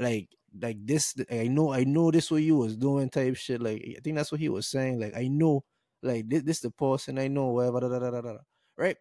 like 0.00 0.28
like 0.60 0.78
this. 0.86 1.14
I 1.30 1.48
know 1.48 1.72
I 1.72 1.84
know 1.84 2.10
this 2.10 2.30
what 2.30 2.42
you 2.42 2.56
was 2.56 2.76
doing 2.76 3.08
type 3.10 3.36
shit. 3.36 3.60
Like 3.62 3.82
I 3.96 4.00
think 4.02 4.16
that's 4.16 4.30
what 4.32 4.40
he 4.40 4.48
was 4.48 4.66
saying. 4.66 5.00
Like 5.00 5.16
I 5.16 5.28
know, 5.28 5.64
like 6.02 6.28
this 6.28 6.42
this 6.42 6.60
the 6.60 6.70
person 6.70 7.18
I 7.18 7.28
know, 7.28 7.46
whatever. 7.48 7.80
Da, 7.80 7.88
da, 7.88 7.98
da, 7.98 8.10
da, 8.10 8.20
da, 8.20 8.32
da. 8.32 8.38
Right. 8.76 8.96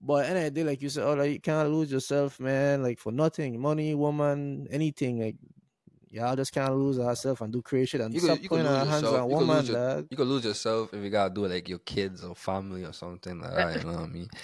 But 0.00 0.26
end 0.26 0.38
of 0.38 0.44
the 0.44 0.50
day, 0.50 0.64
like 0.64 0.82
you 0.82 0.88
said, 0.90 1.04
oh, 1.04 1.14
like, 1.14 1.30
you 1.32 1.40
can't 1.40 1.70
lose 1.70 1.90
yourself, 1.90 2.38
man. 2.38 2.82
Like 2.82 2.98
for 2.98 3.12
nothing, 3.12 3.58
money, 3.60 3.94
woman, 3.94 4.66
anything. 4.70 5.20
Like 5.20 5.36
y'all 6.10 6.36
just 6.36 6.52
can't 6.52 6.74
lose 6.76 6.98
ourselves 6.98 7.40
and 7.40 7.52
do 7.52 7.62
crazy 7.62 7.86
shit 7.86 8.00
and 8.02 8.14
You 8.14 8.20
could- 8.20 8.26
stop 8.26 8.42
you 8.42 8.48
could 8.48 8.56
putting 8.58 8.66
our 8.72 8.80
lose 8.84 8.88
hands 8.88 9.02
yourself. 9.02 9.22
on 9.24 9.30
You 9.30 9.36
woman, 9.36 9.66
your- 9.66 9.74
dog. 9.76 10.06
You 10.10 10.16
could 10.16 10.26
lose 10.28 10.44
yourself 10.44 10.94
if 10.94 11.02
you 11.02 11.10
gotta 11.10 11.34
do 11.34 11.44
it 11.46 11.50
like 11.50 11.68
your 11.68 11.78
kids 11.80 12.22
or 12.24 12.34
family 12.34 12.84
or 12.84 12.92
something 12.92 13.40
like 13.40 13.54
that. 13.54 13.76
You 13.78 13.84
know 13.90 13.92
what 13.96 14.02
I 14.02 14.06
mean? 14.08 14.28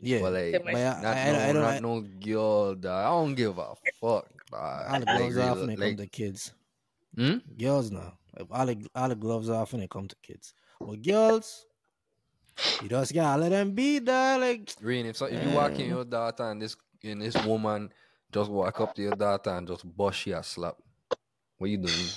Yeah, 0.00 0.18
But 0.20 0.32
like, 0.32 0.62
But 0.64 0.74
I- 0.74 0.82
not, 0.82 1.04
I- 1.04 1.20
I 1.22 1.26
no, 1.26 1.32
don't- 1.32 1.42
I 1.42 1.52
don't- 1.52 1.62
not 1.62 1.74
I- 1.74 1.78
no 1.78 2.00
girl. 2.00 2.74
Dog. 2.74 3.04
I 3.04 3.08
don't 3.08 3.34
give 3.36 3.56
a 3.58 3.74
fuck. 4.00 4.26
Dog. 4.50 4.86
all 4.88 5.00
the 5.00 5.06
gloves 5.06 5.36
off 5.38 5.56
real- 5.56 5.60
when 5.66 5.70
it 5.70 5.78
like, 5.78 5.88
come 5.90 5.96
to 5.96 6.06
kids. 6.06 6.52
hmm? 7.14 7.36
Girls 7.58 7.90
now, 7.90 8.18
all 8.50 8.66
the 8.66 8.86
all 8.94 9.08
the 9.08 9.14
gloves 9.16 9.50
off 9.50 9.72
when 9.72 9.82
it 9.82 9.90
come 9.90 10.08
to 10.08 10.16
kids. 10.22 10.54
But 10.80 11.02
girls, 11.02 11.66
you 12.82 12.88
just 12.88 13.14
gotta 13.14 13.40
let 13.42 13.50
them 13.50 13.72
be 13.72 13.98
there. 13.98 14.38
Like 14.38 14.70
Rain, 14.80 15.06
if 15.06 15.16
so, 15.16 15.26
if 15.26 15.42
you 15.44 15.54
walk 15.54 15.78
in 15.78 15.88
your 15.88 16.04
daughter 16.04 16.44
and 16.50 16.60
this 16.60 16.76
and 17.02 17.22
this 17.22 17.36
woman 17.44 17.92
just 18.32 18.50
walk 18.50 18.80
up 18.80 18.94
to 18.94 19.02
your 19.02 19.16
daughter 19.16 19.50
and 19.50 19.66
just 19.66 19.84
bust 19.96 20.26
you 20.26 20.36
a 20.36 20.42
slap, 20.42 20.76
what 21.58 21.70
you 21.70 21.78
doing? 21.78 22.08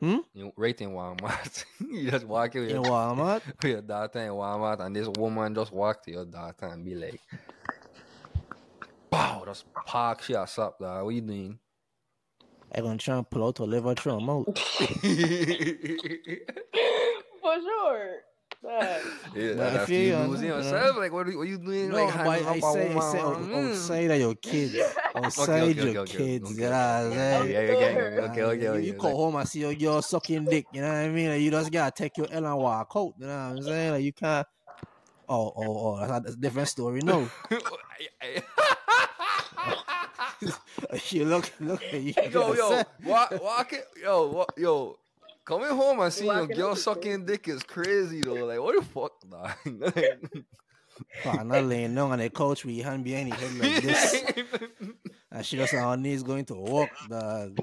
Hmm? 0.00 0.18
You 0.34 0.52
right 0.56 0.78
in 0.80 0.90
Walmart. 0.90 1.64
you 1.80 2.10
just 2.10 2.26
walk 2.26 2.54
in 2.56 2.62
with 2.62 2.70
in 2.70 2.76
your, 2.76 2.84
Walmart, 2.84 3.42
with 3.46 3.64
your 3.70 3.80
daughter 3.80 4.18
in 4.18 4.32
Walmart 4.32 4.80
and 4.80 4.94
this 4.94 5.08
woman 5.16 5.54
just 5.54 5.72
walk 5.72 6.02
to 6.04 6.10
your 6.10 6.24
daughter 6.26 6.66
and 6.66 6.84
be 6.84 6.94
like, 6.94 7.20
Wow, 9.44 9.52
just 9.52 9.64
park 9.86 10.22
she 10.22 10.32
a 10.34 10.46
slap 10.46 10.78
dog. 10.80 11.04
What 11.04 11.14
you 11.14 11.20
doing? 11.20 11.58
I 12.74 12.80
gonna 12.80 12.96
try 12.98 13.16
and 13.18 13.28
pull 13.28 13.46
out 13.46 13.58
her 13.58 13.64
liver 13.66 13.94
through 13.94 14.12
her 14.18 14.20
mouth. 14.20 14.46
For 17.40 17.60
sure. 17.60 18.20
Dog. 18.62 19.02
Yeah, 19.36 19.54
But 19.54 19.66
I 19.66 19.70
that's 19.76 19.86
feel 19.88 20.00
you 20.00 20.06
you 20.06 20.16
losing 20.28 20.48
that, 20.48 20.56
know. 20.56 20.62
yourself. 20.62 20.96
Like, 20.96 21.12
what 21.12 21.28
are, 21.28 21.32
what 21.36 21.42
are 21.42 21.44
you 21.44 21.58
doing? 21.58 21.90
No, 21.90 21.96
like, 22.06 22.14
but 22.16 22.26
I, 22.26 22.36
I 22.36 22.58
up 22.58 22.62
say, 22.62 22.90
I 22.90 22.94
woman? 22.94 23.02
say 23.02 23.18
out- 23.20 23.36
Mm. 23.36 23.70
outside 23.70 24.10
of 24.10 24.18
your 24.20 24.34
kids, 24.36 24.74
outside 25.14 25.50
okay, 25.50 25.74
your 25.74 25.88
okay, 25.88 25.98
okay, 25.98 26.16
kids. 26.16 26.50
okay. 26.50 26.62
You 26.62 26.68
know 26.68 26.70
what 26.70 26.76
I'm 26.76 27.06
Okay, 27.06 27.16
saying? 27.16 27.42
okay, 27.42 27.72
okay, 27.74 27.84
okay, 27.84 28.20
okay, 28.24 28.40
You- 28.40 28.46
okay, 28.72 28.86
You, 28.86 28.92
okay. 28.92 28.98
come 29.00 29.12
home 29.12 29.36
and 29.36 29.48
see 29.48 29.60
your 29.60 29.74
girl 29.74 30.00
sucking 30.02 30.44
dick. 30.46 30.64
You 30.72 30.80
know 30.80 30.88
what 30.88 30.96
I 30.96 31.08
mean? 31.10 31.28
Like, 31.28 31.40
you 31.42 31.50
just 31.50 31.70
gotta 31.70 31.92
take 31.94 32.16
your 32.16 32.26
L 32.30 32.46
and 32.46 32.56
walk 32.58 32.92
out. 32.96 33.12
You 33.18 33.26
know 33.26 33.34
what 33.34 33.56
I'm 33.58 33.62
saying? 33.62 33.90
Like 33.92 34.02
you 34.04 34.12
can't. 34.14 34.46
Oh, 35.28 35.52
oh, 35.56 35.96
oh, 35.96 36.06
that's 36.06 36.34
a, 36.34 36.36
different 36.36 36.68
story. 36.68 37.00
No, 37.02 37.28
you 41.10 41.24
look, 41.24 41.50
look 41.60 41.82
at 41.82 42.02
you. 42.02 42.14
yo, 42.30 42.54
yo, 42.54 42.82
walk, 43.04 43.42
walk 43.42 43.72
it, 43.72 43.86
yo, 44.02 44.26
wa- 44.28 44.46
yo. 44.56 44.98
Coming 45.44 45.68
home 45.68 46.00
and 46.00 46.12
seeing 46.12 46.32
your 46.32 46.46
girl 46.46 46.68
out 46.70 46.76
is 46.78 46.84
sucking 46.84 47.26
dick 47.26 47.46
is 47.48 47.62
crazy 47.62 48.22
though. 48.22 48.46
Like, 48.46 48.60
what 48.60 48.76
the 48.76 48.82
fuck, 48.84 49.12
dog? 49.78 50.44
Partner 51.22 51.60
laying 51.60 51.94
down 51.94 52.12
on 52.12 52.18
the 52.18 52.30
couch 52.30 52.64
with 52.64 52.74
your 52.74 52.86
hand 52.86 53.04
behind 53.04 53.28
your 53.28 53.36
head 53.36 53.54
like 53.56 53.82
this, 53.82 54.24
and 55.30 55.44
she 55.44 55.56
just 55.58 55.74
on 55.74 55.82
her 55.82 55.96
knees 56.02 56.22
going 56.22 56.46
to 56.46 56.54
walk. 56.54 56.88
Dog. 57.10 57.58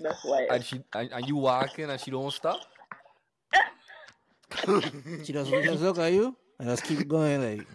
That's 0.00 0.24
why. 0.24 0.46
and 0.50 0.64
she 0.64 0.82
and, 0.94 1.10
and 1.12 1.26
you 1.26 1.36
walking 1.36 1.88
and 1.88 2.00
she 2.00 2.10
don't 2.10 2.32
stop. 2.32 2.60
She 5.24 5.32
doesn't 5.32 5.62
just 5.64 5.82
look 5.82 5.98
at 5.98 6.12
you 6.12 6.36
and 6.58 6.68
just 6.68 6.84
keep 6.84 7.06
going 7.08 7.58
like, 7.58 7.66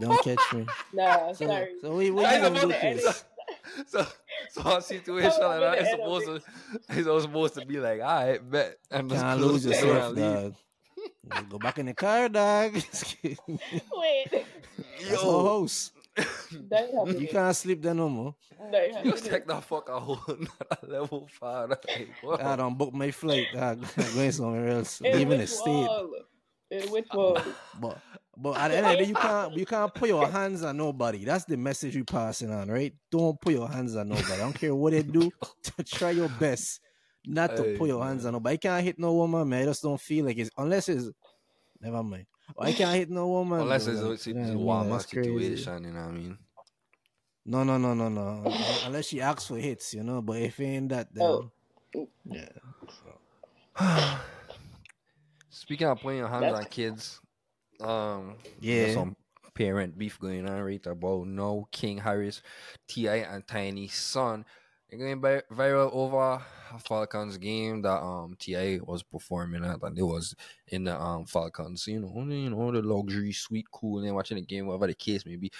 don't 0.00 0.22
catch 0.22 0.52
me. 0.52 0.66
No, 0.92 1.32
So, 1.34 1.46
sorry. 1.46 1.74
so 1.80 1.94
what, 1.94 2.10
what 2.12 2.22
Guys, 2.24 2.36
you 2.36 2.42
gonna 2.42 2.60
do, 2.60 2.62
on 2.62 2.68
the 2.68 3.24
So, 3.86 4.06
so 4.50 4.76
a 4.76 4.82
situation 4.82 5.30
Come 5.30 5.40
like 5.42 5.54
on, 5.56 5.60
that 5.60 5.78
with 5.78 5.86
is 5.86 5.90
supposed 5.90 6.26
to 6.26 7.16
is 7.16 7.22
supposed 7.22 7.54
to 7.54 7.66
be 7.66 7.78
like, 7.78 8.00
all 8.00 8.06
right, 8.26 8.50
bet, 8.50 8.78
and 8.90 9.08
just 9.10 9.22
Can't 9.22 9.38
close 9.38 9.52
lose 9.52 9.62
the 9.64 9.70
door 9.72 9.94
yourself, 9.94 10.16
and 10.16 10.16
leave. 10.16 10.54
dog. 11.28 11.48
Go 11.50 11.58
back 11.58 11.78
in 11.78 11.86
the 11.86 11.94
car, 11.94 12.28
dog. 12.28 12.72
Wait. 12.74 14.26
That's 14.30 15.24
our 15.24 15.26
Yo, 15.26 15.60
house. 15.60 15.92
That 16.70 16.90
ain't 16.94 17.20
You 17.20 17.28
can't 17.28 17.54
sleep 17.56 17.82
there 17.82 17.94
no 17.94 18.08
more. 18.08 18.34
That 18.72 18.88
you 19.04 19.10
just 19.10 19.24
happening. 19.24 19.30
take 19.40 19.46
that 19.48 19.64
fuck 19.64 19.88
a 19.88 20.00
whole 20.00 20.20
nother 20.28 20.86
level 20.86 21.28
far. 21.38 21.68
Like, 21.68 22.08
what? 22.22 22.42
I 22.42 22.56
don't 22.56 22.76
book 22.78 22.94
my 22.94 23.10
flight. 23.10 23.48
I'm 23.54 23.82
going 24.14 24.32
somewhere 24.32 24.68
else. 24.68 25.00
In 25.00 25.12
Leaving 25.12 25.28
the 25.30 25.36
which 25.38 25.48
state. 25.50 25.66
wall? 25.66 26.14
In 26.70 26.82
which 26.90 27.08
wall? 27.12 27.38
But 27.80 27.98
but 28.36 28.56
at 28.58 28.68
the 28.68 28.76
end 28.76 28.86
of 28.86 28.92
the 28.92 28.98
day, 29.04 29.08
you 29.08 29.14
can't 29.14 29.52
you 29.54 29.66
can't 29.66 29.94
put 29.94 30.08
your 30.08 30.26
hands 30.28 30.62
on 30.62 30.76
nobody. 30.76 31.24
That's 31.24 31.44
the 31.44 31.56
message 31.56 31.94
you 31.94 32.04
passing 32.04 32.50
on, 32.52 32.68
right? 32.68 32.94
Don't 33.10 33.40
put 33.40 33.52
your 33.52 33.68
hands 33.68 33.94
on 33.96 34.08
nobody. 34.08 34.32
I 34.32 34.38
don't 34.38 34.52
care 34.58 34.74
what 34.74 34.92
they 34.92 35.02
do. 35.02 35.30
To 35.76 35.82
try 35.84 36.10
your 36.12 36.28
best 36.28 36.80
not 37.26 37.56
to 37.56 37.62
Hey, 37.62 37.76
put 37.76 37.88
your 37.88 38.02
hands 38.04 38.24
on 38.24 38.32
nobody. 38.32 38.54
I 38.54 38.56
can't 38.56 38.84
hit 38.84 38.98
no 38.98 39.12
woman, 39.14 39.48
man. 39.48 39.62
I 39.62 39.66
just 39.66 39.82
don't 39.82 40.00
feel 40.00 40.24
like 40.24 40.38
it's 40.38 40.50
unless 40.56 40.88
it's 40.88 41.10
never 41.80 42.02
mind. 42.02 42.26
I 42.58 42.72
can't 42.72 42.94
hit 42.96 43.10
no 43.10 43.26
woman. 43.28 43.60
Unless 43.60 43.84
bro. 43.86 43.92
it's 43.94 44.02
a, 44.02 44.04
Like, 44.06 44.14
it's 44.14 44.26
you 44.26 44.34
a 44.34 44.38
know 44.38 44.58
what 44.58 44.86
Walmart 44.86 44.90
That's 44.90 45.06
crazy. 45.06 45.28
situation, 45.56 45.84
you 45.84 45.90
know 45.92 46.00
what 46.00 46.08
I 46.08 46.12
mean? 46.12 46.38
No, 47.44 47.62
no, 47.64 47.76
no, 47.78 47.94
no, 47.94 48.08
no. 48.08 48.52
Unless 48.84 49.06
she 49.06 49.20
asks 49.20 49.46
for 49.46 49.56
hits, 49.56 49.94
you 49.94 50.02
know. 50.02 50.20
But 50.22 50.38
if 50.38 50.58
it 50.60 50.64
ain't 50.64 50.88
that, 50.90 51.12
then 51.14 51.24
Oh. 51.24 51.50
yeah. 52.24 52.48
Speaking 55.50 55.86
of 55.86 56.00
putting 56.00 56.18
your 56.18 56.28
hands 56.28 56.42
That's- 56.42 56.64
on 56.64 56.70
kids, 56.70 57.20
um, 57.80 58.36
Yeah. 58.60 58.82
there's 58.84 58.94
some 58.94 59.16
parent 59.54 59.96
beef 59.98 60.18
going 60.18 60.48
on 60.48 60.60
right 60.62 60.84
about 60.86 61.26
no 61.26 61.68
King 61.72 61.98
Harris, 61.98 62.42
Ti 62.88 63.08
and 63.08 63.46
Tiny 63.46 63.88
son. 63.88 64.44
They're 64.88 64.98
going 64.98 65.20
vi- 65.20 65.42
viral 65.54 65.90
over 65.92 66.16
a 66.18 66.46
Falcons 66.78 67.38
game 67.38 67.82
that 67.82 68.02
um 68.02 68.36
Ti 68.38 68.80
was 68.80 69.02
performing 69.02 69.64
at, 69.64 69.82
and 69.82 69.98
it 69.98 70.02
was 70.02 70.34
in 70.68 70.84
the 70.84 71.00
um 71.00 71.26
Falcons, 71.26 71.86
you 71.86 72.00
know, 72.00 72.12
you 72.32 72.50
know 72.50 72.72
the 72.72 72.82
luxury 72.82 73.32
suite, 73.32 73.66
cool, 73.72 73.98
and 73.98 74.06
then 74.06 74.14
watching 74.14 74.36
the 74.36 74.42
game, 74.42 74.66
whatever 74.66 74.86
the 74.88 74.94
case 74.94 75.24
may 75.26 75.36
be. 75.36 75.50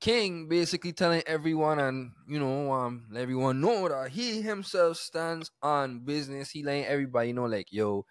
King 0.00 0.48
basically 0.48 0.92
telling 0.92 1.22
everyone 1.26 1.78
and 1.78 2.12
you 2.28 2.38
know 2.38 2.70
um 2.72 3.06
everyone 3.16 3.60
know 3.60 3.88
that 3.88 4.10
he 4.10 4.42
himself 4.42 4.98
stands 4.98 5.50
on 5.62 6.00
business. 6.00 6.50
He 6.50 6.62
letting 6.62 6.84
everybody 6.84 7.32
know 7.32 7.46
like 7.46 7.72
yo, 7.72 8.04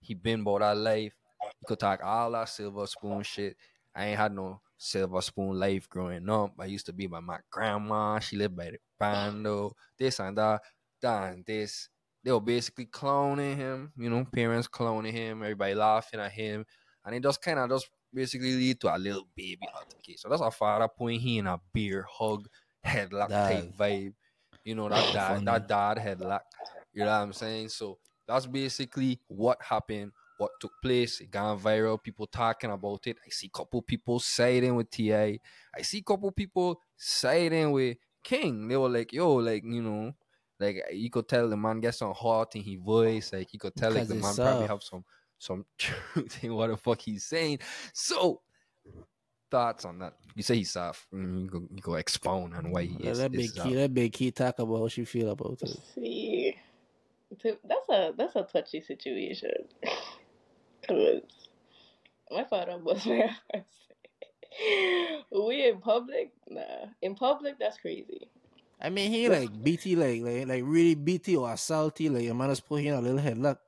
he 0.00 0.14
been 0.14 0.40
about 0.40 0.60
that 0.60 0.76
life. 0.76 1.14
He 1.60 1.66
could 1.66 1.78
talk 1.78 2.02
all 2.02 2.32
that 2.32 2.48
silver 2.48 2.86
spoon 2.86 3.22
shit. 3.22 3.56
I 3.94 4.06
ain't 4.06 4.18
had 4.18 4.32
no 4.32 4.60
silver 4.76 5.20
spoon 5.20 5.58
life 5.58 5.88
growing 5.88 6.28
up. 6.28 6.52
I 6.58 6.66
used 6.66 6.86
to 6.86 6.92
be 6.92 7.06
by 7.06 7.20
my 7.20 7.38
grandma. 7.50 8.18
She 8.18 8.36
lived 8.36 8.56
by 8.56 8.72
the 8.72 8.78
bando, 8.98 9.74
this 9.98 10.18
and 10.20 10.36
that, 10.38 10.62
and 11.04 11.44
this. 11.44 11.88
They 12.24 12.32
were 12.32 12.40
basically 12.40 12.86
cloning 12.86 13.56
him, 13.56 13.92
you 13.96 14.10
know, 14.10 14.24
parents 14.24 14.66
cloning 14.66 15.12
him, 15.12 15.42
everybody 15.42 15.74
laughing 15.74 16.18
at 16.18 16.32
him. 16.32 16.66
And 17.04 17.14
it 17.14 17.22
just 17.22 17.40
kind 17.40 17.58
of 17.60 17.70
just 17.70 17.88
basically 18.12 18.52
lead 18.56 18.80
to 18.80 18.94
a 18.94 18.98
little 18.98 19.28
baby 19.36 19.60
altercation. 19.74 20.18
So 20.18 20.28
that's 20.28 20.42
a 20.42 20.50
father 20.50 20.88
putting 20.88 21.20
he 21.20 21.38
in 21.38 21.46
a 21.46 21.60
beer 21.72 22.04
hug, 22.10 22.48
headlock 22.84 23.28
type 23.28 23.76
vibe. 23.78 24.14
You 24.64 24.74
know, 24.74 24.88
that 24.88 25.12
dad, 25.12 25.28
Funny. 25.28 25.44
that 25.44 25.68
dad 25.68 25.98
headlock. 25.98 26.40
You 26.92 27.04
know 27.04 27.10
what 27.10 27.22
I'm 27.22 27.32
saying? 27.32 27.68
So 27.68 27.98
that's 28.26 28.46
basically 28.46 29.20
what 29.28 29.62
happened, 29.62 30.10
what 30.38 30.50
took 30.60 30.72
place. 30.82 31.20
It 31.20 31.30
got 31.30 31.60
viral. 31.60 32.02
People 32.02 32.26
talking 32.26 32.72
about 32.72 33.06
it. 33.06 33.18
I 33.24 33.30
see 33.30 33.48
couple 33.54 33.82
people 33.82 34.18
siding 34.18 34.74
with 34.74 34.90
Ti. 34.90 35.14
I 35.14 35.38
see 35.82 36.02
couple 36.02 36.32
people 36.32 36.80
siding 36.96 37.70
with 37.70 37.98
King. 38.24 38.66
They 38.66 38.76
were 38.76 38.88
like, 38.88 39.12
"Yo, 39.12 39.34
like 39.34 39.62
you 39.64 39.82
know, 39.82 40.12
Like 40.58 40.82
you 40.92 41.10
could 41.10 41.28
tell 41.28 41.48
the 41.48 41.56
man 41.56 41.80
gets 41.80 41.98
some 41.98 42.14
heart 42.14 42.56
in 42.56 42.62
his 42.62 42.78
voice. 42.80 43.32
Like 43.32 43.52
you 43.52 43.58
could 43.58 43.76
tell 43.76 43.92
like 43.92 44.08
the 44.08 44.14
man 44.14 44.30
it's 44.30 44.36
probably 44.36 44.66
soft. 44.66 44.70
have 44.70 44.82
some 44.82 45.04
some 45.38 45.64
truth 45.78 46.42
in 46.42 46.54
what 46.54 46.70
the 46.70 46.76
fuck 46.76 47.00
he's 47.00 47.24
saying. 47.24 47.58
So 47.92 48.40
thoughts 49.50 49.84
on 49.84 49.98
that? 49.98 50.14
You 50.34 50.42
say 50.42 50.56
he's 50.56 50.70
soft. 50.70 51.06
Mm, 51.14 51.42
you 51.44 51.50
go 51.50 51.62
you 51.70 51.82
go 51.82 51.94
expound 51.94 52.54
on 52.54 52.70
why 52.70 52.84
he 52.84 52.96
Let 53.04 53.12
is. 53.12 53.18
that 53.18 53.34
is 53.34 53.36
big 53.36 53.50
soft. 53.50 53.68
key, 53.68 53.74
that 53.74 53.94
Big 53.94 54.12
Kei 54.12 54.30
talk 54.30 54.58
about 54.58 54.78
how 54.78 54.88
she 54.88 55.04
feel 55.04 55.30
about 55.30 55.58
it. 55.62 55.78
See, 55.94 56.56
that's 57.42 57.88
a 57.90 58.12
that's 58.16 58.36
a 58.36 58.42
touchy 58.42 58.80
situation. 58.80 59.50
Cause 60.88 61.22
my 62.30 62.44
father 62.44 62.78
was 62.78 63.04
my 63.06 63.30
ass. 63.54 63.62
We 65.30 65.68
in 65.68 65.80
public, 65.80 66.32
nah. 66.48 66.86
In 67.02 67.14
public, 67.14 67.58
that's 67.58 67.76
crazy. 67.78 68.28
I 68.80 68.90
mean, 68.90 69.10
he 69.10 69.28
like 69.28 69.50
BT, 69.64 69.96
like 69.96 70.22
like 70.22 70.46
like 70.46 70.62
really 70.66 70.94
BT 70.94 71.36
or 71.36 71.56
salty. 71.56 72.08
Like 72.08 72.24
your 72.24 72.34
man 72.34 72.50
just 72.50 72.66
put 72.66 72.80
him 72.82 72.94
in 72.94 72.98
a 72.98 73.00
little 73.00 73.18
headlock 73.20 73.58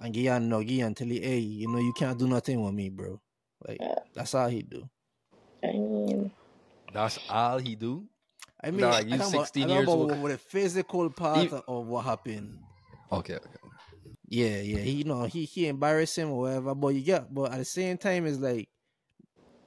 and 0.00 0.12
give 0.12 0.24
you 0.24 0.30
a 0.30 0.34
nuggy 0.34 0.84
and 0.84 0.96
tell 0.96 1.06
you, 1.08 1.20
hey, 1.20 1.38
you 1.38 1.68
know, 1.68 1.78
you 1.78 1.92
can't 1.94 2.18
do 2.18 2.26
nothing 2.28 2.62
with 2.62 2.74
me, 2.74 2.88
bro. 2.90 3.20
Like 3.66 3.78
Yeah. 3.80 3.94
that's 4.14 4.34
all 4.34 4.48
he 4.48 4.62
do. 4.62 4.88
I 5.64 5.68
mean, 5.72 6.30
That's 6.92 7.18
all 7.28 7.58
he 7.58 7.74
do. 7.74 8.04
I 8.62 8.70
mean, 8.70 8.80
Nah, 8.80 8.98
you 9.00 9.14
I 9.14 9.18
talk 9.18 9.28
about- 9.28 9.46
16 9.48 9.68
years 9.68 9.88
old. 9.88 10.20
With 10.20 10.32
the 10.32 10.38
physical 10.38 11.10
part 11.10 11.38
He- 11.50 11.56
of 11.68 11.86
what 11.86 12.04
happened. 12.04 12.58
Okay, 13.12 13.34
okay. 13.36 13.48
Yeah, 14.28 14.60
yeah. 14.60 14.78
He 14.78 14.90
you 14.90 15.04
know 15.04 15.22
he 15.24 15.44
he 15.44 15.68
embarrassed 15.68 16.16
him 16.18 16.30
or 16.30 16.40
whatever. 16.40 16.74
But 16.74 16.88
you 16.88 17.00
get 17.02 17.32
but 17.32 17.52
at 17.52 17.58
the 17.58 17.64
same 17.64 17.96
time 17.96 18.26
it's 18.26 18.38
like 18.38 18.68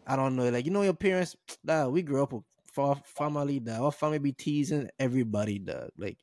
I 0.05 0.15
don't 0.15 0.35
know, 0.35 0.49
like 0.49 0.65
you 0.65 0.71
know 0.71 0.81
your 0.81 0.93
parents 0.93 1.35
that 1.63 1.89
we 1.91 2.01
grew 2.03 2.21
up 2.23 2.33
with 2.33 2.43
fa- 2.79 3.01
family 3.05 3.59
that 3.59 3.79
our 3.79 3.91
family 3.91 4.19
be 4.19 4.31
teasing 4.31 4.89
everybody 4.99 5.59
that 5.59 5.91
like 5.97 6.17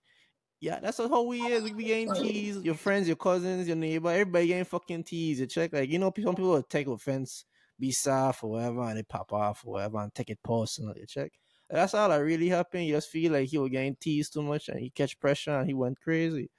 yeah, 0.61 0.81
that's 0.81 0.97
how 0.97 1.23
we 1.23 1.49
is. 1.49 1.65
We 1.65 1.73
be 1.73 1.85
getting 1.85 2.13
teased. 2.15 2.65
Your 2.65 2.75
friends, 2.75 3.07
your 3.07 3.17
cousins, 3.17 3.67
your 3.67 3.77
neighbor, 3.77 4.11
everybody 4.11 4.47
getting 4.47 4.65
fucking 4.65 5.05
teased. 5.05 5.41
You 5.41 5.47
check 5.47 5.73
like 5.73 5.91
you 5.91 5.99
know 5.99 6.13
some 6.17 6.35
people 6.35 6.51
will 6.51 6.63
take 6.63 6.87
offense, 6.87 7.45
be 7.79 7.93
soft 7.93 8.43
or 8.43 8.51
whatever, 8.53 8.81
and 8.83 8.97
they 8.97 9.03
pop 9.03 9.33
off 9.33 9.65
or 9.67 9.75
whatever 9.75 9.99
and 9.99 10.15
take 10.15 10.31
it 10.31 10.43
personal. 10.43 10.95
You 10.97 11.07
check. 11.07 11.33
That's 11.69 11.95
all 11.95 12.09
that 12.09 12.17
really 12.17 12.49
happened. 12.49 12.87
You 12.87 12.95
just 12.95 13.11
feel 13.11 13.33
like 13.33 13.49
he 13.49 13.59
was 13.59 13.71
getting 13.71 13.97
teased 14.01 14.33
too 14.33 14.43
much 14.43 14.69
and 14.69 14.79
he 14.79 14.91
catch 14.91 15.19
pressure 15.19 15.59
and 15.59 15.67
he 15.67 15.75
went 15.75 16.01
crazy. 16.01 16.51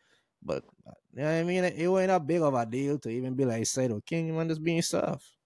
But 0.43 0.64
uh, 0.86 0.91
you 1.14 1.22
know 1.22 1.26
what 1.26 1.39
I 1.39 1.43
mean? 1.43 1.64
It 1.64 1.88
wasn't 1.88 2.10
that 2.10 2.28
big 2.28 2.41
of 2.41 2.54
a 2.54 2.66
deal 2.66 3.00
to 3.00 3.10
even 3.10 3.34
be 3.34 3.45
like 3.45 3.66
Saito 3.66 4.02
King, 4.06 4.28
you 4.28 4.34
man, 4.34 4.50
just 4.50 4.64
being 4.64 4.82
soft. 4.82 5.37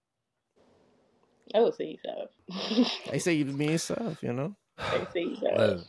I 1.54 1.60
would 1.60 1.74
say 1.74 1.86
he's 1.86 2.00
soft. 2.02 2.92
I 3.12 3.18
say 3.18 3.34
you 3.34 3.44
being 3.44 3.78
soft, 3.78 4.22
you 4.22 4.32
know? 4.32 4.54
I 4.78 5.06
say 5.12 5.28
he's 5.28 5.38
soft. 5.40 5.56
Well, 5.56 5.84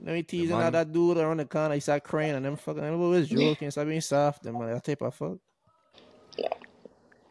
Let 0.00 0.14
me 0.14 0.22
teasing 0.22 0.56
man- 0.56 0.66
out 0.66 0.72
that 0.74 0.92
dude 0.92 1.18
around 1.18 1.38
the 1.38 1.44
corner, 1.44 1.74
he 1.74 1.80
start 1.80 2.04
crying 2.04 2.34
and 2.34 2.44
them 2.44 2.56
fucking 2.56 2.82
everybody 2.82 3.20
was 3.20 3.28
joking, 3.28 3.70
start 3.70 3.88
being 3.88 4.00
soft, 4.00 4.42
them 4.42 4.58
man, 4.58 4.70
that 4.72 4.84
type 4.84 5.02
of 5.02 5.14
fuck. 5.14 5.38
Yeah. 6.36 6.48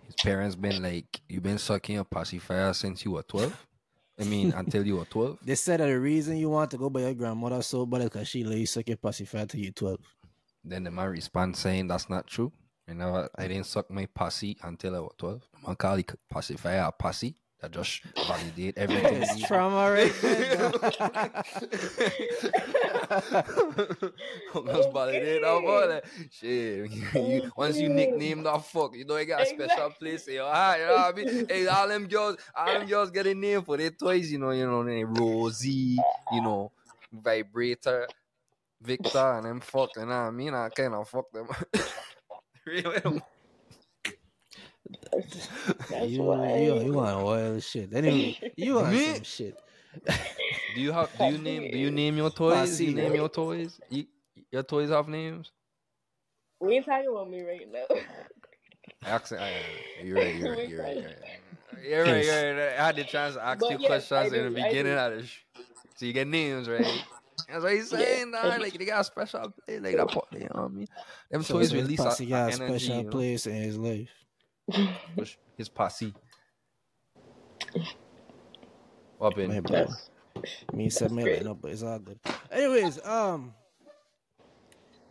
His 0.06 0.16
parents 0.16 0.56
been 0.56 0.84
like, 0.84 1.22
you 1.30 1.42
been 1.42 1.58
sucking 1.58 1.98
a 1.98 2.04
pacifier 2.04 2.74
since 2.74 3.06
you 3.06 3.12
were 3.12 3.24
twelve. 3.24 3.56
I 4.20 4.26
mean, 4.26 4.52
until 4.56 4.86
you 4.86 4.98
were 4.98 5.06
twelve. 5.06 5.40
They 5.44 5.56
said 5.56 5.80
that 5.80 5.88
the 5.88 6.00
reason 6.00 6.38
you 6.38 6.50
want 6.50 6.70
to 6.72 6.78
go 6.78 6.90
by 6.90 7.02
your 7.02 7.14
grandmother 7.14 7.62
so 7.62 7.86
bad 7.86 8.02
is 8.02 8.10
because 8.10 8.28
she 8.28 8.44
let 8.44 8.58
you 8.58 8.66
suck 8.66 8.88
your 8.88 8.98
pacifier 8.98 9.46
till 9.46 9.62
you 9.62 9.72
12. 9.72 9.98
Then 10.64 10.84
the 10.84 10.92
man 10.92 11.10
responds 11.10 11.60
saying 11.60 11.88
that's 11.88 12.10
not 12.10 12.28
true. 12.28 12.52
You 12.88 12.96
know, 12.96 13.28
I 13.36 13.48
didn't 13.48 13.66
suck 13.66 13.90
my 13.90 14.06
pussy 14.06 14.58
until 14.64 14.96
I 14.96 15.00
was 15.00 15.14
12. 15.18 15.42
The 15.62 15.68
man 15.68 15.76
call 15.78 15.96
it 15.96 16.12
pacifier 16.30 16.82
a 16.82 16.92
pussy. 16.92 17.36
That 17.62 17.72
just 17.74 18.02
validate 18.16 18.76
everything. 18.76 19.22
It's 19.22 19.46
trauma 19.46 19.92
right 19.92 20.12
just 24.66 24.92
validate 24.92 25.42
that 25.44 25.62
boy. 25.62 25.88
Like, 25.88 26.06
shit. 26.32 26.92
you, 26.92 27.52
once 27.56 27.78
you 27.78 27.90
nickname 27.90 28.42
that 28.44 28.66
fuck, 28.66 28.96
you 28.96 29.06
know 29.06 29.16
you 29.18 29.26
got 29.26 29.42
a 29.42 29.46
special 29.46 29.66
Exactly. 29.66 30.10
place 30.10 30.28
in 30.28 30.34
your 30.34 30.52
heart. 30.52 30.80
You 30.80 30.86
know 30.88 30.96
what 30.96 31.14
I 31.14 31.18
mean? 31.18 31.46
Hey, 31.50 31.68
all 31.68 31.88
them 31.88 32.08
girls, 32.08 32.38
all 32.56 32.66
them 32.66 32.88
girls 32.88 33.12
get 33.12 33.28
a 33.28 33.36
name 33.36 33.62
for 33.62 33.78
their 33.78 33.92
toys, 33.92 34.32
you 34.32 34.40
know, 34.40 34.50
you 34.50 34.66
know, 34.66 34.84
they 34.84 35.04
Rosie, 35.04 36.00
you 36.32 36.42
know, 36.42 36.72
Vibrator, 37.12 38.08
Victor, 38.82 39.34
and 39.34 39.46
them 39.46 39.60
fuck, 39.60 39.90
you 39.98 40.02
know 40.02 40.08
what 40.08 40.16
I 40.16 40.32
mean? 40.32 40.56
I 40.56 40.70
kind 40.70 40.96
of 40.96 41.08
fuck 41.08 41.32
them. 41.32 41.48
really? 42.66 43.22
That's 45.90 46.12
you, 46.12 46.24
why. 46.24 46.58
you, 46.58 46.80
you 46.86 46.94
want 46.94 47.24
wild 47.24 47.64
shit. 47.64 47.94
Anyway, 47.94 48.38
you 48.56 48.76
want 48.76 48.92
Me? 48.92 49.14
some 49.16 49.24
shit. 49.24 49.58
Do 50.76 50.82
you 50.82 50.92
have? 50.92 51.10
Do 51.18 51.26
you 51.26 51.38
name? 51.38 51.70
Do 51.72 51.78
you 51.78 51.92
name 51.92 52.18
your 52.18 52.30
toys? 52.30 52.78
Do 52.78 52.86
you 52.86 52.94
name 52.96 53.16
your 53.16 53.30
toys? 53.30 53.80
You, 53.90 54.06
your 54.52 54.64
toys 54.64 54.90
have 54.90 55.08
names? 55.08 55.52
We 56.60 56.76
ain't 56.76 56.86
talking 56.86 57.10
about 57.10 57.30
me 57.30 57.42
right 57.42 57.68
now. 57.72 57.86
Accent. 59.06 59.42
I, 59.42 59.54
you're 60.04 60.18
right. 60.18 60.36
You're 60.36 60.56
right. 60.56 60.70
You're 60.70 60.84
right. 60.84 60.98
You're 60.98 61.06
right. 61.06 61.16
You're 61.84 62.04
right, 62.04 62.26
you're 62.26 62.56
right. 62.58 62.80
I 62.80 62.86
had 62.88 62.96
the 62.98 63.04
chance 63.06 63.36
to 63.36 63.44
ask 63.44 63.60
But 63.60 63.72
you 63.72 63.78
yes, 63.80 63.88
questions 64.10 64.34
in 64.34 64.44
the 64.44 64.50
beginning. 64.50 64.64
I 64.64 64.70
beginning 64.70 64.94
do. 64.94 65.00
of 65.00 65.22
the 65.22 65.26
sh- 65.26 65.46
So 65.96 66.06
you 66.06 66.14
get 66.14 66.28
names, 66.28 66.70
right? 66.70 66.86
That's 67.50 67.64
what 67.64 67.74
he's 67.74 67.90
saying, 67.90 68.32
Yeah. 68.34 68.50
nah. 68.50 68.58
Like 68.58 68.78
they 68.78 68.86
got 68.86 69.02
a 69.02 69.04
special 69.04 69.54
place, 69.66 69.82
like 69.82 69.96
that. 69.98 70.12
po- 70.12 70.28
You 70.34 70.40
know 70.42 70.50
what 70.52 70.64
I 70.66 70.68
mean? 70.68 70.88
Them 71.32 71.44
So, 71.44 71.54
toys 71.56 71.74
release 71.74 72.00
a, 72.02 72.04
got 72.04 72.20
a 72.20 72.24
a 72.24 72.52
energy. 72.52 72.56
special 72.86 72.98
You 72.98 73.04
know? 73.06 73.10
place 73.10 73.48
in 73.48 73.56
his 73.56 73.78
life. 73.78 74.10
Push 75.16 75.38
His 75.58 75.70
posse. 75.70 76.14
What 79.18 79.38
My 79.38 79.48
been? 79.48 79.62
bad. 79.64 79.88
That's, 79.90 80.10
Me 80.74 80.90
said 80.90 81.12
me 81.12 81.24
great. 81.24 81.44
no, 81.44 81.54
but 81.54 81.72
it's 81.72 81.84
all 81.84 82.00
good. 82.00 82.20
Anyways, 82.52 83.04
um, 83.06 83.54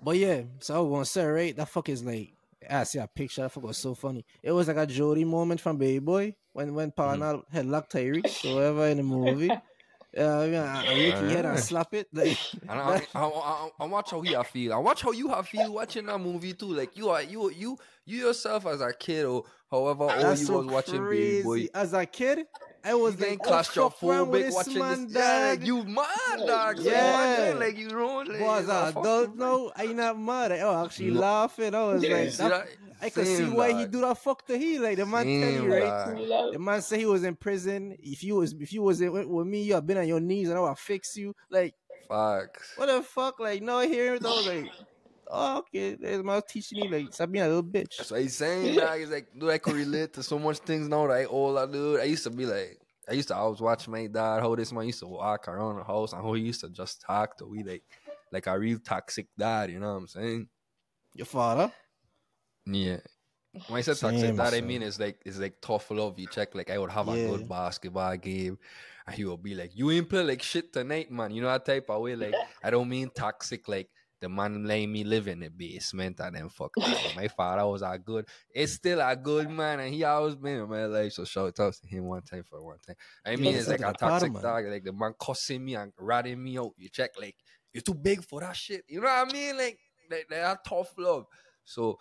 but 0.03 0.17
yeah, 0.17 0.43
so 0.61 0.75
I 0.77 0.79
was 0.81 0.91
gonna 0.91 1.05
say 1.05 1.25
right, 1.27 1.57
that 1.57 1.69
fuck 1.69 1.89
is 1.89 2.03
like 2.05 2.33
I 2.69 2.85
see 2.85 2.99
a 2.99 3.07
picture. 3.07 3.43
That 3.43 3.51
fuck 3.53 3.63
was 3.65 3.79
so 3.79 3.95
funny. 3.95 4.25
It 4.43 4.53
was 4.53 4.69
like 4.69 4.77
a 4.77 4.87
Jody 4.87 5.25
moment 5.25 5.61
from 5.61 5.77
Baby 5.77 5.99
Boy 6.01 6.35
when 6.53 6.75
when 6.75 6.91
Parnell 6.91 7.45
had 7.53 7.67
locked 7.67 7.93
Tyrese 7.93 8.45
or 8.51 8.55
whatever 8.57 8.87
in 8.89 8.97
the 8.99 9.03
movie. 9.03 9.51
Yeah, 10.13 10.45
yeah, 10.45 10.83
and 10.83 10.99
Ricky 10.99 11.35
head 11.35 11.45
and 11.45 11.59
slap 11.61 11.95
it. 11.95 12.09
Like, 12.13 12.37
And 12.69 12.81
I, 12.81 13.07
I, 13.15 13.25
I, 13.25 13.69
I, 13.79 13.85
watch 13.87 14.11
how 14.11 14.21
he 14.23 14.35
I 14.35 14.43
feel. 14.43 14.73
I 14.73 14.79
watch 14.79 15.03
how 15.03 15.13
you 15.13 15.29
have 15.29 15.47
feel 15.47 15.73
watching 15.73 16.07
that 16.07 16.19
movie 16.19 16.53
too. 16.53 16.73
Like 16.73 16.97
you 16.97 17.11
are 17.11 17.23
you 17.23 17.51
you 17.51 17.79
you 18.05 18.27
yourself 18.27 18.67
as 18.67 18.81
a 18.81 18.93
kid 18.93 19.25
or 19.25 19.45
however 19.71 20.05
old 20.05 20.39
you 20.39 20.45
so 20.45 20.59
was 20.59 20.67
watching 20.67 20.99
crazy. 21.05 21.37
Baby 21.37 21.43
Boy. 21.45 21.67
As 21.79 21.93
a 21.93 22.05
kid, 22.07 22.47
I 22.83 22.95
was 22.95 23.21
You 23.21 23.27
like, 23.29 23.41
oh, 23.47 23.63
fuck 23.63 23.77
around 23.77 24.29
with 24.31 24.43
claustrophobic 24.43 24.43
this 24.47 24.55
watching 24.55 24.79
man, 24.79 25.07
this. 25.09 25.17
Yeah, 25.17 25.53
you 25.53 25.85
mad 25.85 26.47
dog. 26.47 26.79
So 26.79 26.83
Yeah. 26.91 27.35
imagine, 27.37 27.59
like 27.61 27.77
you 27.77 27.89
know, 27.89 28.17
like, 28.19 28.27
But 28.29 28.35
you 28.35 28.41
know, 28.41 28.55
an 28.55 28.67
fuck 28.67 28.97
adult 28.97 29.37
now, 29.37 29.73
I 29.77 29.87
not 29.87 30.19
mad. 30.19 30.53
I 30.53 30.65
was 30.65 30.87
actually 30.87 31.11
No. 31.11 31.21
laughing. 31.21 31.75
I 31.75 31.83
was 31.83 32.03
Yeah, 32.03 32.15
like, 32.17 32.33
that- 32.33 32.49
that? 32.51 32.69
I 33.03 33.09
could 33.09 33.27
see 33.27 33.37
Same, 33.37 33.55
why 33.55 33.73
he 33.73 33.87
do 33.87 34.01
that 34.03 34.19
fuck 34.19 34.47
to 34.47 34.59
he. 34.59 34.79
Like 34.79 34.97
the 34.99 35.07
man 35.07 35.25
tell 35.25 35.51
you, 35.51 35.73
right? 35.73 36.29
dog. 36.29 36.53
The 36.53 36.59
man 36.59 36.83
say 36.83 36.99
he 36.99 37.07
was 37.07 37.25
in 37.25 37.35
prison. 37.35 37.97
If 37.99 38.23
you 38.23 38.37
was 38.37 38.53
if 38.55 38.73
you 38.73 38.83
was 38.83 39.01
in, 39.01 39.11
with 39.29 39.47
me, 39.47 39.63
you 39.63 39.75
have 39.75 39.87
been 39.87 39.97
on 39.99 40.07
your 40.09 40.21
knees 40.21 40.49
and 40.51 40.59
I 40.59 40.61
will 40.61 40.75
fix 40.75 41.17
you. 41.17 41.35
Like 41.51 41.75
Facts. 42.09 42.73
what 42.77 42.87
the 42.87 43.03
fuck? 43.03 43.41
Like 43.41 43.63
no 43.63 43.81
here 43.81 44.15
it. 44.17 44.25
I 44.25 44.29
was 44.29 44.47
like, 44.47 44.71
oh, 45.31 45.59
okay. 45.59 45.95
There's 45.95 46.23
my 46.23 46.41
teaching 46.47 46.85
you 46.85 46.91
like 46.91 47.13
stop 47.13 47.31
being 47.31 47.45
a 47.45 47.49
little 47.49 47.63
bitch. 47.63 47.97
That's 47.97 48.11
what 48.11 48.21
he's 48.21 48.37
saying, 48.37 48.77
dog. 48.77 48.99
He's 48.99 49.11
like, 49.11 49.29
dude, 49.39 49.51
I 49.51 49.59
could 49.59 49.75
relate 49.75 50.13
to 50.15 50.23
so 50.23 50.39
much 50.39 50.59
things 50.59 50.89
now 50.89 51.07
that 51.07 51.27
old, 51.29 51.59
I 51.59 51.67
dude. 51.67 52.01
I 52.01 52.05
used 52.05 52.25
to 52.25 52.31
be 52.31 52.47
like, 52.47 52.79
I 53.09 53.15
used 53.15 53.29
to 53.29 53.37
always 53.37 53.61
watch 53.61 53.89
my 53.89 54.07
dad, 54.07 54.41
how 54.41 54.55
this 54.55 54.73
man 54.73 54.87
used 54.87 55.01
to 55.01 55.07
walk 55.07 55.49
around 55.49 55.77
the 55.77 55.85
house 55.85 56.13
and 56.13 56.23
how 56.23 56.33
he 56.35 56.43
used 56.43 56.61
to 56.61 56.69
just 56.69 57.01
talk 57.01 57.37
to 57.39 57.47
we 57.47 57.63
like, 57.63 57.83
like 58.31 58.47
a 58.47 58.59
real 58.59 58.79
toxic 58.79 59.27
dad, 59.39 59.71
you 59.71 59.81
know 59.81 59.93
what 59.93 59.99
I'm 60.01 60.07
saying? 60.07 60.49
Your 61.15 61.27
father. 61.27 61.73
Yeah. 62.67 62.99
When 63.67 63.79
I 63.79 63.81
said 63.81 63.97
toxic 63.97 64.21
Same, 64.21 64.37
dad, 64.37 64.55
I 64.55 64.61
mean 64.61 64.83
it's 64.83 65.01
like 65.01 65.21
it's 65.27 65.39
like 65.39 65.61
tough 65.61 65.91
love. 65.91 66.19
You 66.19 66.29
check 66.29 66.55
like 66.55 66.71
I 66.71 66.79
would 66.79 66.91
have 66.91 67.09
a 67.09 67.15
good 67.15 67.49
basketball 67.49 68.17
game, 68.17 68.59
and 69.07 69.17
he 69.17 69.25
would 69.25 69.43
be 69.43 69.57
like, 69.57 69.73
"You 69.75 69.91
ain't 69.91 70.09
play 70.09 70.23
like 70.23 70.41
shit 70.41 70.73
tonight, 70.73 71.11
man." 71.11 71.33
You 71.33 71.43
know 71.43 71.49
that 71.49 71.65
type 71.65 71.91
of 71.91 72.01
way. 72.01 72.15
Like 72.15 72.35
I 72.63 72.71
don't 72.71 72.89
mean 72.89 73.11
toxic, 73.13 73.67
like 73.67 73.89
the 74.21 74.29
man 74.29 74.65
letting 74.65 74.93
me 74.93 75.05
live 75.05 75.29
in 75.29 75.41
the 75.41 75.49
basement 75.49 76.21
and 76.21 76.37
then 76.37 76.49
fuck. 76.49 76.73
that. 76.77 77.13
my 77.17 77.29
father 77.29 77.67
was 77.67 77.83
a 77.83 77.99
good. 77.99 78.27
It's 78.55 78.73
still 78.73 79.01
a 79.01 79.17
good 79.17 79.51
man, 79.51 79.81
and 79.81 79.95
he 79.95 80.05
always 80.05 80.37
been 80.37 80.61
in 80.61 80.69
my 80.69 80.85
life. 80.87 81.13
So 81.13 81.25
shout 81.25 81.59
out 81.59 81.75
to 81.75 81.87
him 81.87 82.05
one 82.05 82.23
time 82.23 82.43
for 82.43 82.63
one 82.63 82.79
time. 82.87 82.97
I 83.25 83.37
mean, 83.37 83.55
it's 83.55 83.69
like 83.69 83.81
a 83.81 83.93
toxic 83.93 84.33
man. 84.33 84.43
dog. 84.43 84.67
Like 84.67 84.85
the 84.85 84.93
man 84.93 85.15
cussing 85.21 85.65
me 85.65 85.75
and 85.75 85.93
ratting 85.99 86.43
me 86.43 86.59
out. 86.59 86.73
You 86.77 86.89
check 86.89 87.11
like 87.19 87.37
you're 87.73 87.83
too 87.83 87.95
big 87.95 88.23
for 88.25 88.41
that 88.41 88.57
shit. 88.57 88.85
You 88.89 89.01
know 89.01 89.07
what 89.07 89.29
I 89.29 89.33
mean? 89.33 89.57
Like 89.57 89.79
they, 90.11 90.25
they 90.29 90.41
are 90.41 90.59
tough 90.67 90.93
love. 90.99 91.27
So 91.65 91.99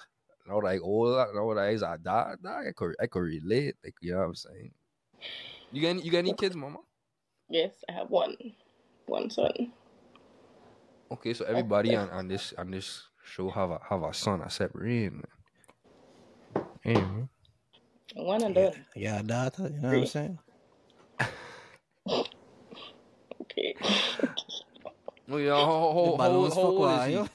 now 0.48 0.62
like 0.62 0.84
all 0.84 1.16
that 1.16 1.30
now 1.34 1.54
that 1.54 1.74
is 1.74 1.82
a 1.82 1.98
dad, 2.02 2.38
dog, 2.44 2.68
I 2.68 2.72
could 2.76 2.96
I 3.02 3.08
could 3.08 3.20
relate. 3.20 3.76
Like 3.84 3.96
you 4.02 4.12
know 4.12 4.20
what 4.20 4.26
I'm 4.26 4.36
saying. 4.36 4.72
You 5.72 5.82
got 5.82 5.88
any, 5.90 6.02
you 6.02 6.12
got 6.12 6.18
any 6.20 6.34
kids, 6.34 6.56
mama? 6.56 6.80
Yes, 7.50 7.84
I 7.88 7.94
have 7.94 8.10
one, 8.10 8.36
one 9.06 9.30
son. 9.30 9.72
Okay, 11.12 11.34
so 11.34 11.46
oh, 11.52 11.52
everybody 11.52 11.96
on, 11.96 12.10
on 12.12 12.28
this 12.28 12.54
on 12.58 12.72
this 12.72 13.04
show 13.24 13.50
have 13.52 13.72
a 13.72 13.80
have 13.90 14.04
a 14.04 14.14
son 14.14 14.42
a 14.42 14.50
separate. 14.50 15.14
Man. 15.14 15.24
Yeah, 16.86 16.94
man. 17.06 17.30
One 18.16 18.44
and 18.44 18.56
Yeah, 18.56 18.70
done. 18.72 18.86
yeah, 18.96 19.22
daughter. 19.24 19.70
You 19.74 19.82
know 19.82 19.90
what 19.90 19.98
I'm 20.00 20.06
saying? 20.06 20.40
Okay. 23.42 23.76
Oh 25.32 25.38
yeah, 25.38 25.52
how, 25.56 25.66
how, 25.66 25.94
how, 25.94 26.06
The 26.06 26.12
how, 26.18 26.18
balloons 26.18 26.56
how 26.56 26.62
fuck 26.62 26.80
old 26.80 26.80
why, 26.80 27.08
is 27.08 27.08
he? 27.08 27.14
yo. 27.14 27.30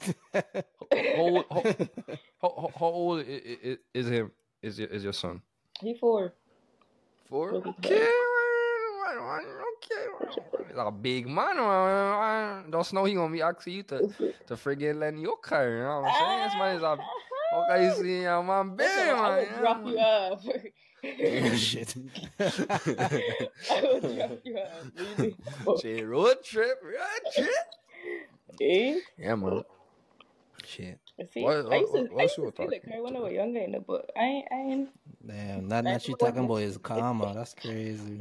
How, 1.13 1.45
how, 1.49 1.67
how, 2.41 2.53
how, 2.57 2.71
how 2.79 2.85
old 2.87 3.19
i- 3.21 3.31
i- 3.31 3.59
i- 3.71 3.77
is 3.93 4.07
him? 4.09 4.31
Is 4.61 4.79
your 4.79 4.89
is 4.89 5.03
your 5.03 5.13
son? 5.13 5.41
He 5.81 5.95
four. 5.95 6.33
Four. 7.29 7.61
Four. 7.61 7.63
Okay. 7.67 8.09
Okay. 9.07 10.65
He's 10.67 10.77
a 10.77 10.91
big 10.91 11.27
man. 11.27 11.55
man. 11.57 12.71
Just 12.71 12.93
know 12.93 13.05
he 13.05 13.13
gonna 13.13 13.31
be 13.31 13.41
asking 13.41 13.73
you 13.73 13.83
to 13.83 13.97
to 14.47 14.55
friggin' 14.55 14.99
lend 14.99 15.21
your 15.21 15.37
car. 15.37 15.69
You 15.69 15.79
know 15.83 16.01
what 16.01 16.11
I'm 16.11 16.15
saying? 16.15 16.43
This 16.43 16.55
man 16.57 16.75
is 16.77 16.83
a. 16.83 16.97
Okay, 17.55 17.85
you 17.85 17.93
see, 18.03 18.25
I'm 18.25 18.49
a 18.49 18.63
big 18.65 18.79
Listen, 18.87 19.09
I 19.15 19.29
man. 19.29 19.37
would 19.37 19.59
drop 19.59 19.85
you 19.85 19.97
off. 19.99 20.43
Shit. 21.59 21.95
I 22.39 23.81
would 23.93 24.01
drop 24.17 24.41
you 24.43 24.57
off. 24.57 24.91
Really. 25.17 25.35
Shit, 25.81 26.05
road 26.07 26.43
trip, 26.43 26.81
road 26.83 27.23
trip. 27.35 27.49
Eh? 28.61 28.99
Yeah, 29.19 29.35
man. 29.35 29.63
Shit. 30.65 30.99
See, 31.31 31.43
What- 31.43 31.71
I 31.71 31.77
used 31.77 31.93
to, 31.93 32.01
what- 32.01 32.11
I 32.11 32.13
what's 32.15 32.23
used 32.23 32.35
to 32.35 32.41
your 32.41 32.51
steal 32.51 32.65
thought? 32.67 32.73
a 32.73 32.79
car 32.89 33.03
when 33.03 33.15
I 33.15 33.19
was 33.19 33.31
younger, 33.33 33.59
you 33.61 33.67
know, 33.69 33.83
but 33.87 34.09
I 34.17 34.21
ain't, 34.23 34.47
I 34.51 34.55
ain't. 34.55 34.89
Damn, 35.25 35.67
not 35.67 35.83
that 35.85 36.07
you 36.07 36.15
talking 36.17 36.43
about 36.45 36.55
is 36.57 36.77
karma. 36.77 37.33
That's 37.33 37.53
crazy. 37.53 38.19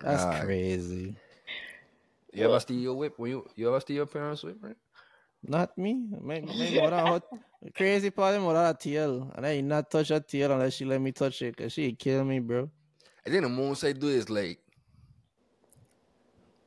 That's 0.00 0.24
Ah. 0.24 0.40
crazy. 0.44 1.16
You 2.32 2.44
ever 2.44 2.60
steal 2.60 2.78
your 2.78 2.94
whip? 2.94 3.18
When 3.18 3.30
you 3.30 3.48
you 3.56 3.68
ever 3.68 3.80
steal 3.80 3.96
your 3.96 4.06
parents' 4.06 4.42
whip, 4.44 4.58
right? 4.60 4.76
Not 5.42 5.76
me. 5.78 5.94
My, 6.20 6.40
my 6.40 6.70
mother 6.70 6.96
hot. 6.98 7.22
Crazy 7.74 8.10
part 8.10 8.36
of 8.36 8.42
mother 8.42 8.62
had 8.66 8.78
tail. 8.78 9.32
And 9.34 9.46
I 9.46 9.60
not 9.60 9.90
touch 9.90 10.08
her 10.10 10.20
tail 10.20 10.52
unless 10.52 10.74
she 10.74 10.84
let 10.84 11.00
me 11.00 11.12
touch 11.12 11.42
it. 11.42 11.56
Cause 11.56 11.72
she 11.72 11.92
kill 11.92 12.24
me, 12.24 12.38
bro. 12.38 12.70
I 13.26 13.30
think 13.30 13.42
the 13.42 13.48
most 13.48 13.82
I 13.84 13.92
do 13.92 14.08
is 14.08 14.30
like, 14.30 14.58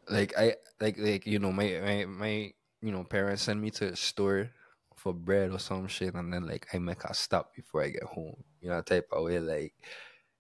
like 0.10 0.34
I 0.38 0.56
like 0.80 0.98
like 0.98 1.26
you 1.26 1.40
know 1.40 1.52
my 1.52 1.80
my 1.84 2.06
my 2.06 2.54
you 2.82 2.92
know 2.92 3.04
parents 3.04 3.44
send 3.44 3.62
me 3.62 3.70
to 3.72 3.92
the 3.92 3.96
store 3.96 4.50
for 4.96 5.14
bread 5.14 5.52
or 5.52 5.60
some 5.60 5.88
shit, 5.88 6.14
and 6.16 6.34
then 6.34 6.46
like 6.46 6.68
I 6.74 6.80
make 6.80 7.04
a 7.06 7.14
stop 7.14 7.56
before 7.56 7.84
I 7.84 7.90
get 7.90 8.04
home. 8.04 8.44
You 8.62 8.70
know, 8.70 8.82
type 8.82 9.08
of 9.12 9.24
way 9.24 9.40
like. 9.40 9.74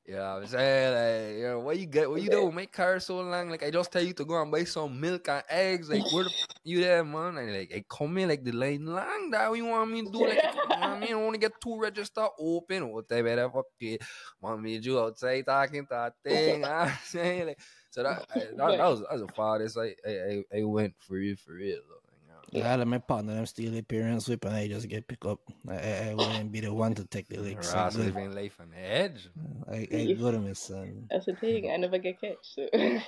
You 0.06 0.16
know 0.16 0.34
what 0.34 0.42
I'm 0.42 0.48
saying? 0.48 0.94
Like, 0.94 1.38
you 1.38 1.48
know, 1.48 1.60
what 1.60 1.78
you 1.78 1.86
get, 1.86 2.10
what 2.10 2.22
you 2.22 2.30
do, 2.30 2.52
make 2.52 2.72
car 2.72 3.00
so 3.00 3.22
long. 3.22 3.50
Like, 3.50 3.64
I 3.64 3.70
just 3.70 3.92
tell 3.92 4.04
you 4.04 4.14
to 4.14 4.26
go 4.26 4.42
and 4.42 4.52
buy 4.52 4.64
some 4.64 5.00
milk 5.00 5.30
and 5.30 5.44
eggs. 5.48 5.90
Like, 5.90 6.12
where 6.12 6.24
the 6.24 6.32
f- 6.32 6.48
you 6.64 6.82
there, 6.82 7.04
man? 7.04 7.38
And 7.38 7.54
like, 7.54 7.72
I 7.74 7.86
come 7.88 8.18
in, 8.18 8.30
like, 8.30 8.44
the 8.44 8.52
line 8.52 8.86
long, 8.86 9.30
that 9.32 9.50
what 9.50 9.58
you 9.58 9.66
want 9.66 9.92
me 9.92 10.04
to 10.04 10.12
do? 10.12 10.28
Like, 10.28 10.44
you 10.44 10.60
know 10.60 10.76
I 10.76 11.00
mean? 11.00 11.14
I 11.14 11.16
want 11.16 11.36
to 11.36 11.40
get 11.40 11.62
two 11.62 11.80
register 11.80 12.28
open. 12.40 12.90
What 12.90 13.08
they 13.08 13.22
better 13.22 13.50
fuck 13.50 13.66
it. 13.80 14.02
Want 14.42 14.64
me 14.64 14.78
to 14.78 14.82
do 14.82 15.00
outside 15.00 15.46
talking 15.46 15.84
to 15.84 15.90
that 15.92 16.14
thing. 16.24 16.66
I'm 16.66 16.92
saying, 17.06 17.48
like, 17.48 17.60
so 17.92 18.04
that, 18.04 18.26
I, 18.36 18.40
that, 18.40 18.58
that 18.58 18.88
was, 18.88 19.02
that 19.02 19.12
was 19.12 19.22
the 19.22 19.34
farthest 19.34 19.78
I, 19.78 19.96
I, 20.06 20.12
I, 20.12 20.60
I 20.60 20.64
went 20.64 20.96
for 20.98 21.14
real, 21.14 21.36
for 21.36 21.54
real, 21.54 21.80
though. 21.88 22.11
You 22.52 22.60
know? 22.60 22.66
Yeah, 22.66 22.74
I 22.74 22.76
let 22.78 22.88
my 22.88 22.98
partner 22.98 23.36
them 23.36 23.46
steal 23.46 23.72
their 23.72 23.82
parents' 23.82 24.28
whip 24.28 24.46
and 24.46 24.56
I 24.56 24.68
just 24.68 24.88
get 24.90 25.08
picked 25.08 25.26
up. 25.26 25.40
I, 25.70 25.74
I, 25.74 26.10
I 26.10 26.14
wouldn't 26.16 26.52
be 26.52 26.60
the 26.62 26.74
one 26.74 26.96
to 26.96 27.06
take 27.06 27.28
the 27.28 27.38
licks. 27.38 27.74
I 27.74 27.84
Ross 27.84 27.96
good. 27.96 28.08
living 28.08 28.36
life 28.36 28.58
on 28.60 28.72
the 28.72 28.80
edge. 28.80 29.30
I, 29.70 29.88
I 29.92 30.14
good 30.14 30.36
on 30.36 30.46
my 30.46 30.54
son. 30.54 31.08
That's 31.10 31.26
the 31.26 31.36
thing. 31.36 31.72
I 31.72 31.78
never 31.78 31.98
get 31.98 32.20
catch. 32.20 32.38
So. 32.42 32.68
yeah. 32.74 33.02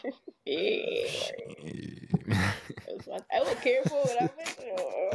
I 3.33 3.39
was 3.39 3.55
careful 3.61 3.99
what 3.99 4.17
happened. 4.17 4.55
Oh. 4.79 5.11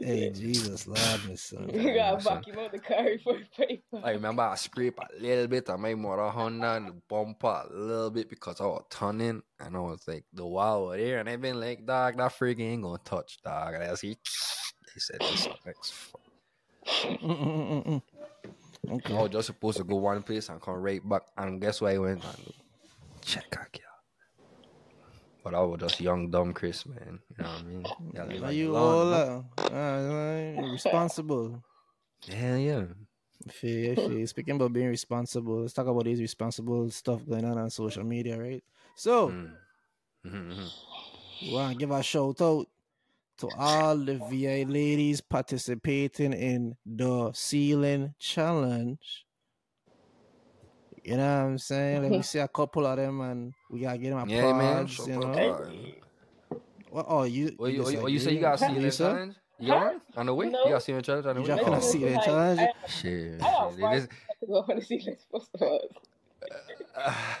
Hey, 0.00 0.30
Jesus, 0.34 0.86
love 0.86 1.28
me, 1.28 1.36
son. 1.36 1.70
You 1.72 1.94
gotta 1.94 2.24
back 2.24 2.46
him 2.46 2.58
out 2.58 2.72
the 2.72 2.78
car 2.78 3.06
for 3.22 3.36
you 3.36 3.44
pay 3.56 3.82
for 3.90 4.00
I 4.04 4.12
remember 4.12 4.42
I 4.42 4.54
scraped 4.54 4.98
a 4.98 5.22
little 5.22 5.46
bit 5.46 5.68
on 5.68 5.80
my 5.80 5.94
motor 5.94 6.28
Honda 6.28 6.76
and 6.76 6.88
the 6.88 6.92
bumper 7.08 7.64
a 7.70 7.74
little 7.74 8.10
bit 8.10 8.30
because 8.30 8.60
I 8.60 8.64
was 8.64 8.84
turning 8.90 9.42
and 9.58 9.76
I 9.76 9.80
was 9.80 10.06
like 10.08 10.24
the 10.32 10.46
wall 10.46 10.86
over 10.86 10.96
there 10.96 11.18
and 11.18 11.28
I've 11.28 11.40
been 11.40 11.60
like 11.60 11.84
dog 11.84 12.16
that 12.16 12.32
freaking 12.32 12.72
ain't 12.72 12.82
gonna 12.82 12.98
touch 13.04 13.38
dog 13.42 13.74
and 13.74 13.84
I 13.84 13.94
see 13.94 14.16
they 14.86 14.98
said 14.98 15.20
this 15.20 15.48
next 15.66 15.92
fuck. 15.92 16.20
Mm-mm-mm-mm. 17.20 18.02
I 18.88 19.12
was 19.22 19.30
just 19.30 19.46
supposed 19.46 19.76
to 19.78 19.84
go 19.84 19.96
one 19.96 20.22
place 20.22 20.48
and 20.48 20.60
come 20.60 20.74
right 20.74 21.06
back 21.06 21.22
and 21.36 21.60
guess 21.60 21.80
where 21.80 21.92
I 21.92 21.98
went 21.98 22.24
and 22.24 22.36
do? 22.46 22.52
check 23.22 23.54
out 23.58 23.68
yeah. 23.78 23.89
But 25.50 25.58
I 25.58 25.62
was 25.62 25.80
just 25.80 26.00
young 26.00 26.30
dumb 26.30 26.52
Chris 26.52 26.86
man. 26.86 27.18
You 27.36 27.42
know 27.42 27.50
what 27.50 27.58
I 27.58 27.62
mean? 27.64 27.84
Yeah, 28.14 28.22
Are 28.22 28.36
like 28.36 28.54
you 28.54 28.76
all 28.76 29.04
no? 29.04 29.44
uh, 29.58 30.62
responsible? 30.70 31.60
Hell 32.30 32.56
yeah. 32.56 32.84
If 33.46 33.64
you, 33.64 33.90
if 33.90 34.08
you, 34.08 34.26
speaking 34.28 34.54
about 34.54 34.72
being 34.72 34.86
responsible, 34.86 35.62
let's 35.62 35.72
talk 35.72 35.88
about 35.88 36.04
these 36.04 36.20
responsible 36.20 36.88
stuff 36.90 37.26
going 37.28 37.44
on 37.44 37.58
on 37.58 37.68
social 37.70 38.04
media, 38.04 38.38
right? 38.38 38.62
So, 38.94 39.30
Mm. 39.30 39.50
Mhm, 40.26 40.54
mhm. 40.54 40.70
we 41.42 41.48
want 41.48 41.72
to 41.72 41.78
give 41.78 41.90
a 41.90 42.02
shout 42.02 42.40
out 42.42 42.68
to 43.38 43.48
all 43.48 43.96
the 43.96 44.18
VA 44.30 44.64
ladies 44.70 45.20
participating 45.20 46.32
in 46.32 46.76
the 46.86 47.32
ceiling 47.32 48.14
challenge. 48.20 49.24
You 51.10 51.16
know 51.16 51.24
what 51.24 51.44
I'm 51.50 51.58
saying? 51.58 52.02
Let 52.02 52.12
me 52.12 52.22
see 52.22 52.38
a 52.38 52.46
couple 52.46 52.86
of 52.86 52.96
them 52.96 53.20
and 53.20 53.52
we 53.68 53.80
gotta 53.80 53.98
get 53.98 54.10
them 54.10 54.18
a 54.20 54.26
Yeah, 54.30 54.52
man. 54.52 54.86
you 54.86 55.06
know. 55.18 55.34
that. 55.34 55.74
What, 56.88 57.06
oh, 57.08 57.24
you, 57.24 57.52
What 57.56 57.72
you, 57.72 57.90
you, 57.90 57.98
what 58.00 58.12
you 58.12 58.20
say 58.20 58.32
you 58.34 58.40
got 58.40 58.58
to 58.58 58.64
see 58.64 58.72
You 58.74 58.80
the 58.82 58.92
sir? 58.92 59.04
challenge? 59.12 59.34
You 59.58 59.68
got 59.72 59.80
one 59.80 60.00
on 60.16 60.26
the 60.26 60.34
way? 60.36 60.50
No. 60.50 60.62
You 60.64 60.70
got 60.70 60.78
to 60.78 60.80
see 60.84 60.92
the 60.92 61.02
challenge 61.02 61.26
on 61.26 61.34
the 61.34 61.42
You 61.42 61.48
way? 61.48 61.56
dropping 61.56 61.74
a 61.74 61.76
Oh, 61.78 61.80
ceiling 61.80 62.14
Like, 62.14 62.24
challenge? 62.24 62.60
I- 62.60 62.72
shit. 62.88 63.42
I 63.42 63.48
have 63.48 63.72
shit. 63.76 63.90
This- 63.90 64.08
to 64.40 64.46
go 64.46 64.54
on 64.68 64.76
the 64.76 64.82
ceiling 64.84 65.16
first 65.32 65.50
of 65.54 65.62
all. 65.62 65.80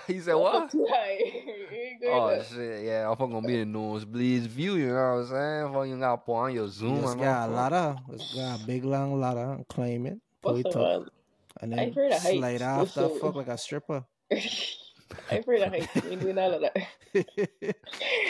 he 0.08 0.18
said 0.18 0.34
what? 0.34 0.70
Too 0.72 0.86
high. 0.90 1.18
You 1.20 1.66
ain't 1.70 2.00
going 2.02 2.40
Oh 2.40 2.42
shit, 2.42 2.84
yeah, 2.86 3.08
I'm 3.08 3.16
fucking 3.16 3.32
gonna 3.34 3.46
be 3.46 3.56
the 3.62 3.70
nosebleeds 3.70 4.46
view, 4.48 4.74
you 4.74 4.88
know 4.88 4.94
what 4.94 5.00
I'm 5.00 5.26
saying? 5.28 5.72
Fuck, 5.74 5.86
you 5.86 5.96
gotta 5.98 6.16
put 6.18 6.34
on 6.34 6.54
your 6.54 6.66
zoom 6.68 7.02
Just 7.02 7.12
and 7.12 7.20
got 7.20 7.44
a 7.44 7.46
all. 7.48 7.54
ladder. 7.56 7.96
Just 8.10 8.34
got 8.34 8.54
a 8.56 8.58
big 8.58 8.84
long 8.84 9.20
ladder 9.20 9.52
and 9.52 9.68
climb 9.68 10.06
it. 10.06 10.18
Pull 10.42 10.56
First 10.56 10.66
it 10.66 10.76
of 10.76 11.02
up. 11.02 11.08
All, 11.62 11.64
And 11.64 11.74
I've 11.80 11.94
then 11.94 12.04
heard 12.04 12.12
of 12.12 12.22
heights, 12.22 12.38
slide 12.38 12.62
off 12.62 12.94
the 12.94 13.08
so- 13.08 13.14
fuck 13.18 13.34
like 13.36 13.48
a 13.48 13.58
stripper. 13.58 14.04
I'm 15.30 15.40
afraid 15.40 15.62
of 15.62 15.70
heights. 15.70 15.88
You 16.08 16.16
doing 16.16 16.38
all 16.38 16.54
of 16.54 16.60
that. 16.62 16.76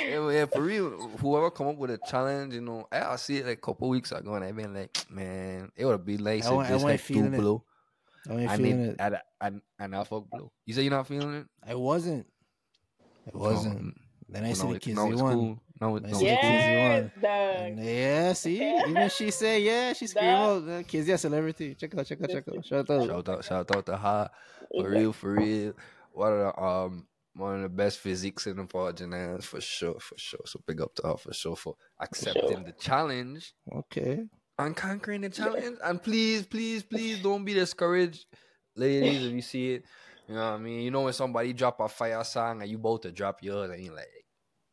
Yeah, 0.09 0.31
yeah, 0.31 0.47
for 0.47 0.63
real, 0.63 0.91
whoever 1.21 1.51
come 1.51 1.69
up 1.69 1.77
with 1.77 1.91
a 1.91 1.99
challenge, 2.09 2.55
you 2.55 2.61
know, 2.63 2.87
I 2.91 3.13
I 3.13 3.17
see 3.17 3.37
it 3.37 3.47
like 3.47 3.59
a 3.59 3.61
couple 3.61 3.89
weeks 3.89 4.11
ago 4.13 4.35
and 4.35 4.45
I've 4.45 4.57
been 4.57 4.75
like, 4.75 4.97
man, 5.11 5.71
it 5.77 5.85
would 5.85 6.05
be 6.05 6.17
nice 6.17 6.47
I 6.47 6.51
wa- 6.53 6.63
if 6.63 6.67
I 6.67 6.73
this 6.73 6.83
wasn't 6.83 6.91
like 6.93 7.05
two 7.05 7.15
feeling 7.15 7.35
it. 7.35 7.39
blow. 7.41 7.65
I 8.29 8.33
ain't 8.35 8.51
feeling 8.53 8.81
it, 8.81 8.89
it. 8.91 8.97
and, 8.99 9.19
and, 9.41 9.63
and 9.79 9.95
I 9.97 10.05
fuck 10.05 10.29
blow. 10.31 10.51
You 10.67 10.75
say 10.75 10.83
you're 10.83 10.91
not 10.91 11.07
feeling 11.07 11.35
it? 11.35 11.47
I 11.67 11.75
wasn't. 11.75 12.27
I 13.33 13.37
wasn't. 13.39 13.79
Mm, 13.85 13.93
then 14.29 14.45
I 14.45 14.47
Well, 14.49 14.55
see 14.57 14.69
the 14.69 14.75
it- 14.75 14.83
kids 14.83 14.97
now 14.97 15.07
they 15.07 15.13
it's 15.13 15.23
won. 15.23 15.35
cool. 15.35 15.63
Now, 15.81 15.97
it- 15.97 16.05
I 16.05 16.11
now 16.11 16.19
the 16.19 16.27
it's 16.27 16.41
kids 16.41 16.41
cool. 16.43 16.51
they 16.51 16.75
Yes, 16.75 17.11
won. 17.15 17.23
dog. 17.23 17.85
Yeah, 17.85 18.33
see, 18.35 18.81
even 18.89 19.09
she 19.09 19.31
say 19.31 19.61
yeah, 19.63 19.93
she 19.99 20.07
scream 20.07 20.25
out. 20.27 20.69
Uh, 20.69 20.83
kids, 20.83 21.09
yeah, 21.09 21.17
celebrity. 21.17 21.75
Check 21.75 21.97
out, 21.97 22.07
check 22.07 22.23
out, 22.23 22.31
check 22.31 22.45
out. 22.49 22.65
Shout 22.67 22.91
out. 22.91 23.07
Shout 23.07 23.29
out, 23.29 23.45
shout 23.45 23.77
out 23.77 23.87
to 23.87 23.97
her. 23.97 24.31
For 24.79 24.89
real, 24.91 25.13
for 25.13 25.33
real. 25.33 25.73
One 26.13 26.33
of 26.33 26.39
the 26.39 26.63
um 26.63 27.07
one 27.35 27.57
of 27.57 27.63
the 27.63 27.69
best 27.71 27.99
physiques 28.01 28.47
in 28.47 28.57
the 28.57 28.65
Virgin 28.65 29.39
for 29.41 29.61
sure, 29.61 29.99
for 30.01 30.19
sure. 30.19 30.41
So 30.45 30.61
big 30.67 30.81
up 30.81 30.95
to 30.97 31.07
her 31.07 31.17
for 31.17 31.33
sure 31.33 31.57
for 31.57 31.77
accepting 32.01 32.65
the 32.65 32.73
challenge 32.73 33.55
Okay. 33.73 34.25
and 34.59 34.77
conquering 34.77 35.21
the 35.23 35.31
challenge. 35.31 35.79
And 35.83 36.03
please, 36.03 36.45
please, 36.45 36.83
please 36.83 37.23
don't 37.23 37.45
be 37.45 37.55
discouraged, 37.55 38.27
ladies, 38.77 39.25
if 39.25 39.33
you 39.33 39.43
see 39.43 39.73
it. 39.75 39.85
You 40.29 40.35
know 40.35 40.41
what 40.51 40.57
I 40.57 40.59
mean? 40.59 40.81
You 40.83 40.91
know 40.91 41.03
when 41.03 41.13
somebody 41.13 41.53
drop 41.53 41.81
a 41.81 41.89
fire 41.89 42.23
song 42.25 42.63
and 42.63 42.71
you 42.71 42.79
both 42.79 43.03
to 43.03 43.13
drop 43.13 43.43
yours 43.43 43.71
and 43.71 43.83
you're 43.83 43.95
like, 43.95 44.09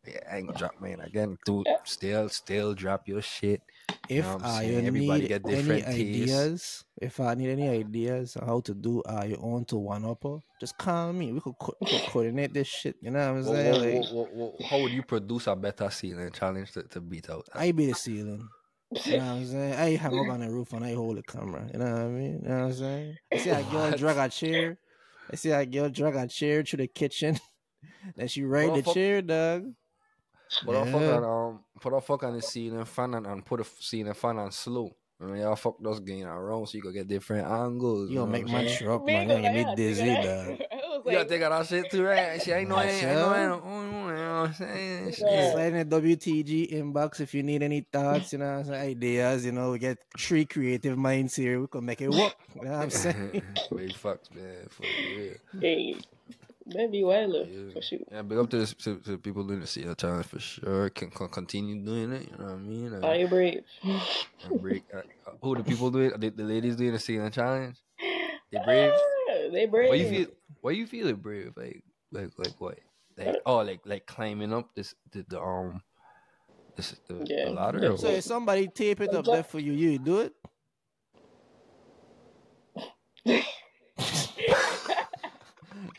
yeah, 0.08 0.20
I 0.32 0.38
ain't 0.38 0.48
gonna 0.48 0.58
drop 0.60 0.80
mine 0.80 1.00
again. 1.02 1.38
Dude, 1.46 1.68
still, 1.84 2.30
still 2.30 2.74
drop 2.74 3.08
your 3.08 3.22
shit. 3.22 3.62
If 4.10 4.26
know 4.26 4.34
I'm 4.42 4.44
saying? 4.60 4.72
you 4.72 4.88
Everybody 4.88 5.22
need 5.22 5.28
get 5.28 5.42
any 5.46 5.56
different 5.56 5.86
ideas, 5.88 6.84
if 7.02 7.20
I 7.20 7.34
need 7.36 7.50
any 7.50 7.70
ideas 7.70 8.38
on 8.38 8.48
how 8.48 8.60
to 8.62 8.74
do 8.74 9.02
uh, 9.04 9.24
your 9.28 9.40
own 9.44 9.66
to 9.66 9.78
one 9.78 10.06
upper, 10.06 10.40
just 10.60 10.78
call 10.78 11.14
me. 11.14 11.32
We 11.34 11.40
could, 11.42 11.56
co- 11.60 11.76
we 11.82 11.88
could 11.88 12.02
coordinate 12.10 12.54
this 12.54 12.68
shit. 12.68 12.96
You 13.02 13.12
know 13.12 13.20
what 13.20 13.40
I'm 13.40 13.46
Wha- 13.46 13.54
saying? 13.54 13.74
wha- 13.74 14.00
Like, 14.02 14.12
wha- 14.14 14.24
wha- 14.34 14.52
wha- 14.60 14.68
how 14.68 14.82
would 14.82 14.92
you 14.92 15.04
produce 15.04 15.48
a 15.48 15.56
better 15.56 15.90
ceiling 15.90 16.32
challenge 16.32 16.72
to, 16.74 16.84
to 16.84 17.02
beat 17.02 17.30
out? 17.30 17.48
I 17.54 17.72
be 17.72 17.88
the 17.88 17.96
ceiling. 17.96 18.48
You 19.06 19.18
know 19.18 19.18
what 19.18 19.24
I'm 19.32 19.46
saying? 19.46 19.74
I 19.74 19.96
hang 19.98 20.18
up 20.18 20.30
on 20.30 20.40
the 20.40 20.50
roof 20.50 20.72
and 20.72 20.86
I 20.86 20.94
hold 20.94 21.18
the 21.18 21.24
camera. 21.24 21.68
You 21.74 21.80
know 21.80 21.92
what 21.92 22.02
I 22.02 22.08
mean? 22.08 22.40
You 22.44 22.50
know 22.50 22.56
what 22.60 22.66
I'm 22.68 22.74
saying? 22.74 23.18
I 23.34 23.38
see 23.38 23.50
a 23.50 23.64
girl 23.64 23.92
drag 23.92 24.18
a 24.18 24.30
chair. 24.30 24.78
I 25.30 25.36
see 25.36 25.52
a 25.52 25.66
girl 25.66 25.90
drag 25.90 26.16
a 26.16 26.26
chair 26.28 26.64
to 26.64 26.78
the 26.78 26.88
kitchen. 26.88 27.38
then 28.16 28.30
she 28.30 28.44
ride 28.44 28.74
the 28.74 28.82
Motherfuck- 28.84 28.94
chair, 28.94 29.22
dog. 29.22 29.74
Put 30.64 30.76
a 30.76 30.86
fuck 30.86 31.02
on 31.02 31.24
um, 31.24 31.60
put 31.80 31.94
a 31.94 32.02
fuck 32.02 32.24
on 32.24 32.34
the 32.36 32.42
ceiling 32.42 32.86
fan 32.86 33.14
and, 33.14 33.28
and 33.28 33.46
put 33.46 33.60
a 33.60 33.64
f- 33.64 33.78
ceiling 33.80 34.14
fan 34.14 34.38
on 34.40 34.52
slow. 34.52 34.96
I 35.20 35.26
mean, 35.26 35.42
y'all 35.42 35.56
fuck 35.56 35.76
those 35.82 36.00
getting 36.00 36.26
around 36.26 36.68
so 36.68 36.78
you 36.78 36.82
can 36.84 36.94
get 36.94 37.08
different 37.08 37.48
angles. 37.48 38.10
You 38.10 38.18
gonna 38.18 38.28
know 38.28 38.32
make 38.32 38.44
what 38.44 38.52
my 38.52 38.60
I'm 38.60 38.66
saying? 38.68 38.78
trip 38.78 38.90
up, 38.92 39.06
Me 39.06 39.14
man. 39.14 39.28
go 39.28 39.36
You 39.36 39.42
gonna 39.42 39.54
like 39.54 39.68
get 39.68 39.70
me 39.70 39.76
dizzy, 39.76 40.04
nigga. 40.04 40.24
dog. 40.24 40.62
I 40.72 40.76
You 41.06 41.12
gotta 41.12 41.30
take 41.30 41.42
out 41.42 41.50
that 41.52 41.68
shit 41.68 41.90
too, 41.92 42.04
right? 42.04 42.42
Shit, 42.42 42.56
I 42.56 42.64
know, 42.66 42.76
I 42.76 42.84
ain't, 42.86 43.04
I 43.08 43.14
know, 43.14 43.30
I 43.30 43.48
Myself? 43.48 43.64
know, 43.64 43.70
I 43.70 43.86
know, 43.86 44.10
you 44.10 44.16
know 44.16 44.42
what 44.42 44.48
I'm 44.50 44.54
saying? 44.54 45.12
Shit. 45.14 45.28
Yeah. 45.32 45.52
Slide 45.52 45.74
in 45.74 45.90
the 45.90 46.02
WTG 46.02 46.72
inbox 46.74 47.20
if 47.20 47.34
you 47.34 47.42
need 47.44 47.64
any 47.64 47.82
thoughts, 47.82 48.32
you 48.34 48.40
know, 48.40 48.46
I'm 48.46 48.64
saying, 48.66 48.90
ideas, 48.92 49.46
you 49.46 49.52
know, 49.54 49.72
we 49.72 49.80
get 49.80 49.98
three 50.18 50.46
creative 50.46 50.98
minds 50.98 51.36
here. 51.36 51.60
We 51.62 51.68
can 51.68 51.84
make 51.86 52.02
it 52.02 52.10
work. 52.10 52.34
You 52.56 52.62
know 52.62 52.72
what 52.72 52.82
I'm 52.84 52.90
saying? 52.92 53.32
Big 53.76 53.94
fucks, 53.94 54.34
man. 54.36 54.68
For 54.70 54.86
real. 55.04 55.34
hey, 55.60 55.96
That'd 56.70 56.92
be 56.92 57.04
wilder 57.04 57.46
Yeah. 57.50 57.72
for 57.74 57.82
sure. 57.82 58.00
Yeah, 58.12 58.22
big 58.24 58.38
up 58.38 58.50
to, 58.50 58.58
the, 58.60 58.66
to, 58.84 58.98
to 59.00 59.18
people 59.18 59.44
doing 59.46 59.62
the 59.62 59.68
CL 59.68 59.96
challenge 59.96 60.26
for 60.26 60.40
sure. 60.40 60.90
Can, 60.90 61.10
can 61.12 61.30
continue 61.30 61.84
doing 61.84 62.12
it. 62.12 62.30
You 62.30 62.38
know 62.38 62.46
what 62.46 62.54
I 62.54 62.58
mean? 62.58 62.94
And, 62.94 63.06
Are 63.06 63.16
you 63.16 63.28
brave? 63.28 63.64
and 63.84 64.62
break. 64.62 64.84
Uh, 64.94 64.98
uh, 65.26 65.32
who 65.42 65.56
the 65.56 65.64
people 65.64 65.90
doing? 65.92 66.12
The, 66.18 66.30
the 66.30 66.44
ladies 66.44 66.76
doing 66.76 66.92
the 66.92 67.00
CL 67.00 67.30
challenge. 67.30 67.78
They 68.52 68.60
brave. 68.66 68.92
Ah, 68.94 69.34
they 69.52 69.66
brave. 69.66 69.90
Why 69.90 69.96
you 69.96 70.10
feel? 70.10 70.28
Why 70.62 70.72
you 70.72 70.88
feeling 70.88 71.16
brave? 71.16 71.54
Like, 71.56 71.84
like, 72.12 72.32
like 72.38 72.54
what? 72.60 72.80
Like, 73.18 73.36
oh, 73.46 73.58
like, 73.58 73.80
like 73.86 74.06
climbing 74.06 74.54
up 74.54 74.76
this, 74.76 74.94
the, 75.12 75.26
the 75.30 75.42
um, 75.42 75.82
this, 76.76 76.96
the, 77.08 77.24
Yeah. 77.26 77.46
the 77.46 77.52
ladder. 77.52 77.94
Or 77.94 77.98
So 77.98 78.08
if 78.10 78.24
somebody 78.26 78.68
tape 78.68 79.00
it 79.02 79.14
up 79.14 79.26
there 79.26 79.44
for 79.44 79.60
you, 79.60 79.72
you 79.72 79.98
do 80.00 80.20
it? 80.20 80.34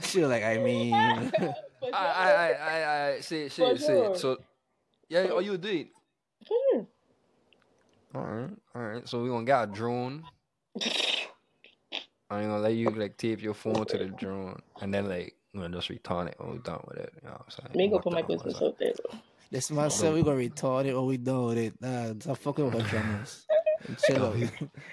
she 0.09 0.21
was 0.21 0.29
like, 0.31 0.45
I 0.45 0.59
mean, 0.59 0.93
I, 0.95 1.55
I, 1.93 2.31
I, 2.33 2.53
I, 2.53 3.07
I, 3.17 3.21
say, 3.21 3.49
say, 3.49 3.71
For 3.75 3.79
say. 3.79 3.87
sure. 3.87 4.17
So, 4.17 4.37
yeah, 5.09 5.27
oh, 5.31 5.41
you 5.41 5.57
do 5.59 5.69
it. 5.69 5.89
Mm-hmm. 6.45 6.79
sure. 6.79 6.87
All 8.15 8.23
right, 8.23 8.51
all 8.75 8.83
right. 8.83 9.09
So 9.09 9.23
we 9.23 9.29
gonna 9.29 9.45
get 9.45 9.63
a 9.65 9.67
drone. 9.67 10.25
I'm 12.31 12.43
gonna 12.43 12.59
let 12.59 12.75
you 12.75 12.91
like 12.91 13.17
tape 13.17 13.43
your 13.43 13.55
phone 13.55 13.85
to 13.87 13.99
the 13.99 14.07
drone, 14.07 14.61
and 14.81 14.93
then 14.93 15.09
like 15.09 15.35
we're 15.55 15.63
gonna 15.63 15.77
just 15.77 15.89
return 15.89 16.29
it 16.29 16.35
when 16.39 16.51
we're 16.51 16.59
done 16.59 16.83
with 16.89 16.99
it. 16.99 17.13
You 17.23 17.29
know 17.29 17.35
what 17.35 17.43
I'm 17.43 17.51
saying? 17.51 17.77
Me 17.77 17.89
go 17.89 17.95
Work 17.97 18.05
put 18.05 18.13
my 18.13 18.21
that 18.23 18.29
business 18.29 18.59
side. 18.59 18.65
up 18.69 18.79
there. 18.79 18.93
though. 19.11 19.19
this 19.51 19.71
man 19.71 19.91
said 19.91 20.13
we 20.15 20.23
gonna 20.23 20.37
retard 20.37 20.87
it 20.87 20.93
or 20.93 21.07
we 21.07 21.17
done 21.17 21.47
with 21.47 21.59
it. 21.59 21.75
Nah, 21.81 22.13
stop 22.19 22.39
fucking 22.39 22.67
with 22.67 22.75
our 22.75 22.89
drummers. 22.89 23.47
Chill 24.07 24.25
out. 24.27 24.37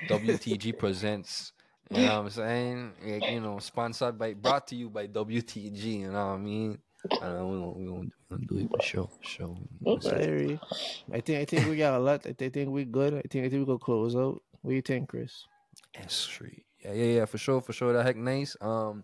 WTG 0.07 0.78
presents. 0.78 1.51
You 1.92 1.98
know 1.98 2.22
what 2.22 2.26
I'm 2.26 2.30
saying? 2.30 2.94
Like, 3.06 3.30
you 3.30 3.42
know, 3.42 3.60
sponsored 3.60 4.18
by, 4.18 4.34
brought 4.34 4.68
to 4.68 4.76
you 4.76 4.90
by 4.90 5.08
WTG. 5.08 6.00
You 6.02 6.12
know 6.12 6.28
what 6.28 6.34
I 6.34 6.38
mean? 6.38 6.80
And 7.22 7.40
uh, 7.40 7.46
we 7.46 7.60
we 7.60 7.86
gonna 7.86 8.46
do 8.48 8.58
it 8.58 8.70
for 8.72 8.82
sure, 8.82 9.08
for 9.08 9.24
sure. 9.24 9.58
Sorry. 10.02 10.60
I 11.14 11.20
think 11.22 11.40
I 11.40 11.46
think 11.46 11.68
we 11.70 11.78
got 11.78 11.94
a 11.94 12.00
lot. 12.00 12.26
I 12.26 12.34
think, 12.34 12.58
I 12.58 12.64
we 12.64 12.86
good. 12.86 13.14
I 13.14 13.22
think 13.30 13.46
I 13.46 13.50
think 13.50 13.60
we 13.60 13.66
go 13.66 13.78
close 13.78 14.16
out. 14.16 14.42
What 14.62 14.72
do 14.72 14.76
you 14.76 14.82
think, 14.82 15.10
Chris? 15.10 15.46
Yes, 15.94 16.14
street. 16.14 16.66
Yeah, 16.84 16.94
yeah, 16.94 17.06
yeah, 17.20 17.26
for 17.26 17.38
sure, 17.38 17.62
for 17.62 17.74
sure. 17.74 17.94
That 17.94 18.06
heck 18.06 18.18
nice. 18.18 18.58
Um, 18.60 19.04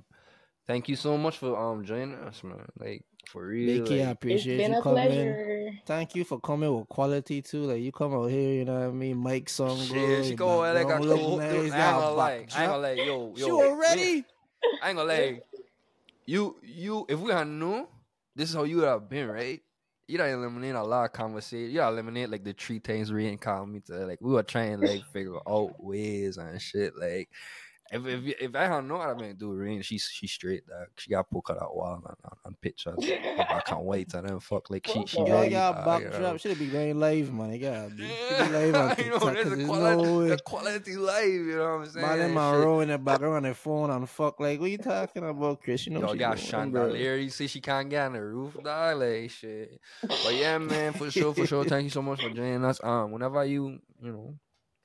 thank 0.66 0.90
you 0.90 0.96
so 0.96 1.18
much 1.18 1.38
for 1.38 1.56
um 1.56 1.86
joining 1.86 2.16
us, 2.16 2.44
man. 2.44 2.66
Like 2.80 3.06
for 3.28 3.48
real. 3.48 3.84
Big 3.84 3.88
Kei, 3.88 4.04
I 4.04 4.08
like, 4.08 4.12
It's 4.12 4.18
appreciate 4.18 4.58
been 4.58 4.72
you 4.74 4.80
a 4.80 4.82
coming. 4.82 5.06
pleasure. 5.08 5.72
Thank 5.86 6.16
you 6.16 6.24
for 6.24 6.40
coming 6.40 6.74
with 6.78 6.88
quality 6.90 7.42
too. 7.42 7.64
Like 7.64 7.82
you 7.82 7.92
come 7.92 8.14
out 8.14 8.28
here, 8.30 8.54
you 8.54 8.66
know 8.66 8.80
what 8.80 8.88
I 8.88 8.92
mean. 8.92 9.18
Mike 9.18 9.50
song 9.50 9.78
Shit, 9.80 9.94
good. 9.94 10.24
she 10.24 10.30
your 10.30 10.38
go 10.38 10.58
like 10.60 10.72
a 10.72 10.74
background 10.88 11.04
cool. 11.06 11.36
look 11.38 11.42
I 11.42 11.48
nice, 11.48 11.56
ain't 11.64 11.70
got 11.72 11.98
a 11.98 12.02
gonna 12.02 12.16
lie. 12.16 12.32
I 12.32 12.36
ain't 12.36 12.48
backdrop. 12.50 12.68
gonna 12.70 12.82
lie. 12.82 12.92
Yo, 12.94 13.34
yo. 13.36 13.46
She 13.46 13.52
we- 13.52 13.62
already. 13.68 14.26
I 14.84 14.90
ain't 14.90 14.98
gonna 14.98 15.04
lie. 15.04 15.42
You, 16.26 16.56
you. 16.64 17.06
If 17.10 17.20
we 17.20 17.32
had 17.32 17.48
known, 17.48 17.88
this 18.36 18.50
is 18.50 18.56
how 18.56 18.64
you 18.64 18.78
would 18.78 18.88
have 18.88 19.10
been, 19.10 19.28
right? 19.28 19.60
You 20.08 20.18
don't 20.18 20.30
eliminate 20.30 20.76
a 20.76 20.84
lot 20.84 21.06
of 21.06 21.14
conversation. 21.14 21.72
You 21.72 21.78
don't 21.80 21.94
eliminate 21.94 22.30
like 22.30 22.44
the 22.44 22.54
three 22.54 22.80
things 22.80 23.12
Rian 23.12 23.40
called 23.40 23.70
me 23.70 23.80
to. 23.88 24.06
Like 24.06 24.20
we 24.22 24.32
were 24.34 24.44
trying 24.44 24.82
like 24.82 25.04
figure 25.14 25.38
out 25.48 25.74
ways 25.84 26.38
and 26.38 26.62
shit. 26.62 26.94
Like 26.98 27.30
if 27.92 28.06
if, 28.06 28.42
if 28.42 28.56
I 28.56 28.66
had 28.68 28.86
known, 28.86 29.02
I'd 29.02 29.08
have 29.10 29.18
been 29.18 29.36
do 29.36 29.50
Rian. 29.50 29.84
She's 29.84 30.10
she 30.12 30.26
straight. 30.28 30.66
Dog. 30.68 30.88
She 30.98 31.10
got 31.10 31.30
poke 31.30 31.50
at 31.50 31.60
that 31.60 31.74
wall 31.76 31.96
and, 32.06 32.16
and, 32.24 32.34
and 32.46 32.62
pictures. 32.62 32.96
I 33.00 33.62
can't 33.66 33.84
wait. 33.84 34.14
And 34.14 34.28
then 34.30 34.40
fuck 34.40 34.70
like 34.70 34.88
she 34.88 35.06
she. 35.08 35.18
Yo, 35.18 35.26
ready, 35.42 35.54
y'all 35.56 35.74
dog, 35.74 36.00
you 36.02 36.06
know? 36.06 36.12
backdrop 36.12 36.40
should 36.40 36.58
be 36.60 36.68
going 36.68 37.00
live, 37.00 37.34
man. 37.34 37.54
You 37.54 37.60
gotta 37.60 37.90
be. 37.90 38.04
Live 38.04 38.76
on 38.76 38.82
I 38.82 38.88
know 38.88 38.96
TikTok, 38.96 39.34
there's 39.34 39.50
'cause 39.50 39.60
a 39.60 39.66
quality, 39.66 40.02
no 40.04 40.28
the 40.28 40.38
quality 40.40 40.96
live. 40.98 41.24
You 41.32 41.56
know 41.58 41.64
what 41.64 41.68
I'm 41.68 41.86
saying? 41.90 42.06
Man, 42.08 42.20
them 42.20 42.34
man 42.34 42.54
Shit. 42.54 42.64
roll 42.66 42.80
in 42.82 42.90
the 42.90 42.98
background 42.98 43.36
on 43.36 43.44
their 43.44 43.54
phone 43.54 43.90
and 43.90 44.10
fuck. 44.10 44.40
Like, 44.40 44.60
what 44.60 44.70
you 44.72 44.78
talking 44.78 45.28
about, 45.28 45.62
Chris? 45.62 45.86
You 45.86 45.94
know 45.94 46.00
Yo, 46.02 46.08
what 46.08 46.18
got 46.18 46.40
she 46.40 46.52
doing, 46.52 46.72
bro. 46.72 46.82
chandelier. 46.84 47.16
You 47.18 47.30
see, 47.30 47.48
she 47.48 47.60
can't 47.62 47.90
get 47.90 48.06
on 48.08 48.14
the 48.14 48.24
roof, 48.24 48.56
dog. 48.64 48.98
Like 49.00 49.30
shit. 49.32 49.80
But 50.02 50.36
yeah, 50.36 50.58
man, 50.58 50.94
for 50.94 51.12
sure, 51.12 51.34
for 51.34 51.46
sure. 51.46 51.66
Thank 51.66 51.84
you 51.86 51.90
so 51.90 52.02
much 52.02 52.22
for 52.22 52.30
joining 52.30 52.64
us. 52.64 52.82
Um, 52.84 53.12
whenever 53.12 53.44
you, 53.46 53.80
you 54.02 54.12
know, 54.12 54.34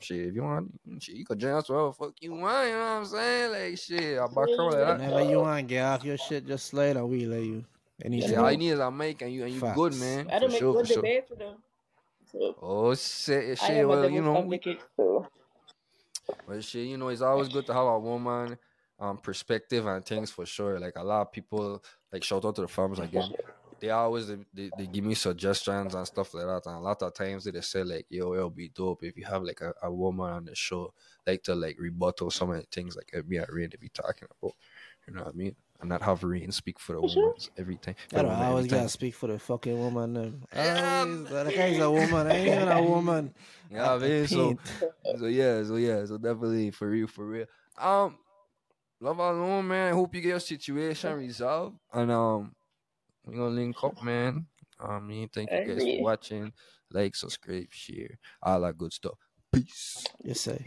shit, 0.01 0.27
if 0.29 0.35
you 0.35 0.43
want, 0.43 0.71
shit, 1.01 1.17
you 1.17 1.25
could 1.25 1.39
join 1.39 1.55
us. 1.55 1.69
Well, 1.69 1.93
fuck 1.93 2.15
you, 2.21 2.33
want. 2.33 2.69
You 2.69 2.75
know 2.75 2.79
what 2.81 2.87
I'm 2.87 3.05
saying? 3.07 3.53
Like 3.53 3.79
shit, 3.79 4.19
I 4.19 4.27
back 4.27 4.49
her 4.49 4.65
like 4.65 4.75
that. 4.75 4.99
Whenever 4.99 5.31
you 5.31 5.41
want 5.41 5.69
to 5.69 5.75
get 5.75 5.85
off 5.85 6.05
your 6.05 6.17
shit, 6.17 6.47
just 6.47 6.67
slide 6.67 6.97
and 6.97 7.09
we 7.09 7.27
let 7.27 7.43
you. 7.43 7.65
Anytime. 8.05 8.31
Yeah, 8.31 8.43
all 8.43 8.53
you 8.53 8.59
need 8.59 8.71
is 8.71 8.79
a 8.79 8.91
mic 8.91 9.23
and 9.23 9.33
you 9.33 9.45
and 9.45 9.55
you 9.55 9.61
Facts. 9.61 9.77
good, 9.77 9.95
man. 9.95 10.29
I 10.31 10.35
For 10.35 10.41
don't 10.41 10.51
make 10.51 10.59
sure, 10.59 10.73
for 10.75 10.81
good 10.81 10.89
sure. 10.89 10.97
debate 10.97 11.29
for 11.29 11.35
them. 11.35 11.55
So 12.31 12.57
Oh 12.61 12.95
shit, 12.95 13.59
shit. 13.59 13.89
Well, 13.89 14.11
you 14.11 14.21
know, 14.21 14.41
we. 14.41 14.61
So 14.97 15.27
But 16.47 16.63
shit, 16.63 16.87
you 16.89 16.99
know, 16.99 17.09
it's 17.09 17.23
always 17.23 17.49
good 17.49 17.67
to 17.67 17.73
have 17.75 17.87
a 17.87 17.99
woman 17.99 18.59
um 18.99 19.19
perspective 19.19 19.87
and 19.87 20.05
things 20.05 20.31
for 20.31 20.45
sure. 20.47 20.79
Like 20.79 20.97
a 20.97 21.05
lot 21.05 21.23
of 21.23 21.33
people, 21.33 21.83
like 22.13 22.23
shout 22.23 22.45
out 22.45 22.55
to 22.57 22.63
the 22.63 22.69
farmers 22.69 22.99
again. 22.99 23.33
They 23.87 23.93
always 23.93 24.26
they, 24.26 24.70
they, 24.76 24.87
give 24.89 25.05
me 25.05 25.14
suggestions 25.14 25.95
and 25.95 26.05
stuff 26.05 26.34
like 26.34 26.45
that. 26.45 26.66
And 26.66 26.74
a 26.74 26.80
lot 26.80 27.01
of 27.03 27.14
times 27.14 27.45
they 27.45 27.61
say 27.61 27.84
like, 27.84 28.07
yo, 28.11 28.34
it'll 28.34 28.51
be 28.51 28.68
dope 28.68 29.05
if 29.05 29.16
you 29.16 29.24
have 29.26 29.45
like 29.45 29.61
a, 29.61 29.72
a 29.80 29.93
woman 29.93 30.28
on 30.28 30.45
the 30.47 30.57
show, 30.57 30.93
like 31.24 31.45
to 31.45 31.55
like 31.55 31.76
rebuttal 31.78 32.32
some 32.32 32.51
of 32.51 32.57
the 32.57 32.66
things 32.72 32.97
like 32.97 33.12
me 33.28 33.37
and 33.37 33.47
Rain 33.49 33.70
to 33.70 33.78
be 33.78 33.89
talking 33.91 34.26
about. 34.43 34.55
You 35.07 35.14
know 35.14 35.22
what 35.22 35.34
I 35.34 35.37
mean? 35.37 35.55
And 35.78 35.89
not 35.89 36.03
have 36.03 36.24
Rain 36.24 36.51
speak 36.51 36.80
for 36.80 36.95
the 36.95 37.01
woman 37.01 37.34
every 37.57 37.76
time. 37.76 37.95
I 38.12 38.22
don't 38.22 38.32
every 38.32 38.45
always 38.45 38.66
gotta 38.66 38.89
speak 38.89 39.14
for 39.14 39.28
the 39.28 39.39
fucking 39.39 39.78
woman. 39.78 40.14
Them. 40.14 40.43
Yeah, 40.53 41.05
Always, 41.07 41.28
that 41.28 41.55
guy's 41.55 41.78
a 41.78 41.89
woman. 41.89 42.26
I 42.26 42.30
ain't 42.39 42.49
even 42.49 42.68
a 42.68 42.82
woman. 42.82 43.34
Yeah, 43.70 43.95
I 43.95 43.99
mean, 43.99 44.26
so 44.26 44.59
so 45.16 45.26
yeah, 45.26 45.62
so 45.62 45.76
yeah, 45.76 46.05
so 46.07 46.18
definitely 46.18 46.72
for 46.72 46.91
real, 46.91 47.07
for 47.07 47.24
real. 47.24 47.47
Um, 47.78 48.18
love 49.01 49.18
alone, 49.20 49.68
man. 49.68 49.93
I 49.93 49.95
hope 49.95 50.12
you 50.12 50.22
get 50.22 50.28
your 50.30 50.41
situation 50.41 51.14
resolved, 51.14 51.76
and 51.93 52.11
um, 52.11 52.56
we 53.27 53.37
gonna 53.37 53.55
link 53.55 53.77
up, 53.83 54.03
man. 54.03 54.47
Um, 54.79 54.91
I 54.91 55.01
mean, 55.01 55.29
thank 55.29 55.51
you 55.51 55.64
guys 55.74 55.83
for 55.83 56.03
watching. 56.03 56.53
Like, 56.91 57.14
subscribe, 57.16 57.66
share, 57.70 58.18
all 58.43 58.61
that 58.61 58.79
good 58.79 58.93
stuff. 58.93 59.18
Peace. 59.53 60.05
Yes, 60.22 60.41
sir. 60.41 60.59